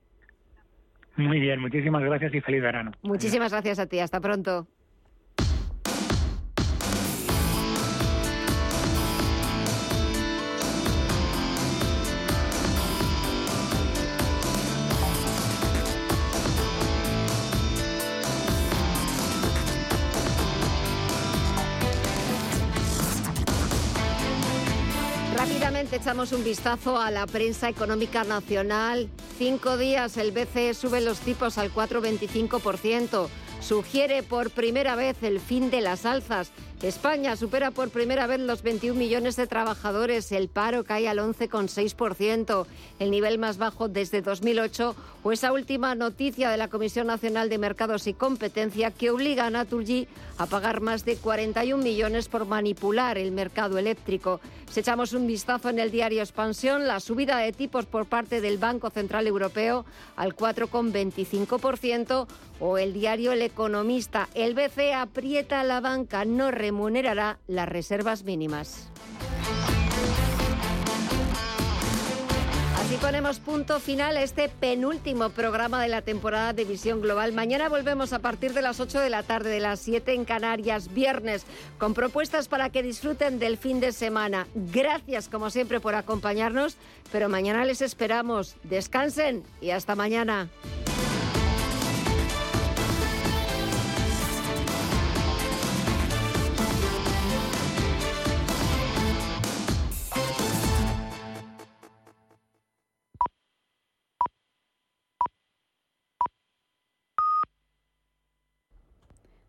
Muy 1.17 1.39
bien, 1.39 1.59
muchísimas 1.59 2.01
gracias 2.03 2.33
y 2.33 2.41
feliz 2.41 2.61
verano. 2.61 2.91
Muchísimas 3.01 3.51
gracias 3.51 3.79
a 3.79 3.85
ti, 3.85 3.99
hasta 3.99 4.21
pronto. 4.21 4.67
Echamos 26.01 26.31
un 26.31 26.43
vistazo 26.43 26.99
a 26.99 27.11
la 27.11 27.27
prensa 27.27 27.69
económica 27.69 28.23
nacional. 28.23 29.07
Cinco 29.37 29.77
días 29.77 30.17
el 30.17 30.31
BCE 30.31 30.73
sube 30.73 30.99
los 30.99 31.19
tipos 31.19 31.59
al 31.59 31.71
4,25%. 31.71 33.27
Sugiere 33.59 34.23
por 34.23 34.49
primera 34.49 34.95
vez 34.95 35.21
el 35.21 35.39
fin 35.39 35.69
de 35.69 35.81
las 35.81 36.07
alzas 36.07 36.51
España 36.83 37.35
supera 37.35 37.69
por 37.69 37.91
primera 37.91 38.25
vez 38.25 38.39
los 38.39 38.63
21 38.63 38.97
millones 38.97 39.35
de 39.35 39.45
trabajadores, 39.45 40.31
el 40.31 40.49
paro 40.49 40.83
cae 40.83 41.07
al 41.07 41.19
11,6%, 41.19 42.65
el 42.97 43.11
nivel 43.11 43.37
más 43.37 43.59
bajo 43.59 43.87
desde 43.87 44.23
2008, 44.23 44.95
o 45.21 45.31
esa 45.31 45.51
última 45.51 45.93
noticia 45.93 46.49
de 46.49 46.57
la 46.57 46.69
Comisión 46.69 47.05
Nacional 47.05 47.49
de 47.49 47.59
Mercados 47.59 48.07
y 48.07 48.15
Competencia 48.15 48.89
que 48.89 49.11
obliga 49.11 49.45
a 49.45 49.51
Naturgy 49.51 50.07
a 50.39 50.47
pagar 50.47 50.81
más 50.81 51.05
de 51.05 51.17
41 51.17 51.83
millones 51.83 52.27
por 52.27 52.47
manipular 52.47 53.19
el 53.19 53.31
mercado 53.31 53.77
eléctrico. 53.77 54.41
Si 54.71 54.79
echamos 54.79 55.13
un 55.13 55.27
vistazo 55.27 55.69
en 55.69 55.77
el 55.77 55.91
diario 55.91 56.21
Expansión, 56.21 56.87
la 56.87 56.99
subida 56.99 57.37
de 57.37 57.51
tipos 57.51 57.85
por 57.85 58.07
parte 58.07 58.41
del 58.41 58.57
Banco 58.57 58.89
Central 58.89 59.27
Europeo 59.27 59.85
al 60.15 60.35
4,25% 60.35 62.25
o 62.61 62.77
el 62.77 62.93
diario 62.93 63.33
El 63.33 63.41
Economista, 63.41 64.29
el 64.33 64.53
BCE 64.53 64.93
aprieta 64.93 65.63
la 65.63 65.81
banca, 65.81 66.25
no 66.25 66.51
remunerará 66.71 67.37
las 67.47 67.67
reservas 67.67 68.23
mínimas. 68.23 68.89
Así 72.79 72.95
ponemos 72.95 73.39
punto 73.39 73.81
final 73.81 74.15
a 74.15 74.23
este 74.23 74.47
penúltimo 74.47 75.29
programa 75.31 75.81
de 75.81 75.89
la 75.89 76.01
temporada 76.01 76.53
de 76.53 76.63
Visión 76.63 77.01
Global. 77.01 77.33
Mañana 77.33 77.67
volvemos 77.67 78.13
a 78.13 78.19
partir 78.19 78.53
de 78.53 78.61
las 78.61 78.79
8 78.79 79.01
de 79.01 79.09
la 79.09 79.23
tarde, 79.23 79.49
de 79.49 79.59
las 79.59 79.81
7 79.81 80.13
en 80.13 80.23
Canarias, 80.23 80.93
viernes, 80.93 81.45
con 81.77 81.93
propuestas 81.93 82.47
para 82.47 82.69
que 82.69 82.83
disfruten 82.83 83.37
del 83.37 83.57
fin 83.57 83.81
de 83.81 83.91
semana. 83.91 84.47
Gracias, 84.55 85.27
como 85.27 85.49
siempre, 85.49 85.81
por 85.81 85.95
acompañarnos, 85.95 86.77
pero 87.11 87.27
mañana 87.27 87.65
les 87.65 87.81
esperamos. 87.81 88.55
Descansen 88.63 89.43
y 89.59 89.71
hasta 89.71 89.95
mañana. 89.95 90.49